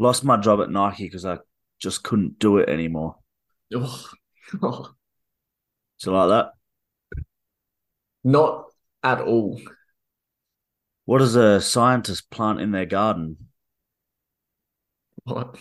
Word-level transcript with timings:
Lost 0.00 0.24
my 0.24 0.38
job 0.38 0.60
at 0.62 0.70
Nike 0.70 1.04
because 1.04 1.26
I 1.26 1.38
just 1.78 2.02
couldn't 2.02 2.38
do 2.38 2.56
it 2.56 2.70
anymore. 2.70 3.16
Oh, 3.74 4.10
oh, 4.62 4.94
So 5.98 6.12
like 6.12 6.30
that. 6.30 6.52
not 8.24 8.64
at 9.02 9.20
all. 9.20 9.60
What 11.04 11.18
does 11.18 11.36
a 11.36 11.60
scientist 11.60 12.30
plant 12.30 12.60
in 12.62 12.70
their 12.70 12.86
garden? 12.86 13.48
What? 15.24 15.56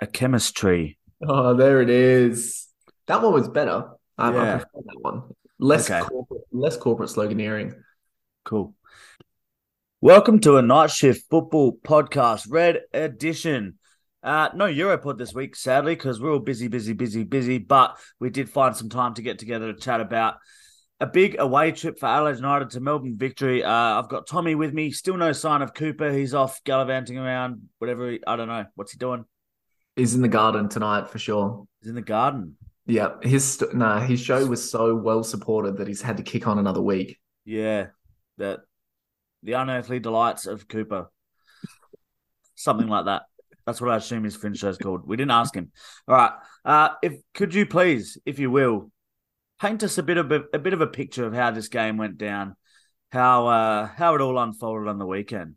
A 0.00 0.06
chemistry. 0.06 0.98
Oh, 1.22 1.54
there 1.54 1.82
it 1.82 1.90
is. 1.90 2.68
That 3.06 3.22
one 3.22 3.34
was 3.34 3.48
better. 3.48 3.90
I, 4.16 4.28
I 4.30 4.32
Yeah. 4.34 4.58
prefer 4.58 4.82
that 4.86 5.00
one. 5.00 5.22
Less 5.58 5.90
Okay. 5.90 6.06
corporate, 6.08 6.42
less 6.52 6.76
corporate 6.78 7.10
sloganeering. 7.10 7.74
Cool. 8.44 8.74
Welcome 10.00 10.38
to 10.42 10.58
a 10.58 10.62
night 10.62 10.92
shift 10.92 11.24
football 11.28 11.76
podcast, 11.76 12.46
red 12.48 12.82
edition. 12.94 13.80
Uh, 14.22 14.48
no 14.54 14.66
Europod 14.66 15.18
this 15.18 15.34
week, 15.34 15.56
sadly, 15.56 15.96
because 15.96 16.20
we're 16.20 16.34
all 16.34 16.38
busy, 16.38 16.68
busy, 16.68 16.92
busy, 16.92 17.24
busy. 17.24 17.58
But 17.58 17.98
we 18.20 18.30
did 18.30 18.48
find 18.48 18.76
some 18.76 18.90
time 18.90 19.14
to 19.14 19.22
get 19.22 19.40
together 19.40 19.72
to 19.72 19.80
chat 19.80 20.00
about 20.00 20.36
a 21.00 21.06
big 21.08 21.40
away 21.40 21.72
trip 21.72 21.98
for 21.98 22.06
Adelaide 22.06 22.36
United 22.36 22.70
to 22.70 22.80
Melbourne 22.80 23.16
victory. 23.18 23.64
Uh, 23.64 23.72
I've 23.72 24.08
got 24.08 24.28
Tommy 24.28 24.54
with 24.54 24.72
me. 24.72 24.92
Still 24.92 25.16
no 25.16 25.32
sign 25.32 25.62
of 25.62 25.74
Cooper. 25.74 26.12
He's 26.12 26.32
off 26.32 26.62
gallivanting 26.62 27.18
around, 27.18 27.62
whatever. 27.78 28.12
He, 28.12 28.20
I 28.24 28.36
don't 28.36 28.46
know. 28.46 28.66
What's 28.76 28.92
he 28.92 28.98
doing? 28.98 29.24
He's 29.96 30.14
in 30.14 30.22
the 30.22 30.28
garden 30.28 30.68
tonight 30.68 31.10
for 31.10 31.18
sure. 31.18 31.66
He's 31.80 31.88
in 31.88 31.96
the 31.96 32.02
garden. 32.02 32.56
Yeah, 32.86 33.14
his 33.20 33.54
st- 33.54 33.74
nah, 33.74 33.98
his 33.98 34.20
show 34.20 34.46
was 34.46 34.70
so 34.70 34.94
well 34.94 35.24
supported 35.24 35.78
that 35.78 35.88
he's 35.88 36.02
had 36.02 36.18
to 36.18 36.22
kick 36.22 36.46
on 36.46 36.60
another 36.60 36.80
week. 36.80 37.18
Yeah, 37.44 37.88
that 38.36 38.60
the 39.42 39.52
unearthly 39.52 40.00
delights 40.00 40.46
of 40.46 40.68
Cooper, 40.68 41.10
something 42.54 42.88
like 42.88 43.06
that. 43.06 43.22
That's 43.66 43.80
what 43.80 43.90
I 43.90 43.96
assume 43.96 44.24
his 44.24 44.36
fringe 44.36 44.58
show's 44.58 44.78
called. 44.78 45.06
We 45.06 45.16
didn't 45.16 45.32
ask 45.32 45.54
him. 45.54 45.70
All 46.06 46.14
right. 46.14 46.32
Uh, 46.64 46.88
if 47.02 47.14
could 47.34 47.54
you 47.54 47.66
please, 47.66 48.16
if 48.24 48.38
you 48.38 48.50
will, 48.50 48.90
paint 49.60 49.82
us 49.82 49.98
a 49.98 50.02
bit 50.02 50.16
of 50.16 50.32
a, 50.32 50.44
a 50.52 50.58
bit 50.58 50.72
of 50.72 50.80
a 50.80 50.86
picture 50.86 51.26
of 51.26 51.34
how 51.34 51.50
this 51.50 51.68
game 51.68 51.96
went 51.98 52.16
down, 52.16 52.56
how 53.12 53.46
uh, 53.46 53.86
how 53.86 54.14
it 54.14 54.20
all 54.20 54.38
unfolded 54.38 54.88
on 54.88 54.98
the 54.98 55.06
weekend. 55.06 55.56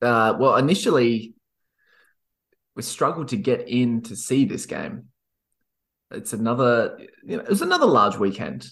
Uh, 0.00 0.34
well, 0.38 0.56
initially, 0.56 1.34
we 2.74 2.82
struggled 2.82 3.28
to 3.28 3.36
get 3.36 3.68
in 3.68 4.02
to 4.02 4.16
see 4.16 4.44
this 4.44 4.66
game. 4.66 5.08
It's 6.10 6.32
another, 6.32 6.98
you 7.24 7.36
know, 7.36 7.42
it 7.42 7.48
was 7.48 7.62
another 7.62 7.86
large 7.86 8.16
weekend. 8.16 8.66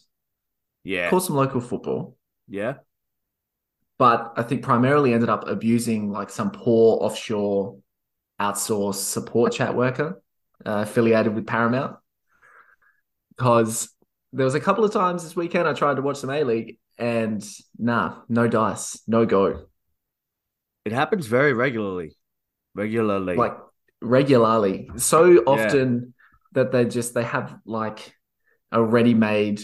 Yeah, 0.82 1.10
Caught 1.10 1.24
some 1.24 1.36
local 1.36 1.60
football, 1.60 2.16
yeah, 2.48 2.74
but 4.00 4.32
I 4.34 4.44
think 4.44 4.62
primarily 4.62 5.12
ended 5.12 5.28
up 5.28 5.46
abusing 5.46 6.10
like 6.10 6.30
some 6.30 6.52
poor 6.52 7.04
offshore 7.04 7.76
outsourced 8.40 8.94
support 8.94 9.52
chat 9.52 9.76
worker 9.76 10.22
uh, 10.64 10.86
affiliated 10.88 11.34
with 11.34 11.46
Paramount. 11.46 11.96
Because 13.28 13.90
there 14.32 14.46
was 14.46 14.54
a 14.54 14.60
couple 14.60 14.86
of 14.86 14.92
times 14.94 15.22
this 15.22 15.36
weekend 15.36 15.68
I 15.68 15.74
tried 15.74 15.96
to 15.96 16.02
watch 16.02 16.16
some 16.16 16.30
A 16.30 16.44
League 16.44 16.78
and 16.96 17.46
nah, 17.78 18.22
no 18.26 18.48
dice, 18.48 19.02
no 19.06 19.26
go. 19.26 19.66
it 20.86 20.92
happens 20.92 21.26
very 21.26 21.52
regularly. 21.52 22.16
Regularly, 22.74 23.36
like 23.36 23.58
regularly 24.00 24.88
so 24.96 25.42
often 25.46 26.14
that 26.52 26.72
they 26.72 26.86
just 26.86 27.12
they 27.12 27.24
have 27.24 27.54
like 27.66 28.14
a 28.72 28.82
ready-made 28.82 29.60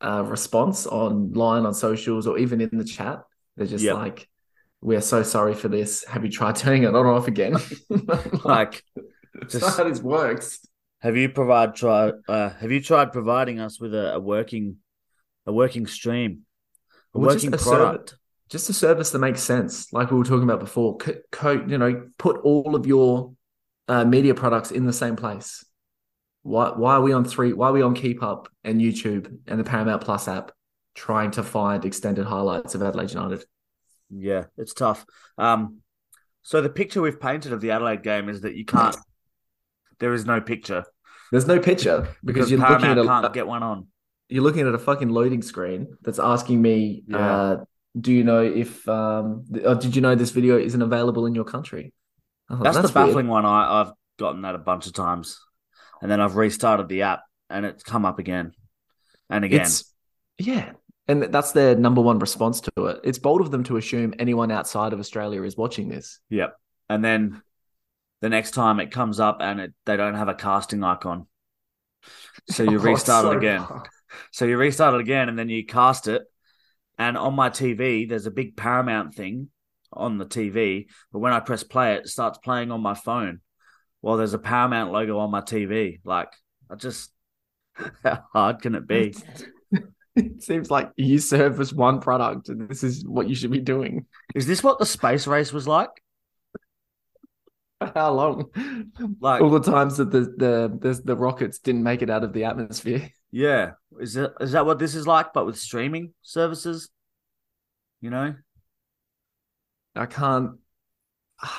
uh, 0.00 0.24
response 0.26 0.88
online 0.88 1.64
on 1.64 1.72
socials 1.72 2.26
or 2.26 2.36
even 2.38 2.60
in 2.60 2.78
the 2.78 2.84
chat 2.84 3.22
they're 3.56 3.66
just 3.66 3.84
Yep. 3.84 3.94
like 3.94 4.28
we're 4.82 5.00
so 5.00 5.22
sorry 5.22 5.54
for 5.54 5.68
this. 5.68 6.04
Have 6.04 6.24
you 6.24 6.30
tried 6.30 6.56
turning 6.56 6.82
it 6.84 6.88
on 6.88 6.94
or 6.94 7.08
off 7.12 7.28
again? 7.28 7.56
Like, 8.44 8.82
just- 9.48 9.76
how 9.76 9.84
this 9.84 10.00
works. 10.00 10.60
Have 11.00 11.16
you 11.16 11.28
provide 11.28 11.74
try 11.74 12.12
uh, 12.28 12.50
have 12.50 12.72
you 12.72 12.80
tried 12.82 13.12
providing 13.12 13.60
us 13.60 13.78
with 13.80 13.94
a, 13.94 14.14
a 14.14 14.20
working 14.20 14.76
a 15.46 15.52
working 15.52 15.86
stream, 15.86 16.42
a 17.14 17.18
Well, 17.18 17.32
just 17.34 17.44
working 17.44 17.54
a 17.54 17.62
product? 17.62 18.16
just 18.48 18.70
a 18.70 18.72
service 18.72 19.10
that 19.10 19.18
makes 19.18 19.42
sense 19.42 19.92
like 19.92 20.10
we 20.10 20.16
were 20.18 20.24
talking 20.24 20.44
about 20.44 20.60
before. 20.60 20.96
Co- 20.96 21.20
co- 21.30 21.64
you 21.66 21.78
know 21.78 22.08
put 22.18 22.38
all 22.38 22.74
of 22.74 22.86
your 22.86 23.34
uh, 23.88 24.04
media 24.04 24.34
products 24.34 24.70
in 24.70 24.86
the 24.86 24.92
same 24.92 25.16
place. 25.16 25.64
Why 26.42 26.70
why 26.70 26.94
are 26.94 27.02
we 27.02 27.12
on 27.12 27.24
three 27.24 27.52
why 27.52 27.68
are 27.68 27.72
we 27.72 27.82
on 27.82 27.94
keep 27.94 28.22
up 28.22 28.48
and 28.64 28.80
youtube 28.80 29.36
and 29.48 29.58
the 29.60 29.64
paramount 29.64 30.00
plus 30.02 30.28
app 30.28 30.52
trying 30.94 31.32
to 31.32 31.42
find 31.42 31.84
extended 31.84 32.24
highlights 32.24 32.74
of 32.76 32.82
adelaide 32.82 33.10
united 33.12 33.44
Yeah, 34.10 34.44
it's 34.56 34.74
tough. 34.74 35.04
Um, 35.38 35.78
so 36.42 36.60
the 36.60 36.68
picture 36.68 37.02
we've 37.02 37.20
painted 37.20 37.52
of 37.52 37.60
the 37.60 37.72
Adelaide 37.72 38.02
game 38.02 38.28
is 38.28 38.42
that 38.42 38.54
you 38.54 38.64
can't. 38.64 38.96
There 39.98 40.12
is 40.12 40.24
no 40.26 40.40
picture 40.40 40.84
there's 41.30 41.46
no 41.46 41.58
picture 41.58 42.08
because, 42.24 42.48
because 42.48 42.50
you're 42.50 42.60
looking 42.60 42.86
at 42.86 42.98
a, 42.98 43.04
can't 43.04 43.32
get 43.34 43.46
one 43.46 43.62
on. 43.62 43.86
you're 44.28 44.42
looking 44.42 44.66
at 44.66 44.74
a 44.74 44.78
fucking 44.78 45.08
loading 45.08 45.42
screen 45.42 45.96
that's 46.02 46.18
asking 46.18 46.60
me 46.60 47.04
Yeah. 47.06 47.18
uh, 47.18 47.64
do 47.98 48.12
you 48.12 48.24
know 48.24 48.42
if 48.42 48.86
um 48.88 49.44
or 49.64 49.74
did 49.74 49.96
you 49.96 50.02
know 50.02 50.14
this 50.14 50.30
video 50.30 50.58
isn't 50.58 50.80
available 50.82 51.26
in 51.26 51.34
your 51.34 51.44
country 51.44 51.92
thought, 52.48 52.62
That's, 52.62 52.76
the 52.76 52.82
weird. 52.82 52.92
baffling 52.94 53.26
one. 53.26 53.44
I, 53.44 53.80
I've 53.80 53.92
gotten 54.18 54.42
that 54.42 54.54
a 54.54 54.58
bunch 54.58 54.86
of 54.86 54.92
times, 54.92 55.40
and 56.00 56.08
then 56.08 56.20
I've 56.20 56.36
restarted 56.36 56.88
the 56.88 57.02
app, 57.02 57.22
and 57.50 57.66
it's 57.66 57.82
come 57.82 58.04
up 58.04 58.20
again 58.20 58.52
and 59.28 59.44
again. 59.44 59.62
It's 59.62 59.92
yeah, 60.38 60.70
and 61.08 61.22
that's 61.24 61.52
their 61.52 61.76
number 61.76 62.00
one 62.00 62.18
response 62.18 62.60
to 62.60 62.86
it. 62.86 63.00
It's 63.04 63.18
bold 63.18 63.40
of 63.40 63.50
them 63.50 63.64
to 63.64 63.76
assume 63.76 64.14
anyone 64.18 64.50
outside 64.50 64.92
of 64.92 65.00
Australia 65.00 65.42
is 65.42 65.56
watching 65.56 65.88
this. 65.88 66.20
Yep. 66.30 66.56
And 66.88 67.04
then 67.04 67.42
the 68.22 68.28
next 68.30 68.52
time 68.52 68.80
it 68.80 68.92
comes 68.92 69.20
up, 69.20 69.38
and 69.40 69.60
it, 69.60 69.74
they 69.86 69.96
don't 69.96 70.14
have 70.14 70.28
a 70.28 70.34
casting 70.34 70.84
icon, 70.84 71.26
so 72.48 72.62
you 72.62 72.78
Oh, 72.82 72.82
restart 72.82 73.22
so 73.22 73.32
it 73.32 73.36
again. 73.38 73.68
hard. 73.68 73.88
So 74.32 74.44
you 74.44 74.56
restart 74.58 74.94
it 74.94 75.00
again 75.00 75.28
and 75.28 75.38
then 75.38 75.48
you 75.48 75.66
cast 75.66 76.08
it. 76.08 76.22
And 76.98 77.16
on 77.18 77.34
my 77.34 77.50
TV, 77.50 78.06
there's 78.06 78.26
a 78.26 78.30
big 78.32 78.56
Paramount 78.56 79.14
thing 79.14 79.50
on 79.92 80.18
the 80.18 80.26
TV. 80.26 80.88
But 81.12 81.20
when 81.20 81.32
I 81.34 81.40
press 81.40 81.64
play, 81.64 81.94
it 81.96 82.08
starts 82.08 82.38
playing 82.38 82.70
on 82.72 82.80
my 82.82 82.94
phone 82.94 83.40
Well, 84.02 84.16
there's 84.18 84.34
a 84.34 84.38
Paramount 84.38 84.92
logo 84.92 85.18
on 85.20 85.30
my 85.30 85.42
TV. 85.42 86.00
Like, 86.04 86.32
I 86.70 86.76
just, 86.76 87.12
how 88.04 88.24
hard 88.32 88.62
can 88.62 88.74
it 88.76 88.86
be? 88.86 89.16
It 90.16 90.42
seems 90.42 90.70
like 90.70 90.90
you 90.96 91.18
service 91.18 91.72
one 91.72 92.00
product, 92.00 92.48
and 92.48 92.68
this 92.68 92.82
is 92.82 93.04
what 93.06 93.28
you 93.28 93.34
should 93.34 93.50
be 93.50 93.60
doing. 93.60 94.06
Is 94.34 94.46
this 94.46 94.62
what 94.62 94.78
the 94.78 94.86
space 94.86 95.26
race 95.26 95.52
was 95.52 95.68
like? 95.68 95.90
How 97.94 98.12
long? 98.12 98.46
Like, 99.20 99.42
All 99.42 99.50
the 99.50 99.60
times 99.60 99.98
that 99.98 100.10
the 100.10 100.20
the 100.20 100.78
the, 100.80 101.02
the 101.04 101.16
rockets 101.16 101.58
didn't 101.58 101.82
make 101.82 102.00
it 102.02 102.08
out 102.10 102.24
of 102.24 102.32
the 102.32 102.44
atmosphere. 102.44 103.10
yeah. 103.30 103.72
Is 104.00 104.14
that 104.14 104.32
is 104.40 104.52
that 104.52 104.64
what 104.66 104.78
this 104.78 104.94
is 104.94 105.06
like, 105.06 105.32
but 105.32 105.44
with 105.46 105.58
streaming 105.58 106.14
services? 106.22 106.90
You 108.00 108.10
know? 108.10 108.34
I 109.94 110.06
can't. 110.06 110.52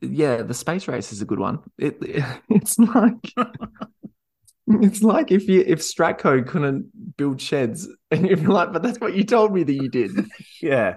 Yeah, 0.00 0.42
the 0.42 0.54
space 0.54 0.86
race 0.86 1.12
is 1.12 1.22
a 1.22 1.24
good 1.24 1.40
one. 1.40 1.58
It, 1.76 1.96
it's 2.48 2.78
like 2.78 3.32
it's 4.82 5.02
like 5.02 5.30
if 5.30 5.48
you 5.48 5.64
if 5.66 5.80
Stratco 5.80 6.46
couldn't 6.46 7.16
build 7.16 7.40
sheds, 7.40 7.88
and 8.10 8.26
you're 8.26 8.36
like, 8.38 8.72
but 8.72 8.82
that's 8.82 9.00
what 9.00 9.14
you 9.14 9.24
told 9.24 9.52
me 9.52 9.62
that 9.64 9.72
you 9.72 9.88
did. 9.88 10.12
Yeah. 10.60 10.96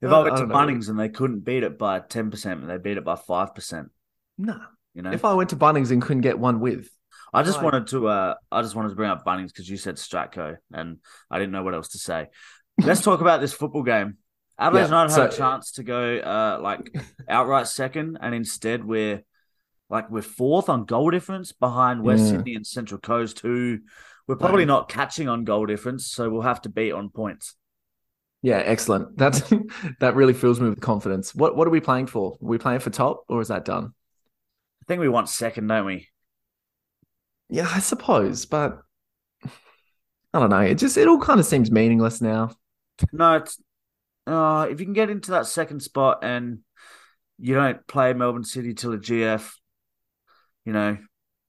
If 0.00 0.10
I- 0.10 0.20
I 0.20 0.22
went 0.22 0.36
to 0.36 0.42
don't 0.42 0.48
know. 0.50 0.54
Bunnings 0.54 0.88
and 0.88 0.98
they 0.98 1.08
couldn't 1.08 1.40
beat 1.40 1.62
it 1.62 1.78
by 1.78 2.00
10%, 2.00 2.44
and 2.52 2.70
they 2.70 2.78
beat 2.78 2.98
it 2.98 3.04
by 3.04 3.16
5%. 3.16 3.88
No, 4.36 4.60
You 4.94 5.02
know? 5.02 5.10
If 5.10 5.24
I 5.24 5.34
went 5.34 5.50
to 5.50 5.56
Bunnings 5.56 5.90
and 5.90 6.00
couldn't 6.00 6.20
get 6.22 6.38
one 6.38 6.60
with, 6.60 6.88
I 7.32 7.42
just 7.42 7.62
wanted 7.62 7.88
to 7.88 8.08
uh 8.08 8.34
I 8.50 8.62
just 8.62 8.74
wanted 8.74 8.90
to 8.90 8.94
bring 8.94 9.10
up 9.10 9.24
Bunnings 9.24 9.48
because 9.48 9.68
you 9.68 9.76
said 9.76 9.96
Stratco 9.96 10.56
and 10.72 10.98
I 11.30 11.38
didn't 11.38 11.52
know 11.52 11.62
what 11.62 11.74
else 11.74 11.88
to 11.88 11.98
say. 11.98 12.28
Let's 12.82 13.02
talk 13.02 13.20
about 13.20 13.40
this 13.40 13.52
football 13.52 13.82
game. 13.82 14.18
Adelaide 14.58 14.82
Yeah, 14.82 14.86
United 14.86 15.12
had 15.12 15.32
a 15.32 15.36
chance 15.36 15.72
to 15.72 15.82
go 15.82 16.18
uh 16.18 16.58
like 16.62 16.94
outright 17.28 17.66
second 17.66 18.18
and 18.20 18.34
instead 18.34 18.84
we're 18.84 19.22
like 19.90 20.10
we're 20.10 20.22
fourth 20.22 20.68
on 20.68 20.84
goal 20.84 21.10
difference 21.10 21.52
behind 21.52 22.02
West 22.02 22.24
Yeah. 22.24 22.30
Sydney 22.30 22.54
and 22.54 22.66
Central 22.66 23.00
Coast 23.00 23.40
who 23.40 23.78
we're 24.26 24.36
probably 24.36 24.66
not 24.66 24.88
catching 24.90 25.28
on 25.28 25.44
goal 25.44 25.64
difference, 25.66 26.06
so 26.06 26.28
we'll 26.28 26.42
have 26.42 26.60
to 26.62 26.68
beat 26.68 26.92
on 26.92 27.08
points. 27.08 27.54
yeah, 28.42 28.58
excellent. 28.58 29.16
That's 29.16 29.42
that 30.00 30.14
really 30.14 30.34
fills 30.34 30.60
me 30.60 30.68
with 30.68 30.80
confidence. 30.80 31.34
What 31.34 31.56
what 31.56 31.66
are 31.66 31.70
we 31.70 31.80
playing 31.80 32.06
for? 32.08 32.32
Are 32.32 32.46
we 32.46 32.58
playing 32.58 32.80
for 32.80 32.90
top, 32.90 33.24
or 33.28 33.40
is 33.40 33.48
that 33.48 33.64
done? 33.64 33.94
I 34.82 34.84
think 34.86 35.00
we 35.00 35.08
want 35.08 35.28
second, 35.28 35.66
don't 35.66 35.86
we? 35.86 36.08
Yeah, 37.48 37.68
I 37.74 37.80
suppose, 37.80 38.44
but 38.46 38.80
I 40.34 40.38
don't 40.40 40.50
know. 40.50 40.60
It 40.60 40.74
just 40.76 40.96
it 40.98 41.08
all 41.08 41.18
kind 41.20 41.40
of 41.40 41.46
seems 41.46 41.70
meaningless 41.70 42.20
now. 42.20 42.50
No, 43.12 43.36
it's 43.36 43.60
uh 44.26 44.66
if 44.70 44.80
you 44.80 44.86
can 44.86 44.92
get 44.92 45.10
into 45.10 45.30
that 45.32 45.46
second 45.46 45.80
spot 45.80 46.18
and 46.22 46.58
you 47.38 47.54
don't 47.54 47.86
play 47.86 48.12
Melbourne 48.12 48.44
City 48.44 48.74
till 48.74 48.92
a 48.92 48.98
GF, 48.98 49.50
you 50.68 50.74
know, 50.74 50.98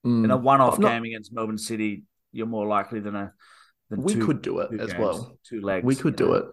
Mm. 0.05 0.23
in 0.23 0.31
a 0.31 0.37
one-off 0.37 0.79
not- 0.79 0.91
game 0.91 1.03
against 1.03 1.33
Melbourne 1.33 1.57
City, 1.57 2.03
you're 2.31 2.47
more 2.47 2.65
likely 2.65 3.01
than 3.01 3.15
a 3.15 3.33
than 3.89 4.01
we 4.01 4.13
two, 4.13 4.25
could 4.25 4.41
do 4.41 4.59
it 4.59 4.71
as 4.79 4.91
games, 4.91 4.99
well. 4.99 5.37
Two 5.43 5.59
legs. 5.59 5.83
We 5.85 5.95
could 5.95 6.15
do 6.15 6.27
know. 6.27 6.33
it. 6.35 6.45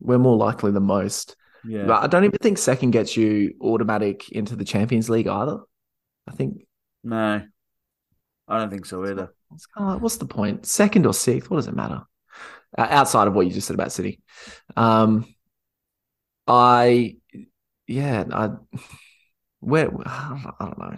We're 0.00 0.18
more 0.18 0.36
likely 0.36 0.70
than 0.70 0.84
most. 0.84 1.34
Yeah. 1.64 1.86
But 1.86 2.04
I 2.04 2.06
don't 2.06 2.24
even 2.24 2.38
think 2.40 2.58
second 2.58 2.92
gets 2.92 3.16
you 3.16 3.54
automatic 3.60 4.30
into 4.30 4.54
the 4.56 4.64
Champions 4.64 5.10
League 5.10 5.26
either. 5.26 5.58
I 6.28 6.32
think 6.32 6.62
no, 7.02 7.42
I 8.46 8.58
don't 8.58 8.70
think 8.70 8.86
so 8.86 9.04
either. 9.04 9.34
it's 9.54 9.66
kind 9.66 9.88
of 9.88 9.94
like, 9.94 10.02
what's 10.02 10.18
the 10.18 10.26
point? 10.26 10.66
Second 10.66 11.04
or 11.06 11.14
sixth? 11.14 11.50
What 11.50 11.56
does 11.56 11.66
it 11.68 11.74
matter? 11.74 12.02
Uh, 12.78 12.86
outside 12.88 13.26
of 13.26 13.34
what 13.34 13.46
you 13.46 13.52
just 13.52 13.66
said 13.66 13.74
about 13.74 13.90
City, 13.92 14.20
um, 14.76 15.26
I 16.46 17.16
yeah, 17.86 18.24
I 18.32 18.50
where 19.60 19.90
I 20.06 20.52
don't 20.60 20.78
know. 20.78 20.96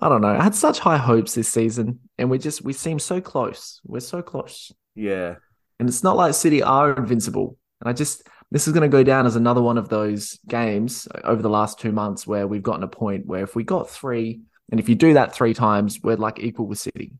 I 0.00 0.08
don't 0.08 0.20
know. 0.20 0.28
I 0.28 0.42
had 0.42 0.54
such 0.54 0.78
high 0.78 0.98
hopes 0.98 1.34
this 1.34 1.48
season, 1.48 2.00
and 2.18 2.30
we 2.30 2.38
just 2.38 2.62
we 2.62 2.72
seem 2.72 2.98
so 2.98 3.20
close. 3.20 3.80
We're 3.84 4.00
so 4.00 4.22
close, 4.22 4.72
Yeah. 4.94 5.36
and 5.78 5.88
it's 5.88 6.02
not 6.02 6.16
like 6.16 6.34
City 6.34 6.62
are 6.62 6.92
invincible. 6.92 7.56
And 7.80 7.88
I 7.88 7.92
just 7.92 8.22
this 8.50 8.66
is 8.66 8.72
going 8.72 8.88
to 8.88 8.94
go 8.94 9.02
down 9.02 9.26
as 9.26 9.36
another 9.36 9.62
one 9.62 9.78
of 9.78 9.88
those 9.88 10.38
games 10.48 11.08
over 11.24 11.42
the 11.42 11.50
last 11.50 11.80
two 11.80 11.92
months 11.92 12.26
where 12.26 12.46
we've 12.46 12.62
gotten 12.62 12.84
a 12.84 12.88
point 12.88 13.26
where 13.26 13.42
if 13.42 13.56
we 13.56 13.64
got 13.64 13.90
three, 13.90 14.42
and 14.70 14.78
if 14.78 14.88
you 14.88 14.94
do 14.94 15.14
that 15.14 15.34
three 15.34 15.54
times, 15.54 16.00
we're 16.02 16.16
like 16.16 16.38
equal 16.40 16.66
with 16.66 16.78
City. 16.78 17.12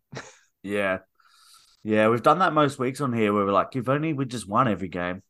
Yeah. 0.63 0.99
Yeah, 1.83 2.09
we've 2.09 2.23
done 2.23 2.41
that 2.41 2.53
most 2.53 2.81
weeks 2.81 3.01
on 3.01 3.13
here 3.13 3.33
where 3.33 3.45
we're 3.45 3.53
like, 3.53 3.77
if 3.77 3.89
only 3.89 4.13
we 4.13 4.25
just 4.25 4.49
won 4.49 4.67
every 4.67 4.89
game. 4.89 5.23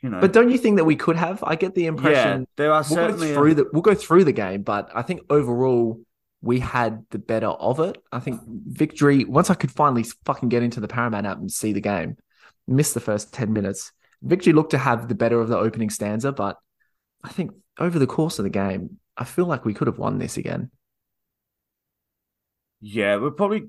You 0.00 0.10
know. 0.10 0.20
But 0.20 0.32
don't 0.32 0.50
you 0.50 0.58
think 0.58 0.76
that 0.76 0.84
we 0.84 0.96
could 0.96 1.16
have? 1.16 1.42
I 1.44 1.56
get 1.56 1.74
the 1.74 1.82
yeah, 1.82 1.88
impression 1.88 2.46
there 2.56 2.72
are 2.72 2.84
we'll 2.88 2.96
go 2.96 3.06
certainly 3.08 3.34
through 3.34 3.54
the 3.54 3.66
we'll 3.72 3.82
go 3.82 3.94
through 3.94 4.24
the 4.24 4.32
game, 4.32 4.62
but 4.62 4.90
I 4.94 5.02
think 5.02 5.20
overall 5.30 6.00
we 6.42 6.58
had 6.60 7.04
the 7.10 7.18
better 7.18 7.48
of 7.48 7.80
it. 7.80 7.98
I 8.12 8.20
think 8.20 8.40
victory 8.46 9.24
once 9.24 9.50
I 9.50 9.54
could 9.54 9.70
finally 9.70 10.04
fucking 10.26 10.48
get 10.50 10.62
into 10.62 10.80
the 10.80 10.88
Paramount 10.88 11.26
app 11.26 11.38
and 11.38 11.50
see 11.50 11.72
the 11.72 11.80
game, 11.80 12.16
missed 12.66 12.94
the 12.94 13.00
first 13.00 13.32
ten 13.32 13.52
minutes. 13.52 13.92
Victory 14.22 14.52
looked 14.52 14.70
to 14.72 14.78
have 14.78 15.08
the 15.08 15.14
better 15.14 15.40
of 15.40 15.48
the 15.48 15.58
opening 15.58 15.90
stanza, 15.90 16.32
but 16.32 16.58
I 17.24 17.28
think 17.30 17.52
over 17.78 17.98
the 17.98 18.06
course 18.06 18.38
of 18.38 18.44
the 18.44 18.50
game, 18.50 18.98
I 19.16 19.24
feel 19.24 19.46
like 19.46 19.64
we 19.64 19.74
could 19.74 19.86
have 19.88 19.98
won 19.98 20.18
this 20.18 20.36
again. 20.36 20.70
Yeah, 22.80 23.16
we 23.18 23.30
probably 23.30 23.68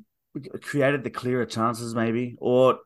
created 0.62 1.04
the 1.04 1.10
clearer 1.10 1.46
chances, 1.46 1.94
maybe, 1.94 2.36
or 2.40 2.80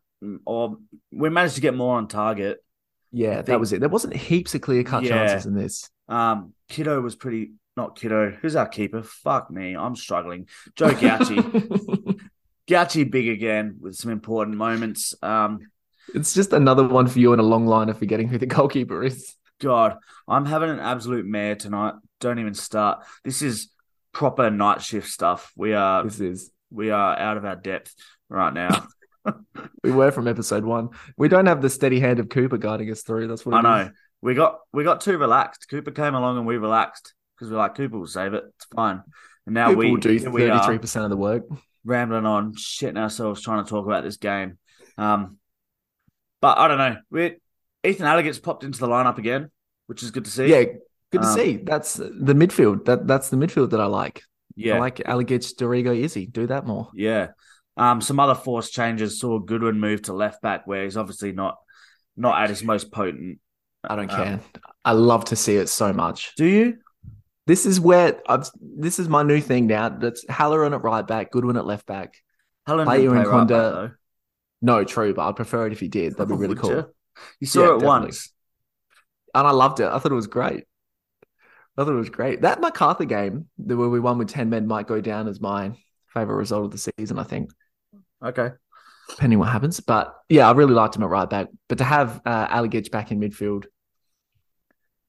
or 0.46 0.78
we 1.12 1.30
managed 1.30 1.56
to 1.56 1.62
get 1.62 1.76
more 1.76 1.98
on 1.98 2.08
target. 2.08 2.64
Yeah, 3.12 3.42
that 3.42 3.60
was 3.60 3.72
it. 3.72 3.80
There 3.80 3.90
wasn't 3.90 4.16
heaps 4.16 4.54
of 4.56 4.62
clear 4.62 4.84
cut 4.84 5.04
Yeah. 5.04 5.10
chances 5.28 5.46
in 5.46 5.56
this. 5.56 5.90
Um, 6.10 6.54
Kitto 6.70 7.00
was 7.02 7.16
pretty 7.16 7.52
not 7.78 7.96
Kitto. 7.98 8.32
Who's 8.42 8.56
our 8.58 8.68
keeper? 8.68 9.04
Fuck 9.04 9.50
me, 9.50 9.78
I'm 9.78 9.96
struggling. 9.96 10.48
Joe 10.76 10.90
Gauci, 10.92 12.20
Gauci 12.68 13.10
big 13.10 13.30
again 13.30 13.78
with 13.80 13.96
some 13.96 14.12
important 14.12 14.58
moments. 14.58 15.16
Um, 15.22 15.60
it's 16.14 16.34
just 16.34 16.52
another 16.52 16.86
one 16.86 17.08
for 17.08 17.20
you 17.20 17.32
in 17.34 17.40
a 17.40 17.44
long 17.44 17.66
line 17.68 17.90
of 17.90 17.98
forgetting 17.98 18.28
who 18.28 18.38
the 18.38 18.46
goalkeeper 18.48 19.04
is. 19.04 19.36
God, 19.60 19.98
I'm 20.28 20.46
having 20.46 20.70
an 20.70 20.80
absolute 20.80 21.26
mare 21.26 21.56
tonight. 21.56 21.94
Don't 22.20 22.40
even 22.40 22.54
start. 22.54 23.06
This 23.24 23.42
is 23.42 23.70
proper 24.12 24.50
night 24.50 24.82
shift 24.82 25.08
stuff. 25.08 25.52
We 25.56 25.74
are 25.74 26.04
This 26.04 26.20
is. 26.20 26.52
we 26.72 26.90
are 26.90 27.18
out 27.18 27.38
of 27.38 27.46
our 27.46 27.56
depth 27.56 27.94
right 28.30 28.54
now. 28.54 28.88
We 29.84 29.92
were 29.92 30.12
from 30.12 30.28
episode 30.28 30.64
one. 30.64 30.90
We 31.18 31.28
don't 31.28 31.46
have 31.46 31.62
the 31.62 31.70
steady 31.70 32.00
hand 32.00 32.20
of 32.20 32.30
Cooper 32.30 32.58
guiding 32.58 32.90
us 32.92 33.04
through. 33.04 33.28
That's 33.28 33.46
what 33.46 33.56
I 33.56 33.62
know. 33.62 33.86
is. 33.88 33.92
We 34.22 34.34
got 34.34 34.60
we 34.74 34.84
got 34.84 35.02
too 35.02 35.18
relaxed. 35.18 35.68
Cooper 35.70 35.92
came 35.92 36.16
along 36.16 36.38
and 36.38 36.48
we 36.48 36.58
relaxed 36.58 37.14
because 37.38 37.52
we're 37.52 37.58
like 37.58 37.76
Cooper 37.76 37.98
will 38.00 38.08
save 38.08 38.34
it. 38.34 38.44
It's 38.56 38.66
fine. 38.76 39.02
And 39.46 39.54
now 39.56 39.68
Cooper 39.70 39.78
we 39.80 39.92
will 39.92 39.98
do 39.98 40.20
thirty 40.20 40.60
three 40.66 40.78
percent 40.80 41.06
of 41.06 41.12
the 41.12 41.18
work. 41.18 41.44
rambling 41.86 42.26
on, 42.26 42.54
shitting 42.56 42.98
ourselves 42.98 43.42
trying 43.42 43.64
to 43.64 43.70
talk 43.70 43.86
about 43.86 44.04
this 44.04 44.18
game. 44.18 44.58
Um, 44.98 45.38
but 46.42 46.58
I 46.58 46.68
don't 46.68 46.78
know. 46.78 46.98
We 47.10 47.36
Ethan 47.84 48.06
Alagich's 48.06 48.40
popped 48.40 48.64
into 48.64 48.80
the 48.80 48.88
lineup 48.88 49.18
again, 49.18 49.50
which 49.88 50.04
is 50.04 50.12
good 50.12 50.26
to 50.26 50.32
see. 50.32 50.48
Yeah, 50.48 50.64
good 51.12 51.22
to 51.22 51.28
Um, 51.28 51.36
see. 51.36 51.58
That's 51.58 51.94
the 51.96 52.34
midfield. 52.34 52.86
That 52.86 53.08
that's 53.08 53.30
the 53.30 53.38
midfield 53.38 53.70
that 53.72 53.80
I 53.82 53.86
like. 53.86 54.24
yeah, 54.56 54.76
I 54.76 54.80
like 54.80 55.02
Alligator, 55.08 55.48
Dorigo, 55.56 55.96
Izzy. 55.98 56.26
Do 56.26 56.48
that 56.48 56.66
more. 56.66 56.90
yeah. 56.94 57.28
Um, 57.80 58.02
some 58.02 58.20
other 58.20 58.34
force 58.34 58.72
changes. 58.72 59.20
Saw 59.20 59.38
Goodwin 59.38 59.80
move 59.80 60.02
to 60.04 60.14
left 60.14 60.42
back, 60.42 60.66
where 60.66 60.84
he's 60.84 60.98
obviously 60.98 61.32
not 61.32 61.58
not 62.16 62.42
at 62.42 62.50
his 62.50 62.64
most 62.64 62.92
potent. 62.92 63.40
I 63.84 63.96
don't 63.96 64.10
Um, 64.12 64.18
care. 64.18 64.40
I 64.84 64.94
love 64.94 65.26
to 65.26 65.36
see 65.36 65.56
it 65.58 65.70
so 65.70 65.94
much. 65.94 66.34
Do 66.36 66.46
you? 66.46 66.78
This 67.48 67.66
is 67.66 67.80
where 67.80 68.22
I've. 68.28 68.48
This 68.62 69.00
is 69.00 69.08
my 69.10 69.24
new 69.24 69.42
thing 69.42 69.68
now. 69.68 69.90
That's 69.90 70.24
Halloran 70.30 70.74
at 70.74 70.84
right 70.84 71.06
back, 71.08 71.32
Goodwin 71.32 71.58
at 71.58 71.66
left 71.66 71.86
back. 71.88 72.14
Helen 72.68 72.86
Play 72.86 72.98
didn't 72.98 73.12
you 73.12 73.18
in 73.18 73.24
play 73.24 73.32
right 73.32 73.48
back, 73.48 73.58
Conda. 73.58 73.96
No, 74.62 74.84
true, 74.84 75.14
but 75.14 75.28
I'd 75.28 75.36
prefer 75.38 75.66
it 75.68 75.72
if 75.72 75.80
he 75.80 75.88
did. 75.88 76.14
That'd 76.18 76.28
be 76.28 76.36
really 76.36 76.56
cool. 76.56 76.70
you? 76.72 76.94
You 77.40 77.48
saw 77.48 77.60
Yeah, 77.62 77.66
it 77.66 77.70
definitely. 77.80 77.88
once. 77.88 78.34
and 79.34 79.48
I 79.48 79.52
loved 79.52 79.80
it. 79.80 79.86
I 79.88 79.98
thought 80.00 80.12
it 80.12 80.16
was 80.16 80.28
great. 80.28 80.66
I 81.78 81.84
thought 81.84 81.92
it 81.94 81.96
was 81.96 82.10
great. 82.10 82.42
That 82.42 82.60
MacArthur 82.60 83.06
game, 83.06 83.48
where 83.58 83.78
we 83.90 84.00
won 84.00 84.18
with 84.18 84.30
ten 84.30 84.50
men, 84.50 84.68
might 84.68 84.88
go 84.88 85.00
down 85.00 85.28
as 85.28 85.40
my 85.40 85.72
favorite 86.14 86.36
result 86.36 86.66
of 86.66 86.72
the 86.72 86.92
season. 86.98 87.18
I 87.20 87.24
think, 87.24 87.52
Okay. 88.24 88.50
depending 89.10 89.40
what 89.40 89.50
happens. 89.50 89.80
But 89.80 90.14
yeah, 90.28 90.50
I 90.50 90.52
really 90.54 90.74
liked 90.74 90.96
him 90.96 91.04
at 91.04 91.10
right 91.10 91.30
back. 91.30 91.48
But 91.70 91.78
to 91.78 91.84
have 91.84 92.20
uh, 92.26 92.48
Ali 92.50 92.68
back 92.92 93.12
in 93.12 93.20
midfield, 93.20 93.66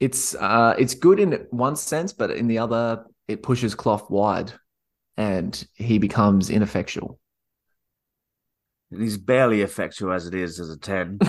it's 0.01 0.35
uh, 0.35 0.75
it's 0.79 0.95
good 0.95 1.21
in 1.21 1.33
one 1.51 1.77
sense, 1.77 2.13
but 2.13 2.31
in 2.31 2.47
the 2.49 2.59
other, 2.59 3.05
it 3.27 3.43
pushes 3.43 3.75
Clough 3.75 4.07
wide, 4.09 4.53
and 5.17 5.67
he 5.75 5.99
becomes 5.99 6.51
ineffectual. 6.51 7.19
And 8.91 9.03
he's 9.03 9.19
barely 9.19 9.61
effectual 9.63 10.13
as 10.13 10.27
it 10.27 10.35
is 10.35 10.61
as 10.61 10.71
a 10.71 10.79
10. 10.79 11.19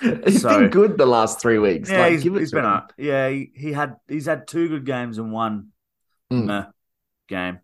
He's 0.00 0.42
So- 0.42 0.60
been 0.60 0.70
good 0.70 0.98
the 0.98 1.06
last 1.06 1.40
three 1.40 1.58
weeks. 1.58 1.90
yeah, 1.90 2.00
Like, 2.00 2.12
he's, 2.14 2.22
he's 2.24 2.50
been 2.50 2.64
him. 2.64 2.70
up. 2.70 2.92
Yeah, 2.98 3.28
he, 3.28 3.52
he 3.54 3.72
had 3.72 3.96
he's 4.08 4.26
had 4.26 4.46
two 4.48 4.68
good 4.68 4.84
games 4.86 5.18
and 5.18 5.30
one 5.32 5.68
Mm. 6.32 6.46
meh 6.46 6.64
game. 7.28 7.58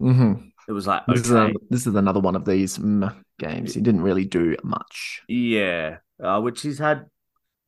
Mhm. 0.00 0.50
It 0.66 0.72
was 0.72 0.86
like 0.86 1.02
This, 1.06 1.20
is 1.20 1.30
okay, 1.32 1.52
a- 1.52 1.58
this 1.70 1.86
is 1.86 1.94
another 1.94 2.20
one 2.20 2.34
of 2.36 2.44
these 2.44 2.78
mm, 2.78 3.14
games. 3.38 3.74
He 3.74 3.80
didn't 3.82 4.00
really 4.02 4.24
do 4.24 4.56
much. 4.64 5.22
yeah, 5.28 5.98
uh, 6.22 6.40
which 6.40 6.62
he's 6.62 6.78
had 6.78 7.06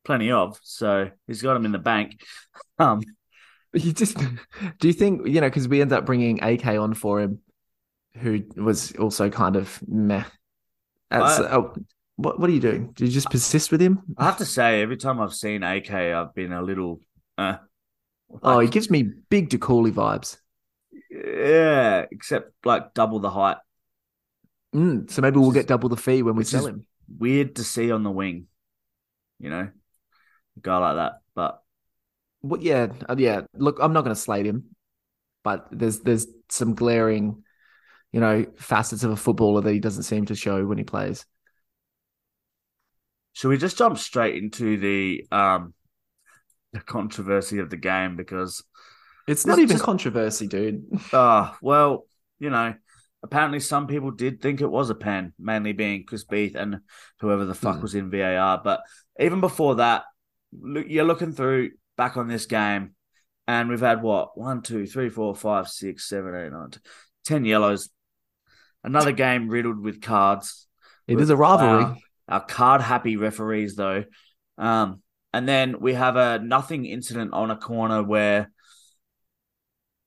plenty 0.05 0.31
of. 0.33 0.59
So 0.63 1.11
he's 1.27 1.43
got 1.43 1.57
him 1.57 1.65
in 1.65 1.73
the 1.73 1.79
bank. 1.79 2.21
Um, 2.79 3.03
You 3.75 3.93
just 3.93 4.17
do 4.79 4.89
you 4.89 4.95
think 4.95 5.27
you 5.29 5.41
know 5.43 5.49
because 5.49 5.69
we 5.69 5.83
end 5.83 5.93
up 5.93 6.07
bringing 6.07 6.43
AK 6.43 6.67
on 6.67 6.95
for 6.95 7.21
him, 7.21 7.41
who 8.17 8.43
was 8.57 8.93
also 8.97 9.29
kind 9.29 9.55
of 9.57 9.79
meh. 9.87 10.25
That's, 11.11 11.41
I- 11.41 11.57
oh, 11.57 11.75
what 12.17 12.41
what 12.41 12.49
are 12.49 12.53
you 12.55 12.61
doing? 12.61 12.93
Do 12.95 13.05
you 13.05 13.11
just 13.11 13.31
persist 13.31 13.71
with 13.71 13.83
him? 13.83 14.01
I 14.17 14.25
have 14.25 14.39
to 14.39 14.47
say, 14.47 14.81
every 14.81 14.97
time 14.97 15.21
I've 15.21 15.35
seen 15.35 15.63
AK, 15.63 15.91
I've 15.93 16.35
been 16.35 16.53
a 16.53 16.63
little. 16.63 17.01
Uh, 17.37 17.59
Oh, 18.43 18.61
he 18.61 18.69
gives 18.69 18.89
me 18.91 19.03
big 19.29 19.51
DeCooley 19.51 19.93
vibes. 19.93 20.39
yeah, 21.11 22.07
except 22.11 22.53
like 22.65 22.95
double 22.95 23.19
the 23.19 23.31
height. 23.31 23.57
Mm, 24.75 25.11
so 25.11 25.21
maybe 25.21 25.39
we'll 25.39 25.51
get 25.51 25.67
double 25.67 25.89
the 25.89 25.97
fee 25.97 26.23
when 26.23 26.37
we 26.37 26.45
sell 26.45 26.67
him. 26.67 26.87
Weird 27.19 27.57
to 27.57 27.65
see 27.65 27.91
on 27.91 28.05
the 28.05 28.11
wing, 28.11 28.47
you 29.41 29.51
know, 29.51 29.69
guy 30.63 30.79
like 30.79 30.97
that. 30.97 31.13
But 31.35 31.63
What? 32.41 32.63
Yeah, 32.63 32.89
uh, 33.09 33.17
yeah. 33.19 33.43
Look, 33.55 33.79
I'm 33.81 33.93
not 33.93 34.03
going 34.05 34.15
to 34.15 34.21
slate 34.21 34.47
him, 34.47 34.75
but 35.45 35.67
there's 35.71 36.01
there's 36.01 36.27
some 36.49 36.75
glaring, 36.75 37.45
you 38.13 38.21
know, 38.21 38.47
facets 38.59 39.05
of 39.05 39.11
a 39.11 39.17
footballer 39.17 39.61
that 39.63 39.73
he 39.73 39.81
doesn't 39.81 40.05
seem 40.05 40.27
to 40.27 40.35
show 40.35 40.65
when 40.67 40.79
he 40.79 40.85
plays. 40.85 41.25
Should 43.33 43.49
we 43.49 43.59
just 43.59 43.79
jump 43.79 43.99
straight 43.99 44.37
into 44.43 44.77
the 44.77 45.27
um 45.33 45.75
the 46.73 46.81
controversy 46.81 47.59
of 47.59 47.71
the 47.71 47.77
game 47.77 48.17
because 48.17 48.63
It's 49.27 49.47
not 49.47 49.59
even 49.59 49.71
just- 49.77 49.85
controversy, 49.85 50.47
dude. 50.47 50.85
uh 51.13 51.53
well, 51.63 52.07
you 52.39 52.51
know, 52.51 52.75
apparently 53.23 53.61
some 53.61 53.87
people 53.87 54.11
did 54.11 54.41
think 54.41 54.61
it 54.61 54.71
was 54.71 54.91
a 54.91 54.95
pen, 54.95 55.33
mainly 55.39 55.73
being 55.73 56.05
Chris 56.07 56.25
Beath 56.25 56.55
and 56.57 56.81
whoever 57.21 57.45
the 57.45 57.55
fuck 57.55 57.77
Hmm. 57.77 57.83
was 57.83 57.95
in 57.95 58.11
VAR. 58.11 58.61
But 58.63 58.81
even 59.19 59.41
before 59.41 59.77
that, 59.77 60.05
look, 60.59 60.87
you're 60.89 61.05
looking 61.05 61.33
through 61.33 61.71
back 61.97 62.17
on 62.17 62.29
this 62.29 62.47
game, 62.47 62.95
and 63.47 63.69
we've 63.69 63.81
had 63.81 64.03
what 64.03 64.39
one, 64.39 64.63
two, 64.63 64.87
three, 64.87 65.09
four, 65.09 65.35
five, 65.35 65.69
six, 65.69 66.09
seven, 66.09 66.35
eight, 66.35 66.53
nine, 66.53 66.71
ten, 66.71 66.83
ten 67.25 67.45
yellows. 67.45 67.91
Another 68.83 69.13
game 69.13 69.49
riddled 69.49 69.81
with 69.81 70.01
cards. 70.01 70.67
It 71.07 71.21
is 71.21 71.31
a 71.31 71.37
rivalry. 71.37 71.85
Our, 71.85 71.97
our 72.29 72.45
card 72.45 72.81
happy 72.81 73.17
referees 73.17 73.75
though. 73.77 74.05
Um, 74.57 75.03
and 75.33 75.49
then 75.49 75.81
we 75.81 75.95
have 75.95 76.17
a 76.17 76.39
nothing 76.39 76.87
incident 76.87 77.33
on 77.33 77.51
a 77.51 77.57
corner 77.57 78.03
where 78.03 78.51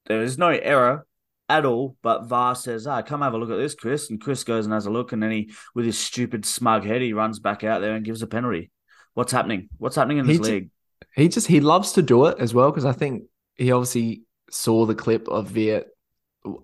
there 0.05 0.21
is 0.21 0.37
no 0.37 0.49
error 0.49 1.05
at 1.49 1.65
all, 1.65 1.97
but 2.01 2.25
VAR 2.25 2.55
says, 2.55 2.87
Ah, 2.87 3.01
come 3.01 3.21
have 3.21 3.33
a 3.33 3.37
look 3.37 3.51
at 3.51 3.57
this, 3.57 3.75
Chris. 3.75 4.09
And 4.09 4.19
Chris 4.19 4.43
goes 4.43 4.65
and 4.65 4.73
has 4.73 4.85
a 4.85 4.91
look, 4.91 5.11
and 5.11 5.21
then 5.21 5.31
he 5.31 5.51
with 5.75 5.85
his 5.85 5.97
stupid 5.97 6.45
smug 6.45 6.83
head, 6.83 7.01
he 7.01 7.13
runs 7.13 7.39
back 7.39 7.63
out 7.63 7.81
there 7.81 7.95
and 7.95 8.05
gives 8.05 8.21
a 8.21 8.27
penalty. 8.27 8.71
What's 9.13 9.31
happening? 9.31 9.69
What's 9.77 9.95
happening 9.95 10.17
in 10.19 10.25
He 10.25 10.37
this 10.37 10.47
j- 10.47 10.53
league? 10.53 10.69
He 11.15 11.27
just 11.29 11.47
he 11.47 11.59
loves 11.59 11.93
to 11.93 12.01
do 12.01 12.25
it 12.25 12.37
as 12.39 12.53
well 12.53 12.71
because 12.71 12.85
I 12.85 12.93
think 12.93 13.23
he 13.55 13.71
obviously 13.71 14.23
saw 14.49 14.85
the 14.85 14.95
clip 14.95 15.27
of 15.27 15.49
Veart 15.49 15.85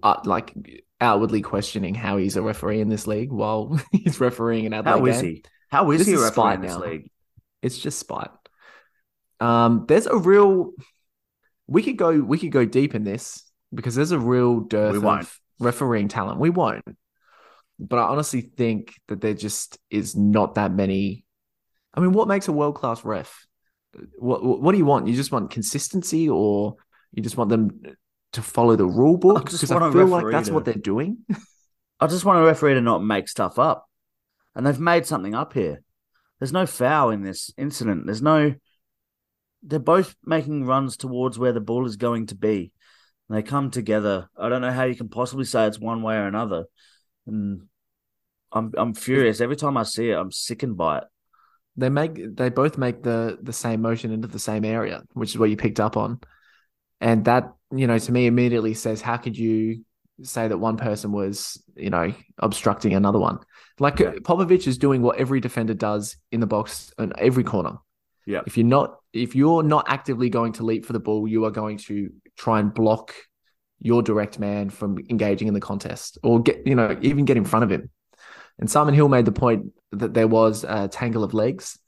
uh, 0.03 0.17
like 0.25 0.53
outwardly 1.01 1.41
questioning 1.41 1.95
how 1.95 2.17
he's 2.17 2.35
a 2.35 2.41
referee 2.41 2.81
in 2.81 2.89
this 2.89 3.07
league 3.07 3.31
while 3.31 3.79
he's 3.91 4.19
refereeing 4.19 4.65
an 4.65 4.73
Adelaide 4.73 4.99
How 4.99 5.05
is 5.05 5.21
game. 5.21 5.31
he? 5.35 5.43
How 5.69 5.91
is 5.91 5.99
This 5.99 6.07
he 6.07 6.13
a 6.15 6.19
referee 6.19 6.53
in 6.55 6.61
this 6.61 6.71
now. 6.73 6.79
league? 6.79 7.11
It's 7.61 7.77
just 7.77 7.99
spite. 7.99 8.29
Um, 9.39 9.85
there's 9.87 10.07
a 10.07 10.17
real. 10.17 10.71
We 11.67 11.83
could 11.83 11.97
go. 11.97 12.19
We 12.19 12.37
could 12.39 12.51
go 12.51 12.65
deep 12.65 12.95
in 12.95 13.03
this 13.03 13.43
because 13.73 13.95
there's 13.95 14.11
a 14.11 14.19
real 14.19 14.61
dearth 14.61 14.95
of 15.03 15.39
refereeing 15.59 16.07
talent. 16.07 16.39
We 16.39 16.49
won't. 16.49 16.83
But 17.79 17.99
I 17.99 18.03
honestly 18.03 18.41
think 18.41 18.93
that 19.07 19.21
there 19.21 19.33
just 19.35 19.77
is 19.89 20.15
not 20.15 20.55
that 20.55 20.71
many. 20.73 21.25
I 21.99 22.01
mean, 22.01 22.13
what 22.13 22.29
makes 22.29 22.47
a 22.47 22.53
world 22.53 22.75
class 22.75 23.03
ref? 23.03 23.45
What 24.17 24.41
What 24.61 24.71
do 24.71 24.77
you 24.77 24.85
want? 24.85 25.07
You 25.07 25.15
just 25.15 25.33
want 25.33 25.51
consistency, 25.51 26.29
or 26.29 26.75
you 27.11 27.21
just 27.21 27.35
want 27.35 27.49
them 27.49 27.81
to 28.33 28.41
follow 28.41 28.77
the 28.77 28.85
rule 28.85 29.17
book? 29.17 29.37
I 29.37 29.43
Because 29.43 29.69
I 29.69 29.77
want 29.79 29.93
feel 29.93 30.05
like 30.05 30.31
that's 30.31 30.47
to- 30.47 30.53
what 30.53 30.63
they're 30.63 30.75
doing. 30.75 31.17
I 31.99 32.07
just 32.07 32.23
want 32.23 32.39
a 32.39 32.45
referee 32.45 32.75
to 32.75 32.81
not 32.81 33.03
make 33.03 33.27
stuff 33.27 33.59
up. 33.59 33.85
And 34.55 34.65
they've 34.65 34.79
made 34.79 35.05
something 35.05 35.35
up 35.35 35.51
here. 35.51 35.81
There's 36.39 36.53
no 36.53 36.65
foul 36.65 37.09
in 37.09 37.21
this 37.23 37.51
incident. 37.57 38.05
There's 38.05 38.21
no. 38.21 38.55
They're 39.61 39.79
both 39.79 40.15
making 40.25 40.65
runs 40.65 40.95
towards 40.95 41.37
where 41.37 41.51
the 41.51 41.59
ball 41.59 41.85
is 41.85 41.97
going 41.97 42.27
to 42.27 42.35
be. 42.35 42.71
And 43.27 43.37
they 43.37 43.43
come 43.43 43.71
together. 43.71 44.29
I 44.37 44.47
don't 44.47 44.61
know 44.61 44.71
how 44.71 44.85
you 44.85 44.95
can 44.95 45.09
possibly 45.09 45.43
say 45.43 45.67
it's 45.67 45.79
one 45.79 46.01
way 46.01 46.15
or 46.15 46.27
another. 46.27 46.63
And 47.27 47.63
I'm 48.53 48.71
I'm 48.77 48.93
furious. 48.93 49.41
Every 49.41 49.57
time 49.57 49.75
I 49.75 49.83
see 49.83 50.11
it, 50.11 50.15
I'm 50.17 50.31
sickened 50.31 50.77
by 50.77 50.99
it. 50.99 51.03
They 51.77 51.89
make 51.89 52.35
they 52.35 52.49
both 52.49 52.77
make 52.77 53.03
the 53.03 53.37
the 53.41 53.53
same 53.53 53.81
motion 53.81 54.11
into 54.11 54.27
the 54.27 54.39
same 54.39 54.65
area, 54.65 55.03
which 55.13 55.29
is 55.29 55.37
what 55.37 55.49
you 55.49 55.57
picked 55.57 55.79
up 55.79 55.97
on. 55.97 56.19
And 57.01 57.25
that, 57.25 57.53
you 57.73 57.87
know, 57.87 57.97
to 57.97 58.11
me 58.11 58.27
immediately 58.27 58.73
says, 58.73 59.01
how 59.01 59.17
could 59.17 59.37
you 59.37 59.85
say 60.21 60.47
that 60.47 60.57
one 60.57 60.75
person 60.75 61.11
was, 61.11 61.63
you 61.75 61.89
know, 61.89 62.13
obstructing 62.37 62.93
another 62.93 63.19
one? 63.19 63.39
Like 63.79 63.99
Yeah. 63.99 64.11
Popovich 64.21 64.67
is 64.67 64.77
doing 64.77 65.01
what 65.01 65.17
every 65.17 65.39
defender 65.39 65.73
does 65.73 66.17
in 66.31 66.41
the 66.41 66.47
box 66.47 66.91
in 66.99 67.13
every 67.17 67.43
corner. 67.43 67.77
Yeah. 68.25 68.41
If 68.45 68.57
you're 68.57 68.67
not 68.67 68.97
if 69.13 69.35
you're 69.35 69.63
not 69.63 69.85
actively 69.87 70.29
going 70.29 70.53
to 70.53 70.63
leap 70.63 70.85
for 70.85 70.93
the 70.93 70.99
ball, 70.99 71.27
you 71.27 71.45
are 71.45 71.51
going 71.51 71.77
to 71.77 72.09
try 72.37 72.59
and 72.59 72.73
block 72.73 73.13
your 73.79 74.03
direct 74.03 74.39
man 74.39 74.69
from 74.69 74.97
engaging 75.09 75.47
in 75.47 75.53
the 75.53 75.61
contest 75.61 76.17
or 76.21 76.41
get, 76.41 76.67
you 76.67 76.75
know, 76.75 76.97
even 77.01 77.25
get 77.25 77.37
in 77.37 77.45
front 77.45 77.63
of 77.63 77.71
him. 77.71 77.89
And 78.59 78.69
Simon 78.69 78.93
Hill 78.93 79.09
made 79.09 79.25
the 79.25 79.31
point 79.31 79.71
that 79.93 80.13
there 80.13 80.27
was 80.27 80.63
a 80.63 80.87
tangle 80.87 81.23
of 81.23 81.33
legs, 81.33 81.79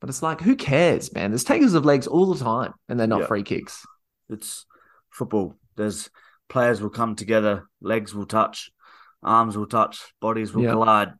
but 0.00 0.08
it's 0.08 0.22
like, 0.22 0.40
who 0.40 0.54
cares, 0.54 1.12
man? 1.12 1.30
There's 1.30 1.42
tangles 1.42 1.74
of 1.74 1.84
legs 1.84 2.06
all 2.06 2.32
the 2.32 2.42
time, 2.42 2.74
and 2.88 3.00
they're 3.00 3.06
not 3.06 3.22
Yeah. 3.22 3.26
free 3.26 3.42
kicks. 3.42 3.84
It's 4.28 4.66
football. 5.10 5.56
There's 5.76 6.10
players 6.48 6.80
will 6.80 6.90
come 6.90 7.16
together, 7.16 7.68
legs 7.80 8.14
will 8.14 8.26
touch, 8.26 8.70
arms 9.22 9.56
will 9.56 9.66
touch, 9.66 10.12
bodies 10.20 10.54
will 10.54 10.64
Yeah. 10.64 10.70
collide. 10.70 11.14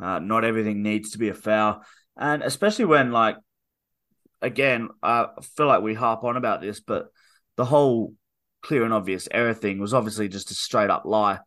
Uh, 0.00 0.18
not 0.18 0.44
everything 0.44 0.82
needs 0.82 1.10
to 1.10 1.18
be 1.18 1.28
a 1.28 1.34
foul, 1.34 1.82
and 2.16 2.42
especially 2.42 2.84
when 2.84 3.10
like, 3.10 3.36
again, 4.40 4.88
I 5.02 5.28
feel 5.56 5.66
like 5.66 5.82
we 5.82 5.94
harp 5.94 6.22
on 6.22 6.36
about 6.36 6.60
this, 6.60 6.80
but 6.80 7.08
the 7.56 7.64
whole 7.64 8.14
clear 8.62 8.84
and 8.84 8.92
obvious 8.94 9.28
error 9.30 9.54
thing 9.54 9.80
was 9.80 9.94
obviously 9.94 10.28
just 10.28 10.50
a 10.50 10.54
straight 10.54 10.90
up 10.90 11.04
lie. 11.04 11.40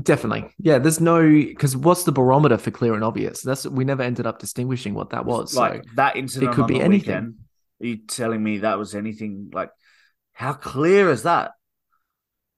Definitely, 0.00 0.50
yeah. 0.58 0.78
There's 0.78 1.00
no 1.00 1.22
because 1.22 1.76
what's 1.76 2.04
the 2.04 2.12
barometer 2.12 2.58
for 2.58 2.70
clear 2.70 2.94
and 2.94 3.02
obvious? 3.02 3.40
That's 3.40 3.66
we 3.66 3.84
never 3.84 4.02
ended 4.02 4.26
up 4.26 4.38
distinguishing 4.38 4.92
what 4.94 5.10
that 5.10 5.24
was. 5.24 5.54
like 5.56 5.84
so 5.84 5.90
that 5.94 6.16
incident 6.16 6.52
it 6.52 6.54
could 6.54 6.66
be 6.66 6.80
anything. 6.80 6.90
weekend. 6.90 7.34
Are 7.80 7.86
you 7.86 7.96
telling 8.06 8.42
me 8.42 8.58
that 8.58 8.78
was 8.78 8.94
anything 8.94 9.50
like? 9.52 9.70
How 10.32 10.52
clear 10.52 11.10
is 11.10 11.22
that? 11.22 11.52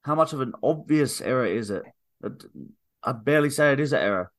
How 0.02 0.16
much 0.16 0.32
of 0.32 0.40
an 0.40 0.52
obvious 0.62 1.20
error 1.20 1.46
is 1.46 1.70
it? 1.70 1.84
I 3.04 3.12
barely 3.12 3.50
say 3.50 3.72
it 3.72 3.80
is 3.80 3.92
an 3.92 4.00
error. 4.00 4.32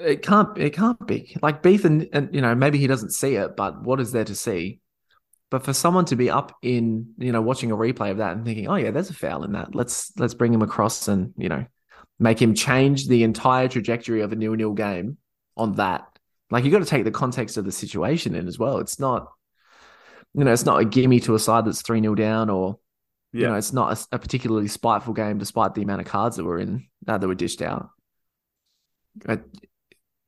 it 0.00 0.22
can't 0.22 0.56
it 0.56 0.70
can't 0.70 1.06
be 1.06 1.36
like 1.42 1.62
Beef 1.62 1.84
and, 1.84 2.08
and 2.12 2.34
you 2.34 2.40
know 2.40 2.54
maybe 2.54 2.78
he 2.78 2.86
doesn't 2.86 3.12
see 3.12 3.34
it, 3.34 3.56
but 3.56 3.82
what 3.82 4.00
is 4.00 4.12
there 4.12 4.24
to 4.24 4.34
see? 4.34 4.79
But 5.50 5.64
for 5.64 5.72
someone 5.72 6.04
to 6.06 6.16
be 6.16 6.30
up 6.30 6.56
in 6.62 7.14
you 7.18 7.32
know 7.32 7.42
watching 7.42 7.72
a 7.72 7.76
replay 7.76 8.10
of 8.10 8.18
that 8.18 8.32
and 8.32 8.44
thinking, 8.44 8.68
oh 8.68 8.76
yeah, 8.76 8.90
there's 8.90 9.10
a 9.10 9.14
foul 9.14 9.44
in 9.44 9.52
that. 9.52 9.74
Let's 9.74 10.12
let's 10.16 10.34
bring 10.34 10.54
him 10.54 10.62
across 10.62 11.08
and 11.08 11.32
you 11.36 11.48
know 11.48 11.66
make 12.18 12.40
him 12.40 12.54
change 12.54 13.08
the 13.08 13.24
entire 13.24 13.68
trajectory 13.68 14.20
of 14.20 14.32
a 14.32 14.36
nil 14.36 14.54
nil 14.54 14.72
game 14.72 15.18
on 15.56 15.74
that. 15.74 16.06
Like 16.50 16.64
you 16.64 16.70
got 16.70 16.80
to 16.80 16.84
take 16.84 17.04
the 17.04 17.10
context 17.10 17.56
of 17.56 17.64
the 17.64 17.72
situation 17.72 18.34
in 18.34 18.46
as 18.46 18.58
well. 18.58 18.78
It's 18.78 19.00
not 19.00 19.32
you 20.34 20.44
know 20.44 20.52
it's 20.52 20.66
not 20.66 20.80
a 20.80 20.84
gimme 20.84 21.20
to 21.20 21.34
a 21.34 21.38
side 21.38 21.64
that's 21.64 21.82
three 21.82 22.00
0 22.00 22.14
down 22.14 22.50
or 22.50 22.78
you 23.32 23.42
know 23.42 23.54
it's 23.54 23.72
not 23.72 23.98
a, 23.98 24.16
a 24.16 24.18
particularly 24.18 24.68
spiteful 24.68 25.14
game 25.14 25.38
despite 25.38 25.74
the 25.74 25.82
amount 25.82 26.00
of 26.00 26.06
cards 26.06 26.36
that 26.36 26.44
were 26.44 26.58
in 26.58 26.86
uh, 27.08 27.18
that 27.18 27.26
were 27.26 27.34
dished 27.34 27.62
out. 27.62 27.90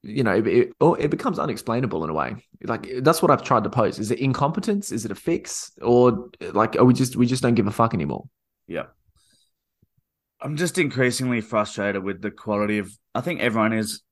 You 0.03 0.25
know, 0.25 0.35
it, 0.35 0.47
it, 0.47 0.73
or 0.81 0.99
it 0.99 1.11
becomes 1.11 1.39
unexplainable 1.39 2.03
in 2.05 2.11
a 2.11 2.15
way. 2.15 2.37
Like 2.65 2.89
that's 3.03 3.23
what 3.23 3.31
I've 3.31 3.43
tried 3.43 3.65
to 3.65 3.71
pose. 3.71 3.99
Is 3.99 4.11
it 4.11 4.19
incompetence? 4.19 4.91
Is 4.91 5.05
it 5.05 5.13
a 5.13 5.15
fix? 5.15 5.73
Or 5.81 6.31
like, 6.41 6.77
are 6.77 6.85
we 6.85 6.95
just 6.95 7.17
we 7.17 7.27
just 7.27 7.43
don't 7.43 7.55
give 7.55 7.67
a 7.67 7.73
fuck 7.73 7.95
anymore? 7.95 8.29
Yeah. 8.67 8.87
I'm 10.41 10.57
just 10.57 10.79
increasingly 10.79 11.41
frustrated 11.41 12.03
with 12.03 12.21
the 12.21 12.33
quality 12.33 12.79
of 12.79 12.91
I 13.15 13.21
think 13.21 13.41
everyone 13.41 13.73
is 13.73 14.03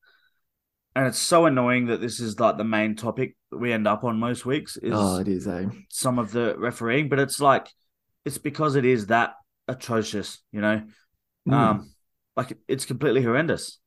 and 0.94 1.06
it's 1.06 1.18
so 1.18 1.47
annoying 1.47 1.87
that 1.87 2.00
this 2.00 2.20
is 2.20 2.38
like 2.38 2.56
the 2.56 2.64
main 2.64 2.94
topic 2.94 3.37
that 3.50 3.59
we 3.59 3.73
end 3.73 3.88
up 3.88 4.04
on 4.04 4.18
most 4.18 4.47
weeks 4.47 4.76
is 4.76 4.92
Oh, 4.94 5.18
it 5.18 5.28
is 5.28 5.49
eh? 5.49 5.66
some 5.88 6.18
of 6.18 6.30
the 6.30 6.54
refereeing, 6.56 7.09
but 7.09 7.18
it's 7.18 7.40
like 7.40 7.68
it's 8.25 8.38
because 8.38 8.76
it 8.76 8.85
is 8.85 9.06
that 9.06 9.35
atrocious, 9.66 10.38
you 10.52 10.61
know. 10.61 10.82
Mm. 11.49 11.52
Um 11.52 11.90
like 12.37 12.56
it's 12.68 12.85
completely 12.85 13.23
horrendous. 13.23 13.80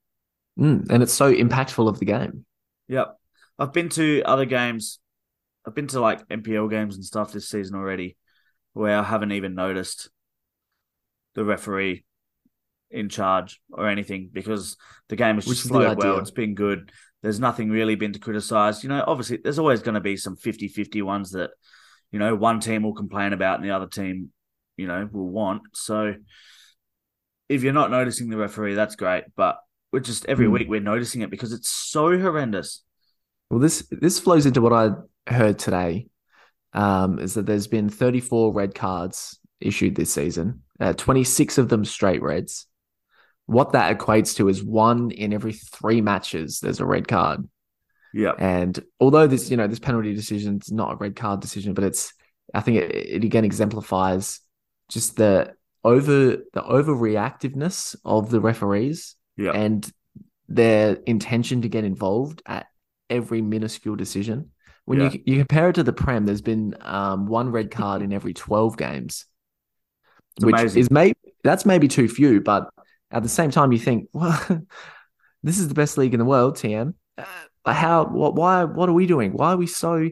Mm. 0.60 0.90
And 0.90 1.04
it's 1.04 1.14
so 1.14 1.34
impactful 1.34 1.88
of 1.88 2.00
the 2.00 2.06
game. 2.06 2.46
Yep. 2.88 3.18
I've 3.60 3.74
been 3.74 3.90
to 3.90 4.22
other 4.24 4.46
games. 4.46 5.00
I've 5.66 5.76
been 5.76 5.88
to 5.88 6.00
like 6.00 6.28
NPL 6.28 6.70
games 6.70 6.96
and 6.96 7.06
stuff 7.06 7.32
this 7.32 7.50
season 7.50 7.76
already 7.76 8.18
where 8.74 8.98
I 8.98 9.04
haven't 9.04 9.32
even 9.32 9.56
noticed 9.56 10.10
the 11.36 11.46
referee 11.46 12.04
in 12.92 13.10
charge 13.10 13.60
or 13.72 13.88
anything 13.88 14.30
because 14.32 14.78
the 15.10 15.16
game 15.16 15.36
has 15.36 15.48
Which 15.48 15.60
just 15.60 15.70
flowed 15.70 15.98
well. 15.98 16.20
It's 16.20 16.32
been 16.32 16.56
good. 16.56 16.92
There's 17.22 17.40
nothing 17.40 17.70
really 17.70 17.96
been 17.96 18.14
to 18.14 18.20
criticize. 18.20 18.84
You 18.84 18.90
know, 18.90 19.04
obviously, 19.06 19.38
there's 19.38 19.60
always 19.60 19.82
going 19.82 19.96
to 19.96 20.02
be 20.02 20.18
some 20.18 20.36
50 20.36 20.68
50 20.68 21.02
ones 21.02 21.32
that, 21.32 21.52
you 22.12 22.20
know, 22.20 22.36
one 22.36 22.60
team 22.60 22.84
will 22.84 22.94
complain 22.94 23.34
about 23.34 23.60
and 23.60 23.68
the 23.68 23.74
other 23.74 23.88
team, 23.88 24.32
you 24.78 24.88
know, 24.88 25.08
will 25.12 25.30
want. 25.30 25.62
So 25.74 26.16
if 27.50 27.64
you're 27.64 27.74
not 27.74 27.92
noticing 27.92 28.30
the 28.30 28.38
referee, 28.38 28.76
that's 28.76 28.96
great. 28.96 29.24
But 29.36 29.58
we're 29.94 30.00
just 30.00 30.26
every 30.26 30.48
Hmm. 30.48 30.52
week 30.54 30.68
we're 30.70 30.82
noticing 30.82 31.22
it 31.22 31.30
because 31.30 31.54
it's 31.54 31.70
so 31.70 32.20
horrendous. 32.20 32.84
Well, 33.50 33.60
this 33.60 33.88
this 33.92 34.20
flows 34.20 34.46
into 34.46 34.60
what 34.62 34.74
I 34.74 34.90
heard 35.32 35.60
today. 35.60 36.08
Um, 36.74 37.20
is 37.20 37.36
that 37.36 37.46
there's 37.46 37.68
been 37.68 37.88
34 37.88 38.52
red 38.52 38.74
cards 38.74 39.40
issued 39.62 39.94
this 39.96 40.12
season, 40.12 40.64
uh, 40.80 40.94
26 40.94 41.60
of 41.60 41.70
them 41.70 41.86
straight 41.86 42.24
reds. 42.24 42.66
What 43.46 43.74
that 43.74 43.96
equates 43.96 44.36
to 44.38 44.50
is 44.50 44.64
one 44.64 45.12
in 45.12 45.34
every 45.34 45.54
three 45.54 46.02
matches. 46.02 46.60
There's 46.62 46.80
a 46.80 46.86
red 46.86 47.08
card. 47.08 47.48
Yeah. 48.12 48.34
And 48.40 48.84
although 49.00 49.28
this, 49.28 49.52
you 49.52 49.58
know, 49.58 49.68
this 49.68 49.78
penalty 49.78 50.16
decision 50.16 50.60
is 50.62 50.72
not 50.72 50.94
a 50.94 50.96
red 50.96 51.16
card 51.16 51.42
decision, 51.42 51.76
but 51.76 51.84
it's, 51.84 52.12
I 52.56 52.62
think 52.62 52.78
it, 52.78 52.96
it 52.96 53.24
again 53.24 53.46
exemplifies 53.46 54.40
just 54.90 55.16
the 55.16 55.54
over 55.84 56.02
the 56.38 56.44
overreactiveness 56.56 57.96
of 58.04 58.32
the 58.32 58.42
referees 58.42 59.16
Yeah. 59.38 59.52
and 59.52 59.90
their 60.48 60.96
intention 61.06 61.62
to 61.64 61.70
get 61.70 61.84
involved 61.84 62.42
at 62.46 62.68
every 63.10 63.42
minuscule 63.42 63.96
decision. 63.96 64.52
When 64.86 65.00
Yeah. 65.00 65.12
you 65.12 65.24
you 65.26 65.38
compare 65.38 65.70
it 65.70 65.76
to 65.76 65.84
the 65.84 65.94
Prem, 65.94 66.26
there's 66.26 66.42
been 66.42 66.76
um, 66.82 67.26
one 67.28 67.50
red 67.50 67.72
card 67.72 68.02
in 68.02 68.12
every 68.14 68.34
12 68.34 68.78
games, 68.78 69.26
It's 70.38 70.46
which 70.46 70.54
amazing. 70.56 70.80
is 70.82 70.92
maybe 70.92 71.16
that's 71.44 71.66
maybe 71.66 71.88
too 71.88 72.08
few, 72.08 72.42
but 72.42 72.70
at 73.12 73.24
the 73.24 73.30
same 73.30 73.52
time, 73.52 73.72
you 73.72 73.80
think, 73.80 74.10
well, 74.14 74.38
this 75.44 75.60
is 75.60 75.68
the 75.68 75.74
best 75.74 75.98
league 75.98 76.14
in 76.14 76.20
the 76.20 76.26
world, 76.26 76.58
TM. 76.58 76.94
Uh, 77.18 77.74
how? 77.74 78.06
What? 78.06 78.36
Why? 78.36 78.64
What 78.66 78.90
are 78.90 78.94
we 78.94 79.06
doing? 79.06 79.32
Why 79.34 79.54
are 79.54 79.58
we 79.58 79.68
so? 79.68 80.10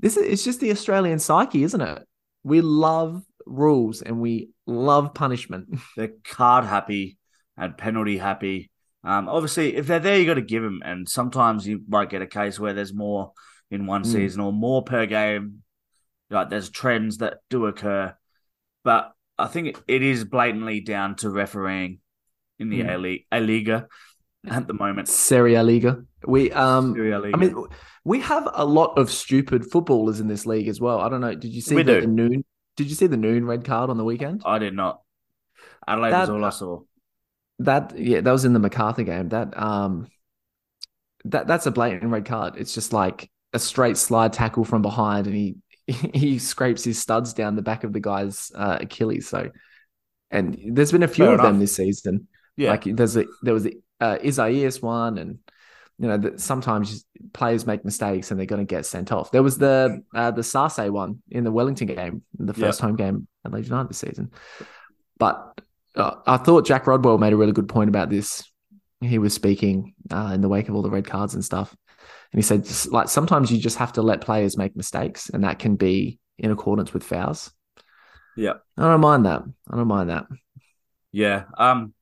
This 0.00 0.16
is 0.16 0.24
it's 0.26 0.44
just 0.44 0.60
the 0.60 0.70
Australian 0.70 1.18
psyche, 1.18 1.62
isn't 1.62 1.80
it? 1.80 2.02
We 2.44 2.60
love 2.60 3.22
rules 3.46 4.02
and 4.02 4.20
we 4.20 4.50
love 4.66 5.14
punishment. 5.14 5.78
They're 5.96 6.12
card 6.24 6.64
happy 6.64 7.18
and 7.56 7.76
penalty 7.76 8.18
happy. 8.18 8.70
Um, 9.04 9.28
obviously, 9.28 9.76
if 9.76 9.86
they're 9.86 9.98
there, 9.98 10.18
you 10.18 10.26
got 10.26 10.34
to 10.34 10.42
give 10.42 10.62
them. 10.62 10.80
And 10.84 11.08
sometimes 11.08 11.66
you 11.66 11.82
might 11.88 12.10
get 12.10 12.22
a 12.22 12.26
case 12.26 12.58
where 12.60 12.72
there's 12.72 12.94
more 12.94 13.32
in 13.70 13.86
one 13.86 14.02
Mm. 14.02 14.06
season 14.12 14.40
or 14.40 14.52
more 14.52 14.82
per 14.84 15.06
game. 15.06 15.62
Like 16.30 16.50
there's 16.50 16.70
trends 16.70 17.18
that 17.18 17.38
do 17.50 17.66
occur, 17.66 18.14
but 18.84 19.12
I 19.38 19.48
think 19.48 19.76
it, 19.88 20.02
is 20.02 20.24
blatantly 20.24 20.80
down 20.80 21.16
to 21.16 21.30
refereeing 21.30 21.98
in 22.58 22.70
the 22.70 22.80
Mm. 22.80 22.94
A 22.94 22.98
League, 22.98 23.26
Liga 23.32 23.86
at 24.48 24.66
the 24.66 24.72
moment. 24.72 25.08
Serie 25.08 25.54
A 25.56 25.62
Liga. 25.62 26.04
We 26.26 26.50
um 26.52 26.94
Serie 26.94 27.18
Liga. 27.18 27.36
I 27.36 27.38
mean 27.40 27.54
we 28.04 28.20
have 28.20 28.48
a 28.54 28.64
lot 28.64 28.98
of 28.98 29.10
stupid 29.10 29.70
footballers 29.70 30.20
in 30.20 30.26
this 30.28 30.46
league 30.46 30.68
as 30.68 30.80
well. 30.80 31.00
I 31.00 31.08
don't 31.10 31.20
know. 31.20 31.34
Did 31.34 31.52
you 31.52 31.60
see 31.60 31.76
the, 31.82 32.00
do. 32.00 32.06
noon 32.06 32.44
did 32.76 32.88
you 32.88 32.94
see 32.94 33.08
the 33.08 33.16
noon 33.18 33.44
red 33.44 33.64
card 33.64 33.90
on 33.90 33.98
the 33.98 34.04
weekend? 34.04 34.42
I 34.46 34.58
did 34.58 34.74
not. 34.74 35.00
Adelaide 35.86 36.12
That- 36.12 36.20
was 36.22 36.30
all 36.30 36.44
I 36.44 36.50
saw. 36.50 36.80
That 37.64 37.98
yeah, 37.98 38.20
that 38.20 38.32
was 38.32 38.44
in 38.44 38.52
the 38.52 38.58
MacArthur 38.58 39.04
game. 39.04 39.28
That 39.30 39.56
um 39.60 40.08
that 41.24 41.46
that's 41.46 41.66
a 41.66 41.70
blatant 41.70 42.10
red 42.10 42.24
card. 42.24 42.54
It's 42.56 42.74
just 42.74 42.92
like 42.92 43.30
a 43.52 43.58
straight 43.58 43.96
slide 43.96 44.32
tackle 44.32 44.64
from 44.64 44.82
behind, 44.82 45.26
and 45.26 45.36
he 45.36 45.56
he 45.86 46.38
scrapes 46.38 46.84
his 46.84 46.98
studs 46.98 47.32
down 47.32 47.56
the 47.56 47.62
back 47.62 47.84
of 47.84 47.92
the 47.92 48.00
guy's 48.00 48.50
uh, 48.54 48.78
Achilles. 48.80 49.28
So, 49.28 49.50
and 50.30 50.58
there's 50.72 50.92
been 50.92 51.02
a 51.02 51.08
few 51.08 51.24
Fair 51.24 51.34
of 51.34 51.40
enough. 51.40 51.52
them 51.52 51.60
this 51.60 51.76
season. 51.76 52.28
Yeah. 52.56 52.70
Like 52.70 52.84
there's 52.84 53.16
a 53.16 53.26
there 53.42 53.54
was 53.54 53.64
the 53.64 53.80
uh, 54.00 54.18
Isaias 54.24 54.80
one, 54.82 55.18
and 55.18 55.38
you 55.98 56.08
know 56.08 56.18
that 56.18 56.40
sometimes 56.40 57.04
players 57.32 57.66
make 57.66 57.84
mistakes 57.84 58.30
and 58.30 58.38
they're 58.38 58.46
going 58.46 58.66
to 58.66 58.74
get 58.74 58.86
sent 58.86 59.12
off. 59.12 59.30
There 59.30 59.42
was 59.42 59.58
the 59.58 60.02
uh, 60.14 60.30
the 60.30 60.42
Sase 60.42 60.90
one 60.90 61.22
in 61.30 61.44
the 61.44 61.52
Wellington 61.52 61.88
game, 61.88 62.22
the 62.38 62.54
first 62.54 62.80
home 62.80 62.96
game 62.96 63.26
at 63.44 63.52
Leeds 63.52 63.68
United 63.68 63.90
this 63.90 63.98
season. 63.98 64.32
But 65.18 65.60
uh, 65.96 66.16
I 66.26 66.36
thought 66.38 66.66
Jack 66.66 66.86
Rodwell 66.86 67.18
made 67.18 67.32
a 67.32 67.36
really 67.36 67.52
good 67.52 67.68
point 67.68 67.88
about 67.88 68.10
this. 68.10 68.42
He 69.00 69.18
was 69.18 69.34
speaking 69.34 69.94
uh, 70.10 70.30
in 70.34 70.40
the 70.40 70.48
wake 70.48 70.68
of 70.68 70.74
all 70.74 70.82
the 70.82 70.90
red 70.90 71.06
cards 71.06 71.34
and 71.34 71.44
stuff, 71.44 71.74
and 72.32 72.38
he 72.38 72.42
said, 72.42 72.64
just, 72.64 72.92
like 72.92 73.08
sometimes 73.08 73.50
you 73.50 73.58
just 73.58 73.78
have 73.78 73.92
to 73.94 74.02
let 74.02 74.20
players 74.20 74.56
make 74.56 74.76
mistakes, 74.76 75.28
and 75.28 75.44
that 75.44 75.58
can 75.58 75.76
be 75.76 76.18
in 76.38 76.50
accordance 76.50 76.92
with 76.92 77.04
fouls. 77.04 77.52
Yeah. 78.36 78.54
I 78.78 78.82
don't 78.82 79.00
mind 79.00 79.26
that. 79.26 79.42
I 79.70 79.76
don't 79.76 79.88
mind 79.88 80.10
that. 80.10 80.26
Yeah. 81.12 81.44
Um 81.58 81.92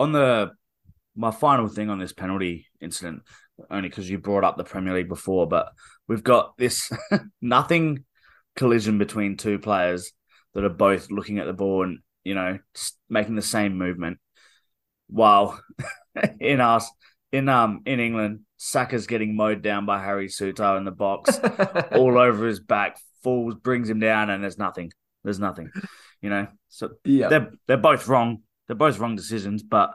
on 0.00 0.12
the 0.12 0.52
my 1.14 1.30
final 1.30 1.68
thing 1.68 1.90
on 1.90 1.98
this 1.98 2.12
penalty 2.12 2.66
incident, 2.80 3.22
only 3.70 3.88
because 3.88 4.08
you 4.08 4.18
brought 4.18 4.44
up 4.44 4.56
the 4.56 4.64
Premier 4.64 4.94
League 4.94 5.08
before, 5.08 5.46
but 5.46 5.72
we've 6.06 6.22
got 6.22 6.56
this 6.56 6.90
nothing 7.42 8.04
collision 8.56 8.98
between 8.98 9.36
two 9.36 9.58
players 9.58 10.12
that 10.54 10.64
are 10.64 10.70
both 10.70 11.10
looking 11.10 11.38
at 11.38 11.46
the 11.46 11.52
ball 11.52 11.84
and 11.84 11.98
you 12.28 12.34
know 12.34 12.58
making 13.08 13.36
the 13.36 13.42
same 13.42 13.78
movement. 13.78 14.18
While 15.08 15.58
in 16.40 16.60
us 16.60 16.90
in 17.32 17.48
um 17.48 17.82
in 17.86 18.00
England, 18.00 18.40
Saka's 18.58 19.06
getting 19.06 19.34
mowed 19.34 19.62
down 19.62 19.86
by 19.86 20.02
Harry 20.02 20.28
Souttar 20.28 20.76
in 20.76 20.84
the 20.84 20.90
box, 20.90 21.38
all 21.92 22.18
over 22.18 22.46
his 22.46 22.60
back, 22.60 22.98
falls, 23.22 23.54
brings 23.54 23.88
him 23.88 24.00
down, 24.00 24.28
and 24.30 24.42
there's 24.42 24.58
nothing. 24.58 24.92
There's 25.24 25.40
nothing. 25.40 25.70
You 26.20 26.30
know, 26.30 26.46
so 26.68 26.90
yeah. 27.04 27.28
they're 27.28 27.50
they're 27.66 27.76
both 27.76 28.06
wrong. 28.06 28.42
They're 28.66 28.76
both 28.76 28.98
wrong 28.98 29.16
decisions, 29.16 29.62
but 29.62 29.94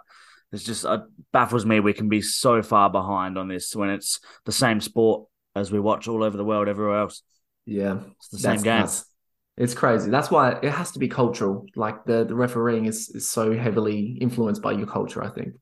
it's 0.52 0.64
just 0.64 0.86
uh, 0.86 1.02
baffles 1.32 1.66
me 1.66 1.80
we 1.80 1.94
can 1.94 2.10
be 2.10 2.22
so 2.22 2.64
far 2.64 2.90
behind 2.90 3.38
on 3.38 3.48
this 3.48 3.76
when 3.76 3.90
it's 3.90 4.20
the 4.46 4.52
same 4.52 4.82
sport 4.82 5.28
as 5.56 5.72
we 5.72 5.80
watch 5.80 6.08
all 6.08 6.24
over 6.24 6.38
the 6.38 6.46
world 6.46 6.68
everywhere 6.68 7.00
else. 7.00 7.22
Yeah. 7.66 8.00
It's 8.18 8.30
the 8.30 8.40
same 8.40 8.52
That's 8.52 8.64
game. 8.64 8.80
nuts. 8.80 9.06
It's 9.56 9.74
crazy. 9.74 10.10
That's 10.10 10.32
why 10.32 10.58
it 10.64 10.72
has 10.72 10.92
to 10.92 11.00
be 11.00 11.08
cultural. 11.08 11.66
Like 11.76 12.06
the, 12.06 12.24
the 12.24 12.34
refereeing 12.34 12.86
is, 12.86 13.10
is 13.10 13.30
so 13.30 13.56
heavily 13.56 14.18
influenced 14.20 14.62
by 14.62 14.72
your 14.72 14.88
culture, 14.88 15.24
I 15.24 15.30
think. 15.30 15.54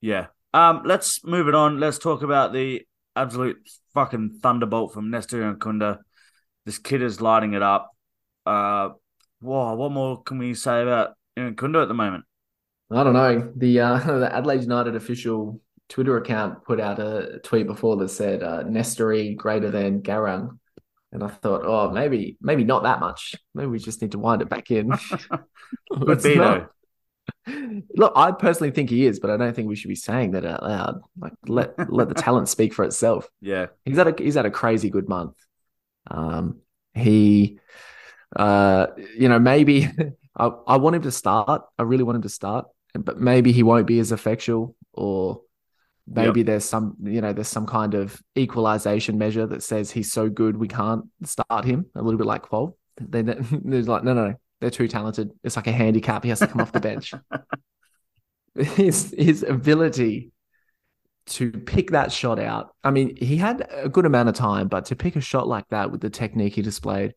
Yeah. 0.00 0.26
Um. 0.54 0.82
Let's 0.84 1.24
move 1.24 1.48
it 1.48 1.54
on. 1.54 1.80
Let's 1.80 1.98
talk 1.98 2.22
about 2.22 2.52
the 2.52 2.82
absolute 3.14 3.58
fucking 3.94 4.38
thunderbolt 4.42 4.94
from 4.94 5.10
Nestory 5.10 5.42
Irankunda. 5.42 5.98
This 6.64 6.78
kid 6.78 7.02
is 7.02 7.20
lighting 7.20 7.54
it 7.54 7.62
up. 7.62 7.90
Uh. 8.46 8.90
Whoa. 9.40 9.74
What 9.74 9.92
more 9.92 10.22
can 10.22 10.38
we 10.38 10.54
say 10.54 10.82
about 10.82 11.14
Kunda 11.36 11.82
at 11.82 11.88
the 11.88 11.94
moment? 11.94 12.24
I 12.90 13.04
don't 13.04 13.14
know. 13.14 13.52
The 13.56 13.80
uh, 13.80 13.98
the 14.18 14.34
Adelaide 14.34 14.62
United 14.62 14.96
official 14.96 15.60
Twitter 15.88 16.16
account 16.16 16.64
put 16.64 16.80
out 16.80 17.00
a 17.00 17.40
tweet 17.42 17.66
before 17.66 17.96
that 17.96 18.08
said 18.10 18.42
uh, 18.42 18.62
Nestory 18.62 19.36
greater 19.36 19.70
than 19.70 20.02
Garang. 20.02 20.59
And 21.12 21.24
I 21.24 21.28
thought, 21.28 21.62
oh, 21.64 21.90
maybe 21.90 22.36
maybe 22.40 22.64
not 22.64 22.84
that 22.84 23.00
much. 23.00 23.34
Maybe 23.54 23.68
we 23.68 23.78
just 23.78 24.00
need 24.00 24.12
to 24.12 24.18
wind 24.18 24.42
it 24.42 24.48
back 24.48 24.70
in. 24.70 24.90
Could 25.92 26.22
be 26.22 26.36
though. 26.36 26.68
Look, 27.96 28.12
I 28.16 28.32
personally 28.32 28.70
think 28.70 28.90
he 28.90 29.06
is, 29.06 29.18
but 29.20 29.30
I 29.30 29.36
don't 29.36 29.54
think 29.54 29.68
we 29.68 29.76
should 29.76 29.88
be 29.88 29.94
saying 29.94 30.32
that 30.32 30.44
out 30.44 30.62
loud. 30.62 31.00
Like 31.18 31.32
let 31.46 31.74
let 31.92 32.08
the 32.08 32.14
talent 32.14 32.48
speak 32.48 32.74
for 32.74 32.84
itself. 32.84 33.28
Yeah. 33.40 33.66
He's 33.84 33.96
had 33.96 34.08
a 34.08 34.22
he's 34.22 34.34
had 34.34 34.46
a 34.46 34.50
crazy 34.50 34.90
good 34.90 35.08
month. 35.08 35.36
Um, 36.10 36.60
he, 36.94 37.58
uh, 38.34 38.88
you 39.16 39.28
know, 39.28 39.38
maybe 39.38 39.88
I 40.36 40.46
I 40.66 40.76
want 40.76 40.96
him 40.96 41.02
to 41.02 41.12
start. 41.12 41.62
I 41.78 41.82
really 41.82 42.04
want 42.04 42.16
him 42.16 42.22
to 42.22 42.28
start, 42.28 42.66
but 42.94 43.18
maybe 43.18 43.52
he 43.52 43.62
won't 43.62 43.86
be 43.86 43.98
as 43.98 44.12
effectual, 44.12 44.76
or 44.92 45.42
maybe 46.10 46.42
there's 46.42 46.64
some 46.64 46.96
you 47.02 47.20
know 47.20 47.32
there's 47.32 47.48
some 47.48 47.66
kind 47.66 47.94
of 47.94 48.20
equalization 48.36 49.16
measure 49.16 49.46
that 49.46 49.62
says 49.62 49.90
he's 49.90 50.12
so 50.12 50.28
good 50.28 50.56
we 50.56 50.68
can't 50.68 51.04
start 51.24 51.64
him. 51.64 51.86
A 51.94 52.02
little 52.02 52.18
bit 52.18 52.26
like 52.26 52.46
Kuol. 52.46 52.74
Then 52.98 53.46
there's 53.64 53.88
like 53.88 54.04
no 54.04 54.12
no 54.12 54.28
no 54.28 54.34
they're 54.60 54.70
too 54.70 54.88
talented. 54.88 55.30
It's 55.42 55.56
like 55.56 55.68
a 55.68 55.72
handicap. 55.72 56.22
He 56.22 56.28
has 56.30 56.40
to 56.40 56.46
come 56.46 56.60
off 56.60 56.72
the 56.72 56.80
bench. 56.80 57.14
His 58.56 59.14
his 59.16 59.44
ability 59.44 60.32
to 61.26 61.52
pick 61.52 61.92
that 61.92 62.10
shot 62.10 62.40
out. 62.40 62.74
I 62.82 62.90
mean, 62.90 63.16
he 63.16 63.36
had 63.36 63.66
a 63.70 63.88
good 63.88 64.04
amount 64.04 64.28
of 64.28 64.34
time, 64.34 64.66
but 64.66 64.86
to 64.86 64.96
pick 64.96 65.14
a 65.14 65.20
shot 65.20 65.46
like 65.46 65.68
that 65.68 65.92
with 65.92 66.00
the 66.00 66.10
technique 66.10 66.56
he 66.56 66.62
displayed 66.62 67.14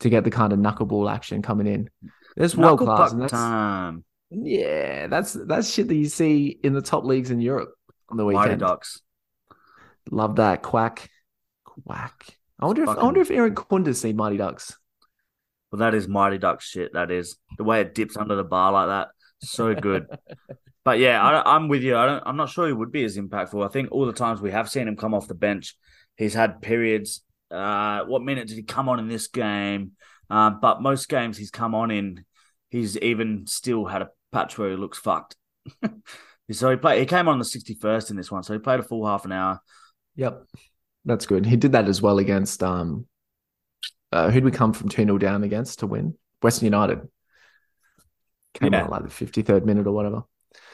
to 0.00 0.08
get 0.08 0.24
the 0.24 0.30
kind 0.30 0.50
of 0.50 0.58
knuckleball 0.58 1.12
action 1.12 1.42
coming 1.42 1.66
in, 1.66 1.90
that's 2.36 2.56
world 2.56 2.78
class. 2.78 3.12
time. 3.30 4.02
yeah, 4.30 5.08
that's 5.08 5.34
that's 5.34 5.70
shit 5.70 5.88
that 5.88 5.94
you 5.94 6.06
see 6.06 6.58
in 6.64 6.72
the 6.72 6.80
top 6.80 7.04
leagues 7.04 7.30
in 7.30 7.38
Europe 7.38 7.74
on 8.12 8.18
the 8.18 8.24
Mighty 8.24 8.38
weekend. 8.38 8.60
Ducks. 8.60 9.00
Love 10.10 10.36
that 10.36 10.62
quack, 10.62 11.08
quack. 11.64 12.26
I 12.60 12.66
wonder 12.66 12.84
if 12.84 12.88
I 12.90 13.02
wonder 13.02 13.20
if 13.20 13.30
Irankunda's 13.30 14.00
seen 14.00 14.16
Mighty 14.16 14.36
Ducks. 14.36 14.76
Well, 15.70 15.80
that 15.80 15.94
is 15.94 16.06
Mighty 16.06 16.38
Ducks 16.38 16.68
shit. 16.68 16.92
That 16.92 17.10
is 17.10 17.36
the 17.56 17.64
way 17.64 17.80
it 17.80 17.94
dips 17.94 18.16
under 18.16 18.36
the 18.36 18.44
bar 18.44 18.72
like 18.72 18.88
that. 18.88 19.08
So 19.40 19.74
good. 19.74 20.06
but 20.84 20.98
yeah, 20.98 21.22
I, 21.22 21.56
I'm 21.56 21.68
with 21.68 21.82
you. 21.82 21.96
I 21.96 22.06
don't. 22.06 22.22
I'm 22.26 22.36
not 22.36 22.50
sure 22.50 22.66
he 22.66 22.72
would 22.72 22.92
be 22.92 23.04
as 23.04 23.16
impactful. 23.16 23.64
I 23.64 23.68
think 23.68 23.90
all 23.90 24.06
the 24.06 24.12
times 24.12 24.40
we 24.40 24.50
have 24.50 24.68
seen 24.68 24.86
him 24.86 24.96
come 24.96 25.14
off 25.14 25.28
the 25.28 25.34
bench, 25.34 25.76
he's 26.16 26.34
had 26.34 26.60
periods. 26.60 27.22
Uh, 27.50 28.04
what 28.04 28.22
minute 28.22 28.48
did 28.48 28.56
he 28.56 28.62
come 28.62 28.88
on 28.88 28.98
in 28.98 29.08
this 29.08 29.28
game? 29.28 29.92
Uh, 30.28 30.50
but 30.50 30.82
most 30.82 31.08
games 31.08 31.36
he's 31.36 31.50
come 31.50 31.74
on 31.74 31.90
in, 31.90 32.24
he's 32.70 32.96
even 32.98 33.46
still 33.46 33.84
had 33.84 34.02
a 34.02 34.10
patch 34.30 34.56
where 34.58 34.70
he 34.70 34.76
looks 34.76 34.98
fucked. 34.98 35.36
so 36.50 36.70
he 36.70 36.76
played. 36.76 37.00
He 37.00 37.06
came 37.06 37.28
on 37.28 37.38
the 37.38 37.44
61st 37.44 38.10
in 38.10 38.16
this 38.16 38.30
one, 38.30 38.42
so 38.42 38.52
he 38.52 38.58
played 38.58 38.80
a 38.80 38.82
full 38.82 39.06
half 39.06 39.24
an 39.24 39.32
hour. 39.32 39.60
Yep, 40.16 40.44
that's 41.04 41.26
good. 41.26 41.46
He 41.46 41.56
did 41.56 41.72
that 41.72 41.88
as 41.88 42.02
well 42.02 42.18
against 42.18 42.62
um, 42.62 43.06
uh, 44.10 44.30
who'd 44.30 44.44
we 44.44 44.50
come 44.50 44.72
from 44.72 44.88
two 44.88 45.04
0 45.04 45.18
down 45.18 45.42
against 45.44 45.78
to 45.80 45.86
win? 45.86 46.14
Western 46.42 46.66
United. 46.66 47.08
Came 48.54 48.72
Yeah. 48.72 48.84
on 48.84 48.90
like 48.90 49.04
the 49.04 49.10
fifty 49.10 49.42
third 49.42 49.64
minute 49.64 49.86
or 49.86 49.92
whatever. 49.92 50.24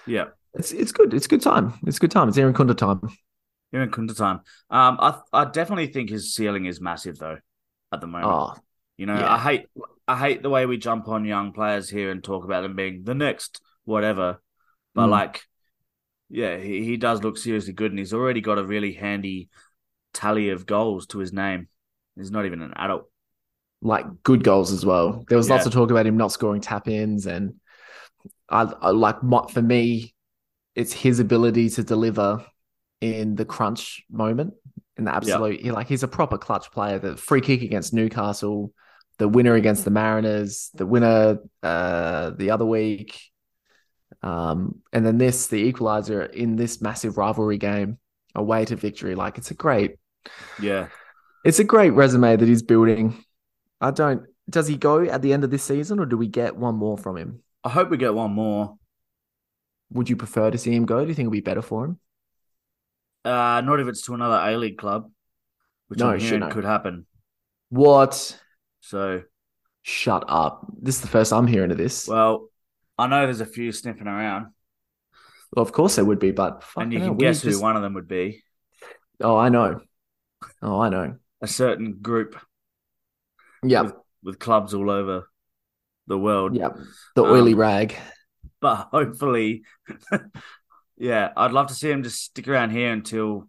Yeah, 0.07 0.29
It's 0.55 0.73
it's 0.73 0.93
good. 0.93 1.15
It's 1.15 1.27
good 1.27 1.43
time. 1.43 1.75
It's 1.87 1.99
good 1.99 2.11
time. 2.11 2.29
It's 2.29 2.39
Irankunda 2.39 2.77
time. 2.77 3.01
you're 3.71 3.83
in 3.83 3.91
time. 4.09 4.41
Um, 4.71 4.97
I 5.01 5.21
I 5.33 5.45
definitely 5.45 5.89
think 5.89 6.11
his 6.11 6.35
ceiling 6.35 6.65
is 6.65 6.81
massive 6.81 7.19
though, 7.19 7.39
at 7.93 8.01
the 8.01 8.07
moment. 8.07 8.33
Oh, 8.33 8.55
You 8.97 9.07
know, 9.07 9.15
Yeah. 9.19 9.33
I 9.33 9.39
hate 9.39 9.67
I 10.09 10.19
hate 10.19 10.43
the 10.43 10.51
way 10.51 10.67
we 10.67 10.79
jump 10.79 11.07
on 11.07 11.25
young 11.27 11.53
players 11.53 11.89
here 11.91 12.11
and 12.11 12.25
talk 12.25 12.45
about 12.45 12.63
them 12.63 12.75
being 12.75 13.05
the 13.05 13.15
next 13.15 13.61
whatever. 13.85 14.41
But 14.95 15.07
Mm. 15.07 15.11
like, 15.11 15.43
yeah, 16.31 16.57
he, 16.59 16.85
he 16.85 16.97
does 16.97 17.23
look 17.23 17.39
seriously 17.39 17.73
good, 17.73 17.93
and 17.93 17.99
he's 17.99 18.13
already 18.15 18.41
got 18.41 18.59
a 18.59 18.65
really 18.65 18.93
handy 18.93 19.49
tally 20.15 20.51
of 20.51 20.67
goals 20.67 21.07
to 21.09 21.19
his 21.19 21.33
name. 21.33 21.69
He's 22.17 22.31
not 22.31 22.47
even 22.47 22.63
an 22.63 22.73
adult. 22.77 23.11
like 23.81 24.07
good 24.25 24.43
goals 24.43 24.73
as 24.73 24.85
well. 24.85 25.25
There 25.29 25.39
was 25.39 25.49
lots 25.49 25.65
Yeah. 25.65 25.69
of 25.69 25.73
talk 25.73 25.91
about 25.91 26.07
him 26.07 26.17
not 26.17 26.33
scoring 26.33 26.61
tap 26.61 26.89
ins, 26.89 27.27
and 27.27 27.55
I, 28.49 28.63
I 28.63 28.91
like 28.91 29.23
my, 29.23 29.47
for 29.53 29.63
me, 29.63 30.15
it's 30.75 30.93
his 30.93 31.21
ability 31.21 31.71
to 31.71 31.85
deliver 31.85 32.45
in 33.01 33.37
the 33.37 33.45
crunch 33.45 34.05
moment, 34.11 34.55
in 34.97 35.05
the 35.05 35.15
absolute. 35.15 35.61
He, 35.61 35.71
like 35.71 35.87
he's 35.89 36.03
a 36.03 36.09
proper 36.09 36.39
clutch 36.39 36.71
player. 36.73 36.99
The 36.99 37.17
free 37.17 37.41
kick 37.41 37.63
against 37.63 37.95
Newcastle, 37.95 38.73
the 39.19 39.29
winner 39.29 39.55
against 39.55 39.85
the 39.85 39.91
Mariners, 39.93 40.71
the 40.75 40.87
winner 40.87 41.39
uh, 41.63 42.31
the 42.31 42.51
other 42.51 42.67
week, 42.67 43.21
um, 44.23 44.81
and 44.93 45.07
then 45.07 45.19
this 45.19 45.47
the 45.49 45.57
equalizer 45.57 46.23
in 46.25 46.57
this 46.57 46.81
massive 46.81 47.17
rivalry 47.19 47.59
game, 47.59 47.99
a 48.35 48.43
way 48.43 48.65
to 48.65 48.77
victory. 48.77 49.15
Like 49.15 49.39
it's 49.39 49.51
a 49.51 49.55
great 49.55 49.97
Yeah, 50.61 50.89
it's 51.45 51.59
a 51.59 51.65
great 51.65 51.91
resume 51.91 52.37
that 52.37 52.49
he's 52.49 52.63
building. 52.63 53.25
I 53.81 53.91
don't. 53.91 54.23
Does 54.51 54.67
he 54.67 54.77
go 54.77 55.03
at 55.05 55.23
the 55.23 55.33
end 55.33 55.45
of 55.45 55.51
this 55.51 55.63
season, 55.63 55.99
or 56.01 56.07
do 56.07 56.17
we 56.17 56.27
get 56.29 56.57
one 56.57 56.75
more 56.77 56.97
from 56.99 57.17
him? 57.17 57.43
I 57.65 57.69
hope 57.71 57.91
we 57.91 57.97
get 57.97 58.15
one 58.15 58.33
more. 58.33 58.77
Would 59.91 60.09
you 60.11 60.17
prefer 60.17 60.51
to 60.51 60.59
see 60.59 60.75
him 60.75 60.87
go? 60.87 61.03
Do 61.03 61.09
you 61.09 61.15
think 61.15 61.27
it 61.27 61.29
would 61.29 61.33
be 61.37 61.41
better 61.41 61.63
for 61.63 61.85
him? 61.85 61.99
Uh, 63.25 63.61
not 63.65 63.81
if 63.81 63.89
it's 63.89 64.03
to 64.03 64.15
another 64.15 64.37
A 64.37 64.57
League 64.57 64.79
club, 64.79 65.11
which 65.89 65.99
No, 65.99 66.13
hearing 66.17 66.41
no. 66.41 66.49
could 66.49 66.65
happen. 66.65 67.07
What? 67.71 68.39
So, 68.81 69.23
Shut 69.83 70.25
up. 70.29 70.67
This 70.81 70.97
is 70.97 71.01
the 71.01 71.09
first 71.09 71.33
I'm 71.33 71.47
hearing 71.47 71.71
of 71.71 71.79
this. 71.79 72.07
Well, 72.09 72.48
I 72.99 73.07
know 73.07 73.25
there's 73.27 73.41
a 73.41 73.47
few 73.47 73.71
sniffing 73.73 74.07
around, 74.09 74.49
Well, 75.55 75.63
of 75.63 75.73
course 75.73 75.97
there 75.97 76.05
would 76.05 76.19
be, 76.19 76.31
but 76.33 76.65
and 76.77 76.93
you 76.93 76.99
can 77.01 77.17
guess 77.17 77.43
who 77.43 77.51
just- 77.51 77.63
one 77.63 77.77
of 77.77 77.83
them 77.83 77.95
would 77.95 78.09
be. 78.09 78.43
Oh, 79.21 79.37
I 79.37 79.49
know. 79.49 79.81
Oh, 80.63 80.81
I 80.81 80.89
know. 80.89 81.17
A 81.43 81.47
certain 81.47 81.99
group 82.01 82.37
Yeah, 83.63 83.91
with 84.23 84.39
clubs 84.39 84.75
all 84.75 84.91
over 84.91 85.29
the 86.07 86.19
world. 86.19 86.55
yeah. 86.57 86.71
The 87.15 87.23
oily 87.23 87.53
Um, 87.55 87.59
rag. 87.61 87.95
but 88.61 88.89
hopefully, 88.93 89.65
yeah, 90.97 91.33
I'd 91.37 91.53
love 91.53 91.69
to 91.69 91.75
see 91.75 91.91
him 91.91 92.03
just 92.03 92.23
stick 92.23 92.49
around 92.49 92.71
here 92.71 92.93
until 92.93 93.49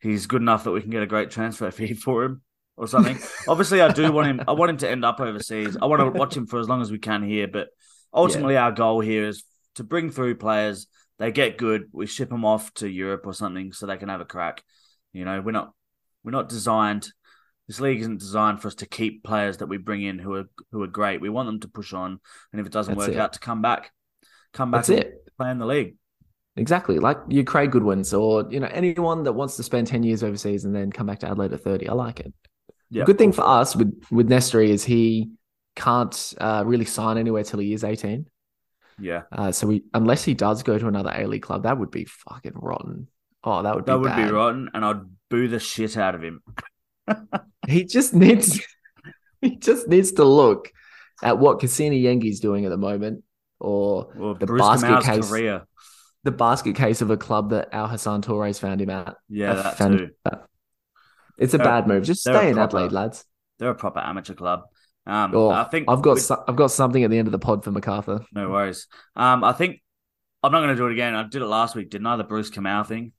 he's 0.00 0.26
good 0.26 0.42
enough 0.42 0.64
that 0.64 0.72
we 0.72 0.80
can 0.80 0.90
get 0.90 1.02
a 1.02 1.06
great 1.06 1.30
transfer 1.30 1.70
fee 1.78 1.94
for 1.94 2.24
him 2.24 2.42
or 2.76 2.86
something. 2.88 3.18
Obviously, 3.48 3.80
I 3.80 3.92
do 3.92 4.10
want 4.12 4.28
him. 4.28 4.40
I 4.48 4.52
want 4.52 4.70
him 4.70 4.76
to 4.78 4.90
end 4.90 5.04
up 5.04 5.20
overseas. 5.20 5.76
I 5.80 5.86
want 5.86 6.00
to 6.00 6.18
watch 6.18 6.36
him 6.36 6.46
for 6.46 6.58
as 6.58 6.68
long 6.68 6.80
as 6.82 6.90
we 6.90 6.98
can 6.98 7.22
here. 7.22 7.48
But 7.48 7.68
ultimately, 8.12 8.54
yeah. 8.54 8.64
our 8.64 8.72
goal 8.72 9.00
here 9.00 9.26
is 9.26 9.44
to 9.76 9.84
bring 9.84 10.10
through 10.10 10.36
players. 10.36 10.86
They 11.18 11.32
get 11.32 11.58
good. 11.58 11.84
We 11.92 12.06
ship 12.06 12.30
them 12.30 12.44
off 12.44 12.72
to 12.74 12.88
Europe 12.88 13.26
or 13.26 13.34
something 13.34 13.72
so 13.72 13.86
they 13.86 13.98
can 13.98 14.08
have 14.08 14.20
a 14.20 14.26
crack. 14.26 14.62
You 15.12 15.24
know, 15.24 15.40
we're 15.40 15.52
not 15.52 15.72
we're 16.24 16.30
not 16.30 16.48
designed. 16.48 17.12
This 17.68 17.80
league 17.80 18.00
isn't 18.00 18.18
designed 18.18 18.60
for 18.60 18.68
us 18.68 18.74
to 18.76 18.86
keep 18.86 19.22
players 19.22 19.58
that 19.58 19.66
we 19.66 19.76
bring 19.76 20.02
in 20.02 20.18
who 20.18 20.34
are 20.34 20.44
who 20.72 20.82
are 20.82 20.88
great. 20.88 21.20
We 21.20 21.28
want 21.28 21.46
them 21.46 21.60
to 21.60 21.68
push 21.68 21.92
on, 21.92 22.18
and 22.52 22.60
if 22.60 22.66
it 22.66 22.72
doesn't 22.72 22.96
That's 22.96 23.08
work 23.08 23.16
it. 23.16 23.20
out, 23.20 23.34
to 23.34 23.38
come 23.38 23.62
back, 23.62 23.92
come 24.52 24.70
back. 24.70 24.86
That's 24.86 25.00
it. 25.00 25.14
Play 25.36 25.50
in 25.50 25.58
the 25.58 25.66
league. 25.66 25.96
Exactly, 26.56 26.98
like 26.98 27.18
you 27.28 27.44
Craig 27.44 27.70
Goodwins, 27.70 28.12
or 28.12 28.46
you 28.50 28.58
know 28.58 28.68
anyone 28.72 29.22
that 29.24 29.32
wants 29.32 29.56
to 29.56 29.62
spend 29.62 29.86
ten 29.86 30.02
years 30.02 30.24
overseas 30.24 30.64
and 30.64 30.74
then 30.74 30.90
come 30.90 31.06
back 31.06 31.20
to 31.20 31.28
Adelaide 31.28 31.52
at 31.52 31.60
thirty. 31.62 31.88
I 31.88 31.92
like 31.92 32.20
it. 32.20 32.32
Yeah. 32.90 33.04
Good 33.04 33.18
thing 33.18 33.32
for 33.32 33.46
us 33.46 33.76
with 33.76 34.04
with 34.10 34.28
Nestory 34.28 34.68
is 34.68 34.82
he 34.82 35.30
can't 35.76 36.34
uh, 36.38 36.62
really 36.66 36.84
sign 36.84 37.18
anywhere 37.18 37.44
till 37.44 37.60
he 37.60 37.72
is 37.72 37.84
eighteen. 37.84 38.26
Yeah. 39.00 39.22
Uh, 39.32 39.52
so 39.52 39.66
we 39.66 39.84
unless 39.94 40.24
he 40.24 40.34
does 40.34 40.62
go 40.62 40.78
to 40.78 40.88
another 40.88 41.12
A 41.14 41.26
League 41.26 41.42
club, 41.42 41.62
that 41.62 41.78
would 41.78 41.90
be 41.90 42.04
fucking 42.04 42.52
rotten. 42.54 43.08
Oh, 43.42 43.62
that 43.62 43.74
would 43.74 43.86
that 43.86 43.94
be 43.94 44.00
would 44.00 44.08
bad. 44.08 44.28
be 44.28 44.32
rotten, 44.32 44.70
and 44.74 44.84
I'd 44.84 45.00
boo 45.30 45.48
the 45.48 45.58
shit 45.58 45.96
out 45.96 46.14
of 46.14 46.22
him. 46.22 46.42
he 47.66 47.84
just 47.84 48.14
needs 48.14 48.60
he 49.40 49.56
just 49.56 49.88
needs 49.88 50.12
to 50.12 50.24
look 50.24 50.70
at 51.22 51.38
what 51.38 51.60
Kusini 51.60 52.02
Yengi's 52.02 52.40
doing 52.40 52.64
at 52.66 52.70
the 52.70 52.76
moment, 52.76 53.24
or 53.58 54.36
the 54.38 54.46
Bruce 54.46 54.60
basket 54.60 54.86
Kamau's 54.88 55.06
case. 55.06 55.28
Career. 55.30 55.62
The 56.22 56.32
basket 56.32 56.76
case 56.76 57.00
of 57.00 57.10
a 57.10 57.16
club 57.16 57.50
that 57.50 57.70
Al 57.72 57.88
Hassan 57.88 58.20
Toure 58.20 58.58
found 58.58 58.82
him 58.82 58.90
at. 58.90 59.16
Yeah, 59.30 59.54
that 59.54 59.78
too. 59.78 60.10
It's 61.38 61.54
a 61.54 61.56
they're, 61.56 61.66
bad 61.66 61.88
move. 61.88 62.04
Just 62.04 62.20
stay 62.20 62.50
in 62.50 62.58
Adelaide, 62.58 62.92
lads. 62.92 63.24
They're 63.58 63.70
a 63.70 63.74
proper 63.74 64.00
amateur 64.00 64.34
club. 64.34 64.64
Um, 65.06 65.34
oh, 65.34 65.50
I 65.50 65.64
think 65.64 65.86
I've 65.88 66.02
got 66.02 66.14
with, 66.14 66.30
I've 66.48 66.56
got 66.56 66.70
something 66.70 67.02
at 67.02 67.10
the 67.10 67.18
end 67.18 67.28
of 67.28 67.32
the 67.32 67.38
pod 67.38 67.64
for 67.64 67.70
Macarthur. 67.70 68.20
No 68.32 68.50
worries. 68.50 68.86
Um, 69.16 69.42
I 69.42 69.52
think 69.52 69.82
I'm 70.42 70.52
not 70.52 70.60
going 70.60 70.70
to 70.70 70.76
do 70.76 70.86
it 70.86 70.92
again. 70.92 71.14
I 71.14 71.22
did 71.24 71.42
it 71.42 71.46
last 71.46 71.74
week, 71.74 71.90
didn't 71.90 72.06
I? 72.06 72.16
The 72.16 72.24
Bruce 72.24 72.50
Kamau 72.50 72.86
thing. 72.86 73.12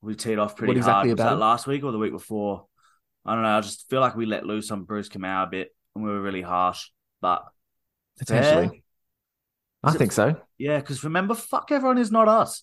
We 0.00 0.14
teed 0.14 0.38
off 0.38 0.56
pretty 0.56 0.72
exactly 0.72 1.10
hard. 1.10 1.18
Was 1.18 1.26
that 1.26 1.38
last 1.38 1.66
week 1.66 1.84
or 1.84 1.92
the 1.92 1.98
week 1.98 2.12
before? 2.12 2.66
I 3.24 3.34
don't 3.34 3.42
know. 3.42 3.56
I 3.56 3.60
just 3.60 3.88
feel 3.88 4.00
like 4.00 4.16
we 4.16 4.26
let 4.26 4.44
loose 4.44 4.70
on 4.70 4.82
Bruce 4.82 5.08
Kamau 5.08 5.44
a 5.44 5.50
bit, 5.50 5.74
and 5.94 6.04
we 6.04 6.10
were 6.10 6.20
really 6.20 6.42
harsh. 6.42 6.88
But 7.20 7.44
potentially, 8.18 8.68
fair? 8.68 8.80
I 9.84 9.92
think 9.92 10.12
so. 10.12 10.36
Yeah, 10.58 10.78
because 10.78 11.04
remember, 11.04 11.34
fuck 11.34 11.70
everyone 11.70 11.98
is 11.98 12.10
not 12.10 12.28
us. 12.28 12.62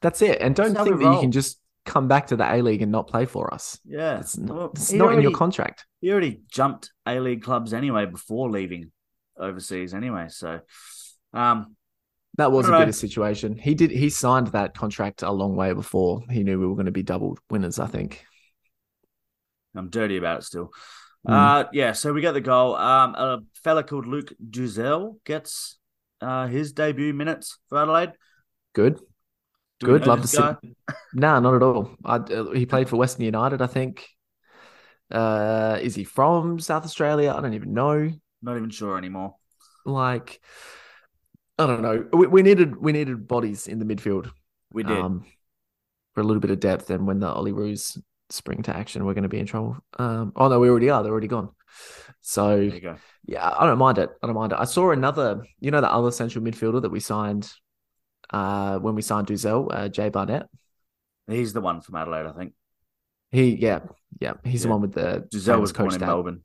That's 0.00 0.22
it. 0.22 0.40
And 0.40 0.54
don't 0.54 0.74
think 0.74 0.86
that 0.86 1.04
roll. 1.04 1.14
you 1.14 1.20
can 1.20 1.32
just 1.32 1.58
come 1.88 2.06
back 2.06 2.26
to 2.28 2.36
the 2.36 2.44
A 2.44 2.60
League 2.60 2.82
and 2.82 2.92
not 2.92 3.08
play 3.08 3.24
for 3.24 3.52
us. 3.52 3.80
Yeah, 3.84 4.20
it's 4.20 4.36
not, 4.36 4.56
well, 4.56 4.70
it's 4.74 4.92
not 4.92 5.06
already, 5.06 5.16
in 5.18 5.22
your 5.22 5.32
contract. 5.32 5.86
He 6.00 6.12
already 6.12 6.42
jumped 6.50 6.92
A 7.06 7.18
League 7.18 7.42
clubs 7.42 7.72
anyway 7.72 8.04
before 8.04 8.50
leaving 8.50 8.92
overseas 9.38 9.94
anyway. 9.94 10.26
So, 10.28 10.60
um, 11.32 11.74
that 12.36 12.52
was 12.52 12.68
a 12.68 12.72
know. 12.72 12.78
bit 12.80 12.88
of 12.88 12.94
situation. 12.94 13.56
He 13.56 13.74
did. 13.74 13.90
He 13.90 14.10
signed 14.10 14.48
that 14.48 14.76
contract 14.76 15.22
a 15.22 15.32
long 15.32 15.56
way 15.56 15.72
before 15.72 16.22
he 16.30 16.44
knew 16.44 16.60
we 16.60 16.66
were 16.66 16.74
going 16.74 16.86
to 16.86 16.92
be 16.92 17.02
double 17.02 17.38
winners. 17.50 17.78
I 17.78 17.86
think. 17.86 18.24
I'm 19.74 19.90
dirty 19.90 20.18
about 20.18 20.40
it 20.40 20.44
still. 20.44 20.70
Mm. 21.26 21.32
Uh, 21.32 21.68
yeah. 21.72 21.92
So 21.92 22.12
we 22.12 22.20
get 22.20 22.32
the 22.32 22.40
goal. 22.40 22.76
Um, 22.76 23.14
a 23.14 23.40
fella 23.64 23.82
called 23.82 24.06
Luke 24.06 24.32
Duzel 24.38 25.16
gets 25.24 25.78
uh 26.20 26.46
his 26.46 26.72
debut 26.72 27.12
minutes 27.12 27.58
for 27.68 27.78
Adelaide. 27.78 28.12
Good. 28.74 29.00
Do 29.80 29.86
Good. 29.86 30.06
Love 30.06 30.22
to 30.22 30.28
see. 30.28 30.74
nah, 31.14 31.38
not 31.40 31.54
at 31.54 31.62
all. 31.62 31.94
I, 32.04 32.16
uh, 32.16 32.50
he 32.50 32.66
played 32.66 32.88
for 32.88 32.96
Western 32.96 33.24
United, 33.24 33.62
I 33.62 33.66
think. 33.66 34.08
Uh, 35.10 35.78
is 35.80 35.94
he 35.94 36.04
from 36.04 36.58
South 36.58 36.84
Australia? 36.84 37.32
I 37.36 37.40
don't 37.40 37.54
even 37.54 37.74
know. 37.74 38.12
Not 38.42 38.56
even 38.56 38.70
sure 38.70 38.98
anymore. 38.98 39.36
Like, 39.84 40.40
I 41.58 41.66
don't 41.66 41.82
know. 41.82 42.06
We, 42.12 42.26
we 42.26 42.42
needed 42.42 42.76
we 42.76 42.92
needed 42.92 43.26
bodies 43.26 43.66
in 43.66 43.78
the 43.78 43.84
midfield. 43.84 44.30
We 44.72 44.82
did 44.82 44.98
um, 44.98 45.24
for 46.14 46.20
a 46.20 46.24
little 46.24 46.40
bit 46.40 46.50
of 46.50 46.60
depth. 46.60 46.90
And 46.90 47.06
when 47.06 47.20
the 47.20 47.32
Olyroos 47.32 47.98
spring 48.30 48.62
to 48.64 48.76
action, 48.76 49.04
we're 49.04 49.14
going 49.14 49.22
to 49.22 49.28
be 49.28 49.38
in 49.38 49.46
trouble. 49.46 49.76
Um, 49.98 50.32
oh 50.36 50.48
no, 50.48 50.60
we 50.60 50.68
already 50.68 50.90
are. 50.90 51.02
They're 51.02 51.12
already 51.12 51.28
gone. 51.28 51.50
So 52.20 52.70
yeah, 53.26 53.54
I 53.56 53.66
don't 53.66 53.78
mind 53.78 53.98
it. 53.98 54.10
I 54.22 54.26
don't 54.26 54.36
mind 54.36 54.52
it. 54.52 54.58
I 54.58 54.64
saw 54.64 54.90
another, 54.90 55.44
you 55.60 55.70
know, 55.70 55.80
the 55.80 55.90
other 55.90 56.10
central 56.10 56.44
midfielder 56.44 56.82
that 56.82 56.90
we 56.90 57.00
signed 57.00 57.50
uh, 58.30 58.78
when 58.78 58.94
we 58.94 59.02
signed 59.02 59.26
Duzel, 59.26 59.68
uh, 59.70 59.88
Jay 59.88 60.08
Barnett. 60.08 60.48
He's 61.26 61.52
the 61.52 61.60
one 61.60 61.80
from 61.80 61.96
Adelaide, 61.96 62.26
I 62.26 62.32
think. 62.32 62.54
He, 63.30 63.56
yeah, 63.56 63.80
yeah, 64.20 64.34
he's 64.44 64.62
yeah. 64.62 64.68
the 64.68 64.70
one 64.70 64.80
with 64.80 64.94
the 64.94 65.28
Duzel 65.32 65.60
was 65.60 65.72
born 65.72 65.94
in 65.94 66.00
Melbourne. 66.00 66.42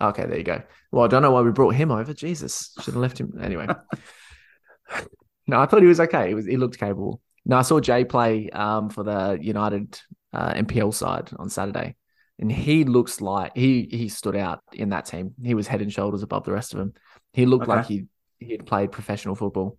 Okay, 0.00 0.26
there 0.26 0.38
you 0.38 0.44
go. 0.44 0.62
Well, 0.90 1.04
I 1.04 1.08
don't 1.08 1.22
know 1.22 1.30
why 1.30 1.42
we 1.42 1.52
brought 1.52 1.74
him 1.74 1.90
over. 1.90 2.12
Jesus, 2.14 2.72
should 2.80 2.94
have 2.94 3.02
left 3.02 3.18
him 3.18 3.38
anyway. 3.40 3.66
no, 5.46 5.60
I 5.60 5.66
thought 5.66 5.82
he 5.82 5.88
was 5.88 6.00
okay. 6.00 6.28
He 6.28 6.34
was 6.34 6.46
he 6.46 6.56
looked 6.56 6.78
capable. 6.78 7.20
No, 7.44 7.58
I 7.58 7.62
saw 7.62 7.78
Jay 7.78 8.04
play 8.04 8.48
um, 8.50 8.88
for 8.88 9.04
the 9.04 9.38
United 9.40 10.00
uh, 10.32 10.54
NPL 10.54 10.94
side 10.94 11.30
on 11.38 11.50
Saturday, 11.50 11.94
and 12.38 12.50
he 12.50 12.84
looks 12.84 13.20
like 13.20 13.52
he 13.54 13.88
he 13.90 14.08
stood 14.08 14.36
out 14.36 14.62
in 14.72 14.88
that 14.90 15.06
team. 15.06 15.34
He 15.42 15.54
was 15.54 15.66
head 15.66 15.82
and 15.82 15.92
shoulders 15.92 16.22
above 16.22 16.44
the 16.44 16.52
rest 16.52 16.72
of 16.72 16.78
them. 16.78 16.94
He 17.32 17.46
looked 17.46 17.64
okay. 17.64 17.76
like 17.76 17.86
he 17.86 18.06
he 18.40 18.52
had 18.52 18.66
played 18.66 18.92
professional 18.92 19.34
football. 19.34 19.78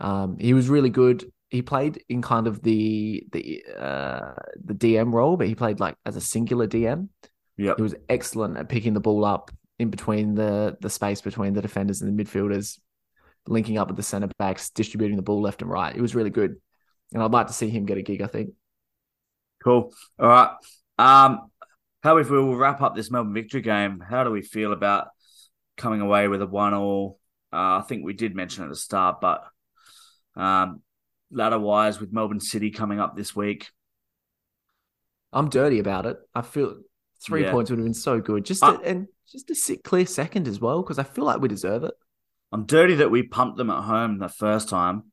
Um, 0.00 0.38
he 0.38 0.54
was 0.54 0.68
really 0.68 0.90
good. 0.90 1.30
He 1.50 1.62
played 1.62 2.02
in 2.08 2.22
kind 2.22 2.46
of 2.46 2.62
the 2.62 3.24
the 3.32 3.64
uh, 3.78 4.34
the 4.62 4.74
DM 4.74 5.12
role, 5.12 5.36
but 5.36 5.46
he 5.46 5.54
played 5.54 5.80
like 5.80 5.96
as 6.04 6.16
a 6.16 6.20
singular 6.20 6.66
DM. 6.66 7.08
Yeah, 7.56 7.74
he 7.76 7.82
was 7.82 7.94
excellent 8.08 8.56
at 8.56 8.68
picking 8.68 8.94
the 8.94 9.00
ball 9.00 9.24
up 9.24 9.50
in 9.78 9.90
between 9.90 10.34
the 10.34 10.76
the 10.80 10.90
space 10.90 11.20
between 11.20 11.54
the 11.54 11.62
defenders 11.62 12.02
and 12.02 12.18
the 12.18 12.24
midfielders, 12.24 12.78
linking 13.46 13.78
up 13.78 13.88
with 13.88 13.96
the 13.96 14.02
centre 14.02 14.30
backs, 14.38 14.70
distributing 14.70 15.16
the 15.16 15.22
ball 15.22 15.40
left 15.40 15.62
and 15.62 15.70
right. 15.70 15.96
It 15.96 16.02
was 16.02 16.14
really 16.14 16.30
good, 16.30 16.56
and 17.12 17.22
I'd 17.22 17.32
like 17.32 17.46
to 17.46 17.52
see 17.52 17.70
him 17.70 17.86
get 17.86 17.98
a 17.98 18.02
gig. 18.02 18.22
I 18.22 18.26
think. 18.26 18.50
Cool. 19.64 19.92
All 20.18 20.28
right. 20.28 20.50
Um, 20.98 21.50
how 22.02 22.18
if 22.18 22.30
we 22.30 22.38
will 22.38 22.56
wrap 22.56 22.80
up 22.80 22.94
this 22.94 23.10
Melbourne 23.10 23.34
victory 23.34 23.60
game? 23.60 24.00
How 24.00 24.24
do 24.24 24.30
we 24.30 24.42
feel 24.42 24.72
about 24.72 25.08
coming 25.76 26.00
away 26.00 26.28
with 26.28 26.42
a 26.42 26.46
one 26.46 26.74
all? 26.74 27.18
Uh, 27.52 27.78
I 27.78 27.84
think 27.88 28.04
we 28.04 28.12
did 28.12 28.36
mention 28.36 28.64
at 28.64 28.70
the 28.70 28.76
start, 28.76 29.20
but 29.20 29.44
um, 30.38 30.80
ladder 31.30 31.58
wise 31.58 32.00
with 32.00 32.12
Melbourne 32.12 32.40
City 32.40 32.70
coming 32.70 33.00
up 33.00 33.16
this 33.16 33.36
week. 33.36 33.68
I'm 35.32 35.50
dirty 35.50 35.78
about 35.78 36.06
it. 36.06 36.16
I 36.34 36.42
feel 36.42 36.78
three 37.22 37.42
yeah. 37.42 37.50
points 37.50 37.70
would 37.70 37.78
have 37.78 37.84
been 37.86 37.94
so 37.94 38.20
good. 38.20 38.44
Just 38.44 38.62
to, 38.62 38.80
and 38.84 39.08
just 39.30 39.48
to 39.48 39.54
sit 39.54 39.84
clear 39.84 40.06
second 40.06 40.48
as 40.48 40.60
well 40.60 40.82
because 40.82 40.98
I 40.98 41.02
feel 41.02 41.24
like 41.24 41.40
we 41.40 41.48
deserve 41.48 41.84
it. 41.84 41.94
I'm 42.50 42.64
dirty 42.64 42.94
that 42.96 43.10
we 43.10 43.24
pumped 43.24 43.58
them 43.58 43.68
at 43.68 43.82
home 43.82 44.18
the 44.18 44.28
first 44.28 44.68
time. 44.68 45.12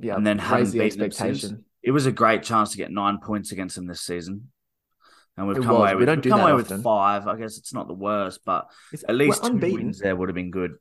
Yeah, 0.00 0.16
and 0.16 0.26
then 0.26 0.38
haven't 0.38 0.70
the 0.70 0.78
beaten 0.78 1.02
expectation. 1.02 1.48
Them 1.48 1.56
since. 1.58 1.68
It 1.82 1.90
was 1.90 2.06
a 2.06 2.12
great 2.12 2.42
chance 2.42 2.70
to 2.72 2.76
get 2.78 2.90
nine 2.90 3.18
points 3.18 3.52
against 3.52 3.76
them 3.76 3.86
this 3.86 4.00
season. 4.00 4.50
And 5.36 5.46
we've 5.46 5.58
it 5.58 5.62
come 5.62 5.72
was. 5.72 5.80
away 5.80 5.94
with, 5.94 6.00
we 6.00 6.06
don't 6.06 6.22
do 6.22 6.30
come 6.30 6.40
away 6.40 6.52
often. 6.52 6.78
with 6.78 6.84
five. 6.84 7.26
I 7.26 7.36
guess 7.36 7.58
it's 7.58 7.74
not 7.74 7.88
the 7.88 7.94
worst, 7.94 8.40
but 8.44 8.70
it's, 8.92 9.04
at 9.06 9.14
least 9.14 9.44
two 9.44 9.54
wins 9.54 9.98
there 9.98 10.16
would 10.16 10.30
have 10.30 10.34
been 10.34 10.50
good. 10.50 10.72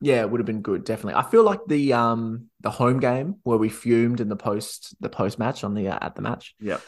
Yeah, 0.00 0.20
it 0.20 0.30
would 0.30 0.40
have 0.40 0.46
been 0.46 0.62
good, 0.62 0.84
definitely. 0.84 1.14
I 1.14 1.28
feel 1.28 1.42
like 1.42 1.60
the 1.66 1.92
um 1.92 2.46
the 2.60 2.70
home 2.70 3.00
game 3.00 3.36
where 3.42 3.58
we 3.58 3.68
fumed 3.68 4.20
in 4.20 4.28
the 4.28 4.36
post 4.36 4.94
the 5.00 5.08
post 5.08 5.38
match 5.38 5.64
on 5.64 5.74
the 5.74 5.88
uh, 5.88 5.98
at 6.00 6.14
the 6.14 6.22
match. 6.22 6.54
Yeah. 6.60 6.78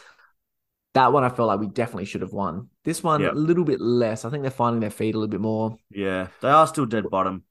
That 0.93 1.13
one 1.13 1.23
I 1.23 1.29
felt 1.29 1.47
like 1.47 1.59
we 1.59 1.67
definitely 1.67 2.05
should 2.05 2.21
have 2.21 2.33
won. 2.33 2.69
This 2.83 3.01
one 3.01 3.21
yep. 3.21 3.31
a 3.31 3.35
little 3.35 3.63
bit 3.63 3.79
less. 3.79 4.25
I 4.25 4.29
think 4.29 4.41
they're 4.43 4.51
finding 4.51 4.81
their 4.81 4.89
feet 4.89 5.15
a 5.15 5.17
little 5.17 5.31
bit 5.31 5.39
more. 5.39 5.77
Yeah, 5.89 6.27
they 6.41 6.49
are 6.49 6.67
still 6.67 6.85
dead 6.85 7.09
bottom. 7.09 7.43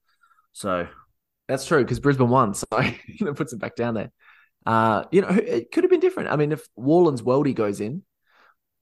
So 0.52 0.86
that's 1.48 1.64
true 1.64 1.82
because 1.82 2.00
Brisbane 2.00 2.28
won, 2.28 2.54
so 2.54 2.66
it 2.72 3.36
puts 3.36 3.52
it 3.52 3.58
back 3.58 3.76
down 3.76 3.94
there. 3.94 4.12
Uh, 4.66 5.04
you 5.10 5.22
know, 5.22 5.28
it 5.28 5.72
could 5.72 5.84
have 5.84 5.90
been 5.90 6.00
different. 6.00 6.30
I 6.30 6.36
mean, 6.36 6.52
if 6.52 6.66
Worland's 6.76 7.22
Weldy 7.22 7.54
goes 7.54 7.80
in, 7.80 8.02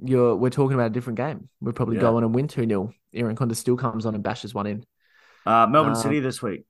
you're 0.00 0.34
we're 0.34 0.50
talking 0.50 0.74
about 0.74 0.88
a 0.88 0.94
different 0.94 1.18
game. 1.18 1.48
We'd 1.60 1.76
probably 1.76 1.96
yeah. 1.96 2.02
go 2.02 2.16
on 2.16 2.24
and 2.24 2.34
win 2.34 2.48
2 2.48 2.66
0. 2.66 2.92
Irankunda 3.14 3.56
still 3.56 3.76
comes 3.76 4.06
on 4.06 4.14
and 4.14 4.24
bashes 4.24 4.54
one 4.54 4.66
in. 4.66 4.84
Uh, 5.48 5.66
Melbourne 5.66 5.92
uh, 5.92 5.96
City 5.96 6.20
this 6.20 6.42
week. 6.42 6.64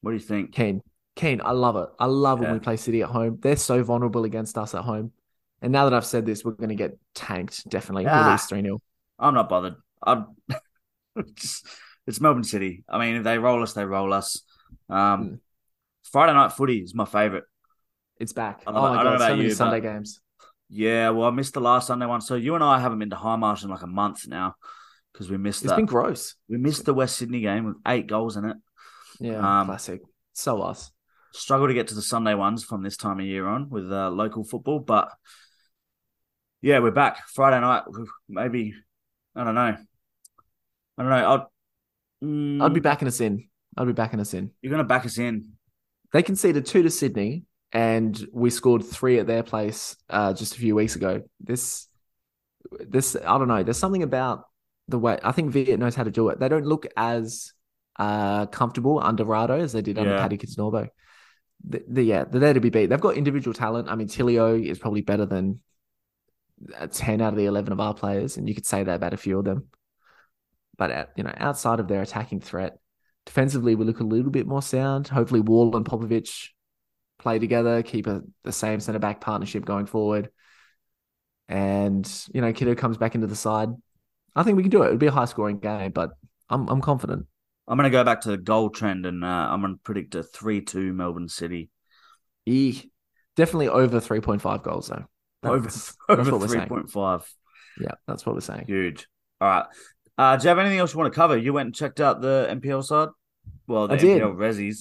What 0.00 0.12
do 0.12 0.16
you 0.16 0.22
think? 0.22 0.52
Keen. 0.52 0.80
Keen. 1.16 1.40
I 1.44 1.50
love 1.50 1.74
it. 1.74 1.88
I 1.98 2.06
love 2.06 2.38
yeah. 2.38 2.44
when 2.44 2.54
we 2.54 2.60
play 2.60 2.76
City 2.76 3.02
at 3.02 3.08
home. 3.08 3.38
They're 3.42 3.56
so 3.56 3.82
vulnerable 3.82 4.22
against 4.22 4.56
us 4.56 4.76
at 4.76 4.82
home. 4.82 5.10
And 5.60 5.72
now 5.72 5.88
that 5.88 5.94
I've 5.94 6.06
said 6.06 6.24
this, 6.24 6.44
we're 6.44 6.52
going 6.52 6.68
to 6.68 6.76
get 6.76 6.96
tanked, 7.16 7.68
definitely. 7.68 8.06
Ah, 8.06 8.36
3 8.36 8.62
0. 8.62 8.80
I'm 9.18 9.34
not 9.34 9.48
bothered. 9.48 9.74
I'm 10.00 10.26
just, 11.34 11.66
it's 12.06 12.20
Melbourne 12.20 12.44
City. 12.44 12.84
I 12.88 13.00
mean, 13.00 13.16
if 13.16 13.24
they 13.24 13.38
roll 13.38 13.60
us, 13.60 13.72
they 13.72 13.84
roll 13.84 14.12
us. 14.12 14.40
Um, 14.88 14.98
mm. 14.98 15.38
Friday 16.04 16.32
night 16.32 16.52
footy 16.52 16.78
is 16.78 16.94
my 16.94 17.06
favorite. 17.06 17.44
It's 18.20 18.32
back. 18.32 18.62
oh 18.68 18.72
my 18.72 19.02
god, 19.02 19.18
so 19.18 19.28
many 19.36 19.48
you, 19.48 19.54
Sunday 19.54 19.80
games. 19.80 20.20
Yeah, 20.68 21.10
well, 21.10 21.26
I 21.26 21.32
missed 21.32 21.54
the 21.54 21.60
last 21.60 21.88
Sunday 21.88 22.06
one. 22.06 22.20
So 22.20 22.36
you 22.36 22.54
and 22.54 22.62
I 22.62 22.78
haven't 22.78 23.00
been 23.00 23.10
to 23.10 23.16
Hindmarsh 23.16 23.64
in 23.64 23.70
like 23.70 23.82
a 23.82 23.88
month 23.88 24.28
now 24.28 24.54
because 25.12 25.30
we 25.30 25.36
missed. 25.36 25.62
It's 25.62 25.70
that. 25.70 25.76
been 25.76 25.86
gross. 25.86 26.34
We 26.48 26.58
missed 26.58 26.84
the 26.84 26.94
West 26.94 27.16
Sydney 27.16 27.40
game 27.40 27.64
with 27.64 27.76
eight 27.86 28.06
goals 28.06 28.36
in 28.36 28.44
it. 28.44 28.56
Yeah, 29.20 29.60
um, 29.60 29.66
classic. 29.66 30.02
So 30.32 30.62
us. 30.62 30.90
Struggle 31.32 31.68
to 31.68 31.74
get 31.74 31.88
to 31.88 31.94
the 31.94 32.02
Sunday 32.02 32.34
ones 32.34 32.64
from 32.64 32.82
this 32.82 32.96
time 32.96 33.18
of 33.18 33.26
year 33.26 33.46
on 33.46 33.70
with 33.70 33.90
uh, 33.90 34.10
local 34.10 34.44
football, 34.44 34.80
but 34.80 35.10
Yeah, 36.60 36.78
we're 36.78 36.92
back 36.92 37.26
Friday 37.28 37.60
night. 37.60 37.82
Maybe 38.28 38.74
I 39.34 39.44
don't 39.44 39.54
know. 39.54 39.76
I 40.98 41.02
don't 41.02 41.08
know. 41.08 41.14
I'll, 41.16 41.52
mm, 42.22 42.62
I'd 42.62 42.74
be 42.74 42.80
backing 42.80 43.08
us 43.08 43.20
in. 43.20 43.48
I'd 43.76 43.86
be 43.86 43.92
backing 43.92 44.20
us 44.20 44.32
in. 44.34 44.50
You're 44.62 44.70
gonna 44.70 44.84
back 44.84 45.04
us 45.04 45.18
in. 45.18 45.52
They 46.12 46.22
conceded 46.22 46.66
two 46.66 46.82
to 46.82 46.90
Sydney, 46.90 47.44
and 47.72 48.18
we 48.32 48.50
scored 48.50 48.84
three 48.84 49.18
at 49.18 49.26
their 49.26 49.42
place 49.42 49.96
uh, 50.10 50.34
just 50.34 50.54
a 50.54 50.58
few 50.58 50.74
weeks 50.74 50.94
ago. 50.94 51.22
This, 51.40 51.88
this, 52.80 53.16
I 53.16 53.38
don't 53.38 53.48
know. 53.48 53.62
There's 53.62 53.78
something 53.78 54.02
about 54.02 54.44
the 54.88 54.98
way 54.98 55.18
I 55.22 55.32
think 55.32 55.52
Veart 55.52 55.78
knows 55.78 55.94
how 55.94 56.04
to 56.04 56.10
do 56.10 56.28
it. 56.28 56.38
They 56.40 56.48
don't 56.48 56.66
look 56.66 56.86
as 56.96 57.52
uh, 57.98 58.46
comfortable 58.46 59.00
under 59.02 59.24
Rado 59.24 59.60
as 59.60 59.72
they 59.72 59.82
did 59.82 59.98
under 59.98 60.12
Yeah. 60.12 60.18
Paddy 60.18 60.38
Kisnorbo. 60.38 60.88
The, 61.68 61.82
the, 61.88 62.02
yeah, 62.02 62.24
they're 62.24 62.40
there 62.40 62.54
to 62.54 62.60
be 62.60 62.70
beat. 62.70 62.86
They've 62.86 63.00
got 63.00 63.16
individual 63.16 63.54
talent. 63.54 63.88
I 63.88 63.94
mean, 63.94 64.08
Tilio 64.08 64.64
is 64.64 64.78
probably 64.78 65.02
better 65.02 65.26
than 65.26 65.60
uh, 66.76 66.88
10 66.88 67.20
out 67.20 67.32
of 67.32 67.38
the 67.38 67.46
11 67.46 67.72
of 67.72 67.80
our 67.80 67.94
players, 67.94 68.36
and 68.36 68.48
you 68.48 68.54
could 68.54 68.66
say 68.66 68.82
that 68.82 68.96
about 68.96 69.14
a 69.14 69.18
few 69.18 69.38
of 69.38 69.44
them. 69.44 69.68
But, 70.76 70.90
uh, 70.90 71.06
you 71.16 71.22
know, 71.22 71.32
outside 71.36 71.78
of 71.78 71.86
their 71.86 72.02
attacking 72.02 72.40
threat, 72.40 72.78
defensively, 73.26 73.74
we 73.76 73.84
look 73.84 74.00
a 74.00 74.04
little 74.04 74.30
bit 74.30 74.46
more 74.46 74.62
sound. 74.62 75.06
Hopefully, 75.06 75.40
Wall 75.40 75.76
and 75.76 75.86
Popovich 75.86 76.48
play 77.18 77.38
together, 77.38 77.82
keep 77.82 78.08
a, 78.08 78.22
the 78.42 78.52
same 78.52 78.80
centre 78.80 78.98
back 78.98 79.20
partnership 79.20 79.64
going 79.64 79.86
forward. 79.86 80.30
And, 81.48 82.10
you 82.34 82.40
know, 82.40 82.52
Kitto 82.52 82.74
comes 82.74 82.96
back 82.96 83.14
into 83.14 83.26
the 83.28 83.36
side. 83.36 83.68
I 84.34 84.42
think 84.42 84.56
we 84.56 84.62
can 84.62 84.70
do 84.70 84.82
it. 84.82 84.86
It'll 84.86 84.98
be 84.98 85.06
a 85.06 85.12
high 85.12 85.26
scoring 85.26 85.58
game, 85.58 85.90
but 85.92 86.10
I'm, 86.48 86.68
I'm 86.68 86.80
confident. 86.80 87.26
I'm 87.68 87.76
gonna 87.76 87.90
go 87.90 88.02
back 88.04 88.22
to 88.22 88.30
the 88.30 88.36
goal 88.36 88.70
trend, 88.70 89.06
and 89.06 89.24
uh, 89.24 89.26
I'm 89.26 89.60
gonna 89.60 89.76
predict 89.84 90.14
a 90.14 90.22
three-two 90.22 90.92
Melbourne 90.92 91.28
City. 91.28 91.70
E, 92.46 92.82
definitely 93.36 93.68
over 93.68 94.00
3.5 94.00 94.62
goals, 94.62 94.88
though. 94.88 95.04
Over 95.48 95.60
That's- 95.60 95.96
over 96.08 96.30
what 96.32 96.40
we're 96.40 96.48
three 96.48 96.56
saying. 96.58 96.68
point 96.68 96.90
five. 96.90 97.22
Yeah, 97.80 97.92
that's 98.06 98.26
what 98.26 98.34
we're 98.34 98.40
saying. 98.40 98.64
Huge. 98.66 99.06
All 99.40 99.48
right. 99.48 99.66
Uh, 100.18 100.36
do 100.36 100.42
you 100.44 100.48
have 100.50 100.58
anything 100.58 100.78
else 100.78 100.92
you 100.92 100.98
want 100.98 101.12
to 101.12 101.16
cover? 101.16 101.36
You 101.36 101.52
went 101.52 101.66
and 101.66 101.74
checked 101.74 102.00
out 102.00 102.20
the 102.20 102.46
NPL 102.50 102.84
side. 102.84 103.08
Well, 103.66 103.88
the 103.88 103.94
I 103.94 103.96
did. 103.96 104.20
NPL 104.22 104.36
Rezzies. 104.36 104.80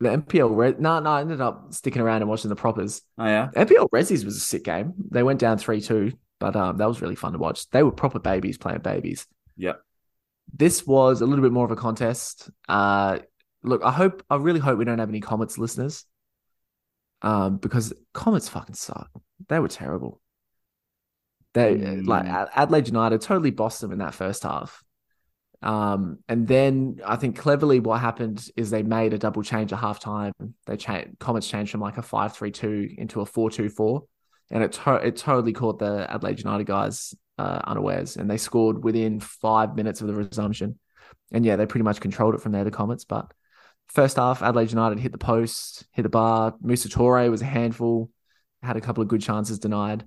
The 0.00 0.10
NPL, 0.10 0.56
Re- 0.56 0.76
no, 0.78 1.00
no, 1.00 1.10
I 1.10 1.22
ended 1.22 1.40
up 1.40 1.74
sticking 1.74 2.00
around 2.00 2.22
and 2.22 2.28
watching 2.30 2.48
the 2.50 2.54
propers. 2.56 3.02
Oh 3.18 3.24
yeah. 3.26 3.48
NPL 3.56 3.88
Rezzies 3.90 4.24
was 4.24 4.36
a 4.36 4.40
sick 4.40 4.62
game. 4.64 4.94
They 5.10 5.24
went 5.24 5.40
down 5.40 5.58
3 5.58 5.80
2, 5.80 6.12
but 6.38 6.54
um, 6.56 6.76
that 6.76 6.86
was 6.88 7.00
really 7.00 7.14
fun 7.16 7.32
to 7.32 7.38
watch. 7.38 7.68
They 7.70 7.82
were 7.82 7.92
proper 7.92 8.18
babies 8.18 8.58
playing 8.58 8.80
babies. 8.80 9.26
Yep. 9.56 9.80
This 10.54 10.86
was 10.86 11.20
a 11.20 11.26
little 11.26 11.42
bit 11.42 11.52
more 11.52 11.64
of 11.64 11.70
a 11.70 11.76
contest. 11.76 12.50
Uh, 12.68 13.18
look, 13.62 13.82
I 13.84 13.90
hope, 13.90 14.22
I 14.30 14.36
really 14.36 14.60
hope 14.60 14.78
we 14.78 14.84
don't 14.84 14.98
have 14.98 15.08
any 15.08 15.20
Comets 15.20 15.58
listeners 15.58 16.04
um, 17.22 17.56
because 17.58 17.92
Comets 18.14 18.48
fucking 18.48 18.74
suck. 18.76 19.10
They 19.48 19.58
were 19.58 19.68
terrible. 19.68 20.20
They 21.54 21.74
Mm. 21.76 22.06
like 22.06 22.26
Adelaide 22.26 22.86
United 22.88 23.20
totally 23.20 23.50
bossed 23.50 23.80
them 23.80 23.92
in 23.92 23.98
that 23.98 24.14
first 24.14 24.42
half. 24.42 24.84
Um, 25.60 26.18
and 26.28 26.46
then 26.46 27.00
I 27.04 27.16
think 27.16 27.36
cleverly 27.36 27.80
what 27.80 28.00
happened 28.00 28.48
is 28.56 28.70
they 28.70 28.84
made 28.84 29.12
a 29.12 29.18
double 29.18 29.42
change 29.42 29.72
at 29.72 29.80
halftime. 29.80 30.32
They 30.66 30.76
changed 30.76 31.18
Comets 31.18 31.48
changed 31.48 31.72
from 31.72 31.80
like 31.80 31.98
a 31.98 32.02
5-3-2 32.02 32.96
into 32.96 33.20
a 33.22 33.24
4-2-4. 33.24 34.02
And 34.50 34.62
it 34.64 34.72
to- 34.72 35.06
it 35.06 35.16
totally 35.16 35.52
caught 35.52 35.78
the 35.78 36.06
Adelaide 36.10 36.38
United 36.38 36.66
guys 36.66 37.14
uh, 37.38 37.60
unawares. 37.64 38.16
And 38.16 38.30
they 38.30 38.38
scored 38.38 38.82
within 38.82 39.20
five 39.20 39.76
minutes 39.76 40.00
of 40.00 40.06
the 40.08 40.14
resumption. 40.14 40.78
And 41.32 41.44
yeah, 41.44 41.56
they 41.56 41.66
pretty 41.66 41.84
much 41.84 42.00
controlled 42.00 42.34
it 42.34 42.40
from 42.40 42.52
there, 42.52 42.64
the 42.64 42.70
Comets. 42.70 43.04
But 43.04 43.30
first 43.88 44.16
half, 44.16 44.42
Adelaide 44.42 44.70
United 44.70 44.98
hit 44.98 45.12
the 45.12 45.18
post, 45.18 45.86
hit 45.92 46.02
the 46.02 46.08
bar. 46.08 46.54
Musa 46.62 46.88
Toure 46.88 47.30
was 47.30 47.42
a 47.42 47.46
handful, 47.46 48.10
had 48.62 48.76
a 48.76 48.80
couple 48.80 49.02
of 49.02 49.08
good 49.08 49.20
chances 49.22 49.58
denied. 49.58 50.04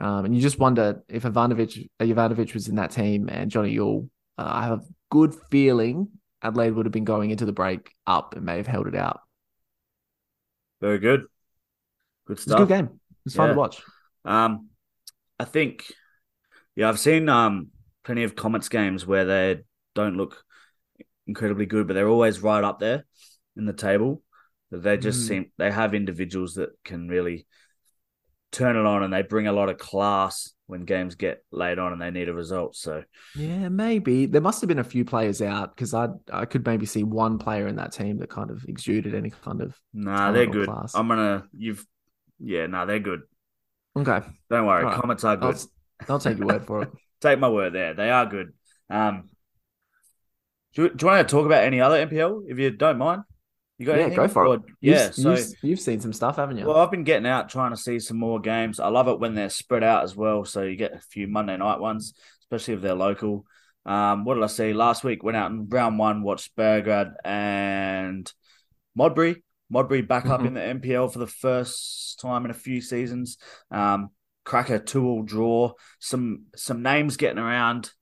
Um, 0.00 0.24
and 0.24 0.34
you 0.34 0.40
just 0.40 0.58
wonder 0.58 1.02
if 1.08 1.24
Ivanovic, 1.24 1.88
Ivanovic 2.00 2.54
was 2.54 2.68
in 2.68 2.76
that 2.76 2.92
team 2.92 3.28
and 3.28 3.50
Johnny 3.50 3.74
Yull, 3.74 4.08
uh, 4.38 4.44
I 4.46 4.62
have 4.64 4.78
a 4.80 4.84
good 5.10 5.34
feeling 5.50 6.08
Adelaide 6.42 6.70
would 6.70 6.86
have 6.86 6.92
been 6.92 7.04
going 7.04 7.30
into 7.30 7.44
the 7.44 7.52
break 7.52 7.92
up 8.06 8.34
and 8.34 8.46
may 8.46 8.56
have 8.56 8.66
held 8.66 8.86
it 8.86 8.94
out. 8.94 9.20
Very 10.80 10.98
good. 10.98 11.26
Good 12.26 12.38
It's 12.38 12.46
a 12.46 12.50
stuff. 12.50 12.58
good 12.60 12.68
game. 12.68 12.99
It's 13.30 13.36
fun 13.36 13.48
Yeah. 13.48 13.54
to 13.54 13.54
watch. 13.54 13.82
Um, 14.24 14.70
I 15.38 15.44
think, 15.44 15.92
yeah, 16.76 16.88
I've 16.88 17.00
seen 17.00 17.28
um 17.28 17.68
plenty 18.04 18.24
of 18.24 18.36
Comets 18.36 18.68
games 18.68 19.06
where 19.06 19.24
they 19.24 19.62
don't 19.94 20.16
look 20.16 20.44
incredibly 21.26 21.66
good, 21.66 21.86
but 21.86 21.94
they're 21.94 22.08
always 22.08 22.40
right 22.42 22.64
up 22.64 22.80
there 22.80 23.04
in 23.56 23.66
the 23.66 23.72
table. 23.72 24.22
They 24.72 24.98
just 24.98 25.20
Mhm. 25.20 25.26
seem 25.26 25.52
they 25.58 25.70
have 25.70 25.94
individuals 25.94 26.54
that 26.54 26.70
can 26.84 27.08
really 27.08 27.46
turn 28.52 28.76
it 28.76 28.86
on, 28.86 29.02
and 29.02 29.12
they 29.12 29.22
bring 29.22 29.46
a 29.46 29.52
lot 29.52 29.68
of 29.68 29.78
class 29.78 30.52
when 30.66 30.84
games 30.84 31.14
get 31.14 31.44
laid 31.50 31.78
on 31.78 31.92
and 31.92 32.00
they 32.02 32.10
need 32.10 32.28
a 32.28 32.34
result. 32.34 32.76
So 32.76 33.04
Yeah, 33.34 33.68
maybe 33.68 34.26
there 34.26 34.40
must 34.40 34.60
have 34.60 34.68
been 34.68 34.80
a 34.80 34.84
few 34.84 35.04
players 35.04 35.40
out 35.40 35.74
because 35.74 35.94
I 35.94 36.08
I 36.32 36.46
could 36.46 36.66
maybe 36.66 36.84
see 36.86 37.04
one 37.04 37.38
player 37.38 37.68
in 37.68 37.76
that 37.76 37.92
team 37.92 38.18
that 38.18 38.28
kind 38.28 38.50
of 38.50 38.64
exuded 38.64 39.14
any 39.14 39.30
kind 39.30 39.60
of 39.62 39.78
nah, 39.92 40.32
they're 40.32 40.46
good. 40.46 40.66
class. 40.66 40.94
I'm 40.94 41.08
gonna 41.08 41.44
you've 41.56 41.86
yeah, 42.42 42.66
nah, 42.66 42.84
they're 42.84 42.98
good. 43.00 43.22
okay. 43.96 44.20
Don't 44.48 44.66
worry, 44.66 44.84
All 44.84 44.90
right. 44.90 45.00
Comets 45.00 45.24
are 45.24 45.30
I'll, 45.40 45.52
good. 45.52 45.60
I'll 46.08 46.18
take 46.18 46.38
your 46.38 46.46
word 46.46 46.66
for 46.66 46.82
it. 46.82 46.90
Take 47.20 47.38
my 47.38 47.50
word 47.50 47.74
there. 47.74 47.92
They 47.92 48.10
are 48.10 48.24
good. 48.24 48.54
Um, 48.88 49.28
do, 50.74 50.84
you- 50.84 50.88
do 50.94 51.04
you 51.04 51.12
want 51.12 51.28
to 51.28 51.30
talk 51.30 51.44
about 51.44 51.64
any 51.64 51.80
other 51.80 52.06
NPL 52.06 52.44
if 52.48 52.58
you 52.58 52.70
don't 52.70 52.96
mind? 52.98 53.22
You 53.78 53.86
got 53.86 53.96
yeah, 53.96 54.02
anything? 54.04 54.16
go 54.16 54.28
for 54.28 54.46
Or- 54.46 54.54
it. 54.56 54.62
yeah, 54.80 55.04
you've, 55.06 55.14
so 55.14 55.30
you've, 55.34 55.48
you've 55.62 55.80
seen 55.80 56.00
some 56.00 56.12
stuff, 56.12 56.36
haven't 56.36 56.56
you? 56.58 56.66
well, 56.66 56.76
I've 56.78 56.90
been 56.90 57.04
getting 57.04 57.26
out 57.26 57.48
trying 57.50 57.70
to 57.72 57.76
see 57.76 57.98
some 57.98 58.16
more 58.18 58.40
games. 58.40 58.80
I 58.80 58.88
love 58.88 59.08
it 59.08 59.18
when 59.20 59.34
they're 59.34 59.50
spread 59.50 59.82
out 59.84 60.02
as 60.04 60.16
well. 60.16 60.44
So 60.44 60.62
you 60.62 60.76
get 60.76 60.94
a 60.94 61.00
few 61.00 61.26
Monday 61.28 61.56
night 61.56 61.78
ones, 61.80 62.14
especially 62.42 62.74
if 62.74 62.80
they're 62.82 62.94
local. 62.94 63.44
Um, 63.86 64.24
what 64.24 64.34
did 64.34 64.44
I 64.44 64.48
see 64.48 64.72
last 64.72 65.02
week? 65.04 65.22
Went 65.22 65.36
out 65.36 65.50
in 65.50 65.68
round 65.68 65.98
one, 65.98 66.22
watched 66.22 66.54
Belgrade 66.56 67.08
and 67.24 68.30
Modbury. 68.94 69.42
Modbury 69.70 70.02
back 70.02 70.26
up 70.26 70.40
Mhm. 70.40 70.46
in 70.48 70.54
the 70.54 70.60
NPL 70.62 71.08
for 71.08 71.18
the 71.20 71.26
first 71.26 72.18
time 72.20 72.44
in 72.44 72.50
a 72.50 72.54
few 72.54 72.80
seasons. 72.80 73.38
Um, 73.70 74.10
cracker 74.44 74.78
two 74.78 75.06
all 75.06 75.22
draw. 75.22 75.72
Some 76.00 76.46
some 76.56 76.82
names 76.82 77.16
getting 77.16 77.38
around 77.38 77.92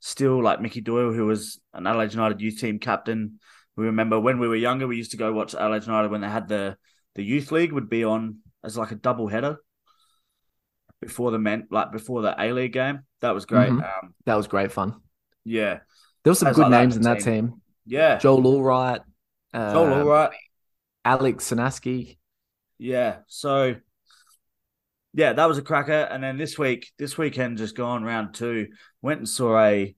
still, 0.00 0.42
like 0.42 0.60
Mickey 0.60 0.80
Doyle, 0.80 1.12
who 1.12 1.26
was 1.26 1.60
an 1.74 1.86
Adelaide 1.86 2.12
United 2.14 2.40
youth 2.40 2.60
team 2.60 2.78
captain. 2.78 3.40
We 3.76 3.86
remember 3.86 4.18
when 4.20 4.38
we 4.38 4.46
were 4.48 4.54
younger, 4.56 4.86
we 4.86 4.96
used 4.96 5.10
to 5.10 5.16
go 5.16 5.32
watch 5.32 5.54
Adelaide 5.54 5.84
United 5.86 6.10
when 6.10 6.20
they 6.20 6.28
had 6.28 6.48
the 6.48 6.76
the 7.16 7.22
youth 7.24 7.50
league 7.50 7.72
would 7.72 7.88
be 7.90 8.04
on 8.04 8.38
as 8.62 8.76
like 8.78 8.90
a 8.92 8.94
double 8.94 9.26
header 9.28 9.58
before 11.00 11.30
the 11.30 11.38
men 11.38 11.66
like 11.70 11.92
before 11.92 12.22
the 12.22 12.34
A 12.40 12.52
League 12.52 12.72
game. 12.72 13.00
That 13.20 13.32
was 13.34 13.46
great. 13.46 13.70
Mhm. 13.70 13.82
Um, 13.82 14.14
that 14.26 14.34
was 14.36 14.46
great 14.46 14.72
fun. 14.72 15.00
yeah, 15.44 15.80
There 16.22 16.30
was 16.30 16.38
some 16.40 16.46
Players 16.46 16.56
good 16.56 16.62
like 16.62 16.70
names 16.82 16.96
in 16.96 17.00
in 17.00 17.02
the 17.04 17.08
that 17.14 17.20
team. 17.22 17.48
team. 17.48 17.62
yeah. 17.86 18.18
Joel 18.18 18.42
Allwright, 18.42 19.00
uh, 19.54 19.72
Joel, 19.72 19.92
all 19.94 20.04
right. 20.08 20.30
Alex 21.06 21.48
Sanaski. 21.50 22.18
Yeah. 22.78 23.18
So 23.28 23.76
yeah, 25.14 25.32
that 25.32 25.46
was 25.46 25.56
a 25.56 25.62
cracker. 25.62 25.92
And 26.10 26.22
then 26.22 26.36
this 26.36 26.58
week, 26.58 26.90
this 26.98 27.16
weekend 27.16 27.58
just 27.58 27.76
gone 27.76 28.04
round 28.04 28.34
two, 28.34 28.68
went 29.00 29.20
and 29.20 29.28
saw 29.28 29.58
a 29.58 29.94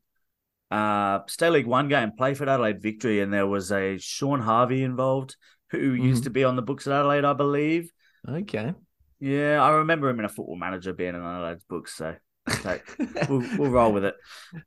uh 0.71 1.21
State 1.27 1.51
League 1.51 1.67
One 1.67 1.89
game, 1.89 2.13
Playford 2.17 2.49
Adelaide 2.49 2.83
victory, 2.83 3.21
and 3.21 3.33
there 3.33 3.47
was 3.47 3.73
a 3.73 3.97
Sean 3.99 4.41
Harvey 4.41 4.83
involved 4.85 5.37
who 5.71 5.79
used 5.95 6.21
Mhm. 6.23 6.25
to 6.25 6.31
be 6.31 6.45
on 6.45 6.57
the 6.57 6.63
books 6.63 6.87
at 6.87 6.93
Adelaide, 6.93 7.25
I 7.25 7.33
believe. 7.33 7.91
Okay. 8.29 8.75
Yeah, 9.19 9.63
I 9.63 9.71
remember 9.71 10.09
him 10.09 10.19
in 10.21 10.25
a 10.27 10.29
football 10.29 10.57
manager 10.57 10.93
being 10.93 11.15
in 11.15 11.23
Adelaide's 11.23 11.65
books, 11.65 11.95
so 11.95 12.15
okay, 12.49 12.81
we'll, 13.29 13.43
we'll 13.59 13.71
roll 13.71 13.93
with 13.93 14.05
it. 14.05 14.15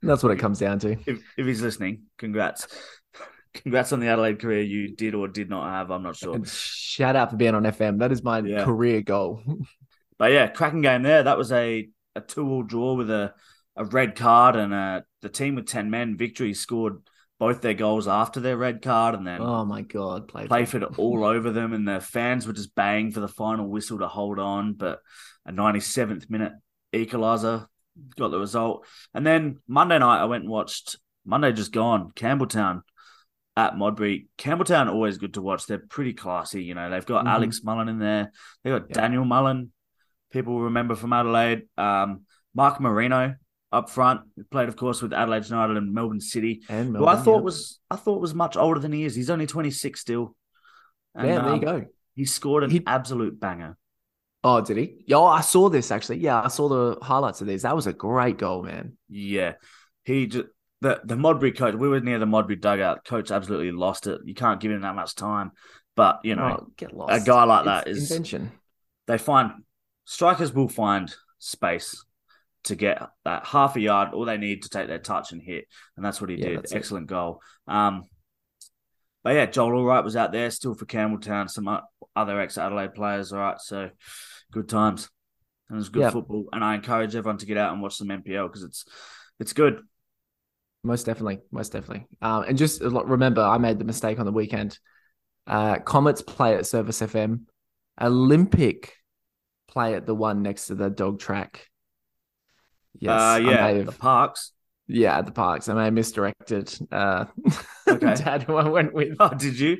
That's 0.02 0.22
what 0.22 0.32
it 0.32 0.38
comes 0.38 0.58
down 0.58 0.80
to. 0.80 0.92
If 1.06 1.22
if 1.38 1.46
he's 1.46 1.62
listening, 1.62 2.02
congrats. 2.18 2.66
Congrats 3.54 3.92
on 3.92 4.00
the 4.00 4.06
Adelaide 4.08 4.40
career 4.40 4.62
you 4.62 4.94
did 4.94 5.14
or 5.14 5.28
did 5.28 5.50
not 5.50 5.68
have. 5.68 5.90
I'm 5.90 6.02
not 6.02 6.16
sure. 6.16 6.34
And 6.34 6.48
shout 6.48 7.16
out 7.16 7.30
for 7.30 7.36
being 7.36 7.54
on 7.54 7.64
FM. 7.64 7.98
That 7.98 8.12
is 8.12 8.22
my 8.22 8.40
Yeah. 8.40 8.64
career 8.64 9.02
goal. 9.02 9.42
But 10.18 10.30
yeah, 10.30 10.46
cracking 10.46 10.82
game 10.82 11.02
there. 11.02 11.24
That 11.24 11.36
was 11.36 11.50
a, 11.50 11.88
a 12.14 12.20
two 12.20 12.48
all 12.48 12.62
draw 12.62 12.94
with 12.94 13.10
a, 13.10 13.34
a 13.74 13.84
red 13.84 14.14
card 14.14 14.54
and 14.54 14.72
uh 14.72 15.00
the 15.20 15.28
team 15.28 15.56
with 15.56 15.66
ten 15.66 15.90
men. 15.90 16.16
Victory 16.16 16.54
scored 16.54 16.98
both 17.40 17.60
their 17.60 17.74
goals 17.74 18.06
after 18.06 18.38
their 18.38 18.56
red 18.56 18.82
card 18.82 19.16
and 19.16 19.26
then 19.26 19.40
oh 19.40 19.64
my 19.64 19.82
god, 19.82 20.28
play 20.28 20.46
Playford 20.46 20.84
all 20.96 21.24
over 21.24 21.50
them 21.50 21.72
and 21.72 21.88
the 21.88 22.00
fans 22.00 22.46
were 22.46 22.52
just 22.52 22.76
baying 22.76 23.10
for 23.10 23.18
the 23.18 23.26
final 23.26 23.66
whistle 23.66 23.98
to 23.98 24.06
hold 24.06 24.38
on. 24.38 24.74
But 24.74 25.00
a 25.44 25.50
97th 25.50 26.30
minute 26.30 26.52
equaliser 26.92 27.66
got 28.16 28.28
the 28.28 28.38
result. 28.38 28.86
And 29.14 29.26
then 29.26 29.58
Monday 29.66 29.98
night 29.98 30.20
I 30.22 30.26
went 30.26 30.44
and 30.44 30.52
watched 30.52 30.98
Monday 31.24 31.50
just 31.52 31.72
gone, 31.72 32.12
Campbelltown 32.14 32.82
at 33.56 33.76
Modbury. 33.76 34.28
Campbelltown 34.38 34.90
always 34.90 35.18
good 35.18 35.34
to 35.34 35.42
watch. 35.42 35.66
They're 35.66 35.78
pretty 35.78 36.14
classy, 36.14 36.62
you 36.64 36.74
know. 36.74 36.88
They've 36.90 37.04
got 37.04 37.24
Mhm. 37.26 37.30
Alex 37.30 37.60
Mullen 37.62 37.88
in 37.88 37.98
there. 37.98 38.32
They 38.64 38.70
got 38.70 38.88
Yeah. 38.88 38.94
Daniel 38.94 39.24
Mullen. 39.24 39.72
People 40.30 40.62
remember 40.62 40.94
from 40.94 41.12
Adelaide. 41.12 41.68
Um, 41.76 42.22
Mark 42.54 42.80
Marino 42.80 43.34
up 43.70 43.88
front, 43.90 44.20
played 44.50 44.68
of 44.68 44.76
course 44.76 45.00
with 45.02 45.12
Adelaide 45.12 45.48
United 45.48 45.76
and 45.76 45.92
Melbourne 45.94 46.20
City. 46.20 46.62
And 46.68 46.96
Who 46.96 47.06
I 47.06 47.16
thought 47.16 47.38
yeah. 47.38 47.42
was 47.42 47.80
I 47.90 47.96
thought 47.96 48.20
was 48.20 48.34
much 48.34 48.56
older 48.56 48.80
than 48.80 48.92
he 48.92 49.04
is. 49.04 49.14
He's 49.14 49.30
only 49.30 49.46
26 49.46 50.00
still. 50.00 50.34
And, 51.14 51.28
yeah, 51.28 51.34
there 51.40 51.46
you 51.48 51.52
um, 51.54 51.60
go. 51.60 51.86
He 52.14 52.24
scored 52.24 52.64
an 52.64 52.70
He- 52.70 52.82
absolute 52.86 53.38
banger. 53.38 53.76
Oh, 54.44 54.60
did 54.60 54.76
he? 54.76 55.04
Yeah, 55.06 55.16
oh, 55.18 55.26
I 55.26 55.40
saw 55.40 55.68
this 55.68 55.90
actually. 55.90 56.18
Yeah, 56.18 56.42
I 56.42 56.48
saw 56.48 56.68
the 56.68 56.98
highlights 57.02 57.40
of 57.42 57.46
this. 57.46 57.62
That 57.62 57.76
was 57.76 57.86
a 57.86 57.92
great 57.92 58.38
goal, 58.38 58.62
man. 58.62 58.96
Yeah, 59.08 59.54
he 60.04 60.26
just 60.26 60.48
the 60.82 61.00
the 61.04 61.16
Modbury 61.16 61.52
coach. 61.52 61.74
We 61.74 61.88
were 61.88 62.00
near 62.00 62.18
the 62.18 62.26
Modbury 62.26 62.56
dugout. 62.56 63.04
Coach 63.04 63.30
absolutely 63.30 63.70
lost 63.72 64.06
it. 64.06 64.20
You 64.24 64.34
can't 64.34 64.60
give 64.60 64.72
him 64.72 64.82
that 64.82 64.94
much 64.96 65.14
time. 65.14 65.52
But 65.94 66.20
you 66.24 66.34
know, 66.34 66.68
get 66.76 66.92
lost. 66.94 67.22
a 67.22 67.24
guy 67.24 67.44
like 67.44 67.60
It's 67.60 67.66
that 67.66 67.88
is 67.88 68.10
invention. 68.10 68.52
they 69.06 69.18
find 69.18 69.52
strikers 70.04 70.52
will 70.52 70.68
find 70.68 71.14
space 71.38 72.04
to 72.64 72.74
get 72.74 73.02
that 73.24 73.46
half 73.46 73.76
a 73.76 73.80
yard. 73.80 74.12
All 74.14 74.24
they 74.24 74.38
need 74.38 74.62
to 74.62 74.68
take 74.68 74.88
their 74.88 74.98
touch 74.98 75.32
and 75.32 75.40
hit, 75.40 75.66
and 75.96 76.04
that's 76.04 76.20
what 76.20 76.30
he 76.30 76.36
Yeah, 76.36 76.48
did. 76.48 76.58
that's 76.58 76.72
it. 76.72 76.76
Excellent 76.76 77.06
goal. 77.06 77.40
Um, 77.68 78.04
but 79.22 79.34
yeah, 79.34 79.46
Joel 79.46 79.70
Allwright 79.84 80.02
was 80.04 80.16
out 80.16 80.32
there 80.32 80.50
still 80.50 80.74
for 80.74 80.86
Campbelltown. 80.86 81.48
Some 81.48 81.68
other 82.16 82.40
ex 82.40 82.58
Adelaide 82.58 82.94
players. 82.94 83.32
All 83.32 83.38
right, 83.38 83.60
so 83.60 83.90
good 84.50 84.68
times. 84.68 85.08
And 85.68 85.76
it 85.76 85.78
was 85.78 85.88
good 85.90 86.02
Yeah. 86.02 86.10
football, 86.10 86.48
and 86.52 86.64
I 86.64 86.74
encourage 86.74 87.14
everyone 87.14 87.38
to 87.38 87.46
get 87.46 87.56
out 87.56 87.72
and 87.72 87.80
watch 87.80 87.94
some 87.96 88.08
NPL 88.10 88.48
because 88.48 88.62
it's 88.64 88.84
it's 89.38 89.52
good. 89.52 89.80
Most 90.84 91.06
definitely, 91.06 91.40
most 91.50 91.72
definitely. 91.72 92.06
Um, 92.20 92.44
and 92.48 92.58
just 92.58 92.82
remember, 92.82 93.40
I 93.40 93.58
made 93.58 93.78
the 93.78 93.84
mistake 93.84 94.18
on 94.18 94.26
the 94.26 94.32
weekend. 94.32 94.78
Uh, 95.46 95.78
Comets 95.78 96.22
play 96.22 96.56
at 96.56 96.66
Service 96.66 97.00
FM. 97.00 97.42
Olympic 98.00 98.94
play 99.68 99.94
at 99.94 100.06
the 100.06 100.14
one 100.14 100.42
next 100.42 100.66
to 100.66 100.74
the 100.74 100.90
dog 100.90 101.20
track. 101.20 101.68
Yes, 102.98 103.20
uh, 103.20 103.40
yeah, 103.42 103.72
may 103.72 103.82
the 103.82 103.92
parks. 103.92 104.52
yeah, 104.86 105.18
at 105.18 105.26
the 105.26 105.32
parks. 105.32 105.68
I 105.68 105.74
may 105.74 105.84
have 105.84 105.94
misdirected 105.94 106.74
uh, 106.90 107.26
Okay. 107.88 108.14
dad 108.14 108.42
who 108.42 108.56
I 108.56 108.68
went 108.68 108.92
with. 108.92 109.16
Oh, 109.20 109.30
did 109.34 109.58
you? 109.58 109.78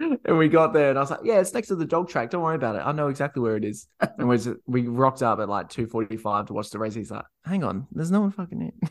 And 0.00 0.38
we 0.38 0.48
got 0.48 0.72
there, 0.72 0.90
and 0.90 0.98
I 0.98 1.02
was 1.02 1.10
like, 1.10 1.20
"Yeah, 1.24 1.40
it's 1.40 1.52
next 1.52 1.68
to 1.68 1.76
the 1.76 1.84
dog 1.84 2.08
track. 2.08 2.30
Don't 2.30 2.42
worry 2.42 2.54
about 2.56 2.76
it. 2.76 2.82
I 2.84 2.92
know 2.92 3.08
exactly 3.08 3.42
where 3.42 3.56
it 3.56 3.64
is." 3.64 3.86
And 4.18 4.28
we 4.28 4.36
just, 4.36 4.50
we 4.66 4.82
rocked 4.86 5.22
up 5.22 5.40
at 5.40 5.48
like 5.48 5.68
two 5.68 5.86
forty 5.86 6.16
five 6.16 6.46
to 6.46 6.52
watch 6.52 6.70
the 6.70 6.78
race. 6.78 6.94
He's 6.94 7.10
like, 7.10 7.24
"Hang 7.44 7.64
on, 7.64 7.86
there's 7.92 8.10
no 8.10 8.20
one 8.20 8.30
fucking 8.30 8.60
here." 8.60 8.72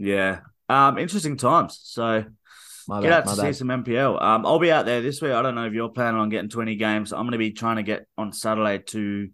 Yeah. 0.00 0.40
Um, 0.68 0.98
interesting 0.98 1.36
times. 1.36 1.80
So 1.82 2.24
My 2.86 3.00
Get 3.00 3.10
bad, 3.10 3.28
out 3.28 3.36
to 3.36 3.40
see 3.40 3.52
some 3.52 3.68
NPL. 3.68 4.20
Um, 4.20 4.46
I'll 4.46 4.58
be 4.58 4.72
out 4.72 4.86
there 4.86 5.00
this 5.00 5.20
week. 5.22 5.32
I 5.32 5.42
don't 5.42 5.54
know 5.54 5.66
if 5.66 5.72
you're 5.72 5.88
planning 5.88 6.20
on 6.20 6.28
getting 6.28 6.50
20 6.50 6.76
games. 6.76 7.12
I'm 7.12 7.22
going 7.22 7.32
to 7.32 7.38
be 7.38 7.52
trying 7.52 7.76
to 7.76 7.82
get 7.82 8.06
on 8.16 8.32
Saturday 8.32 8.82
to. 8.88 9.28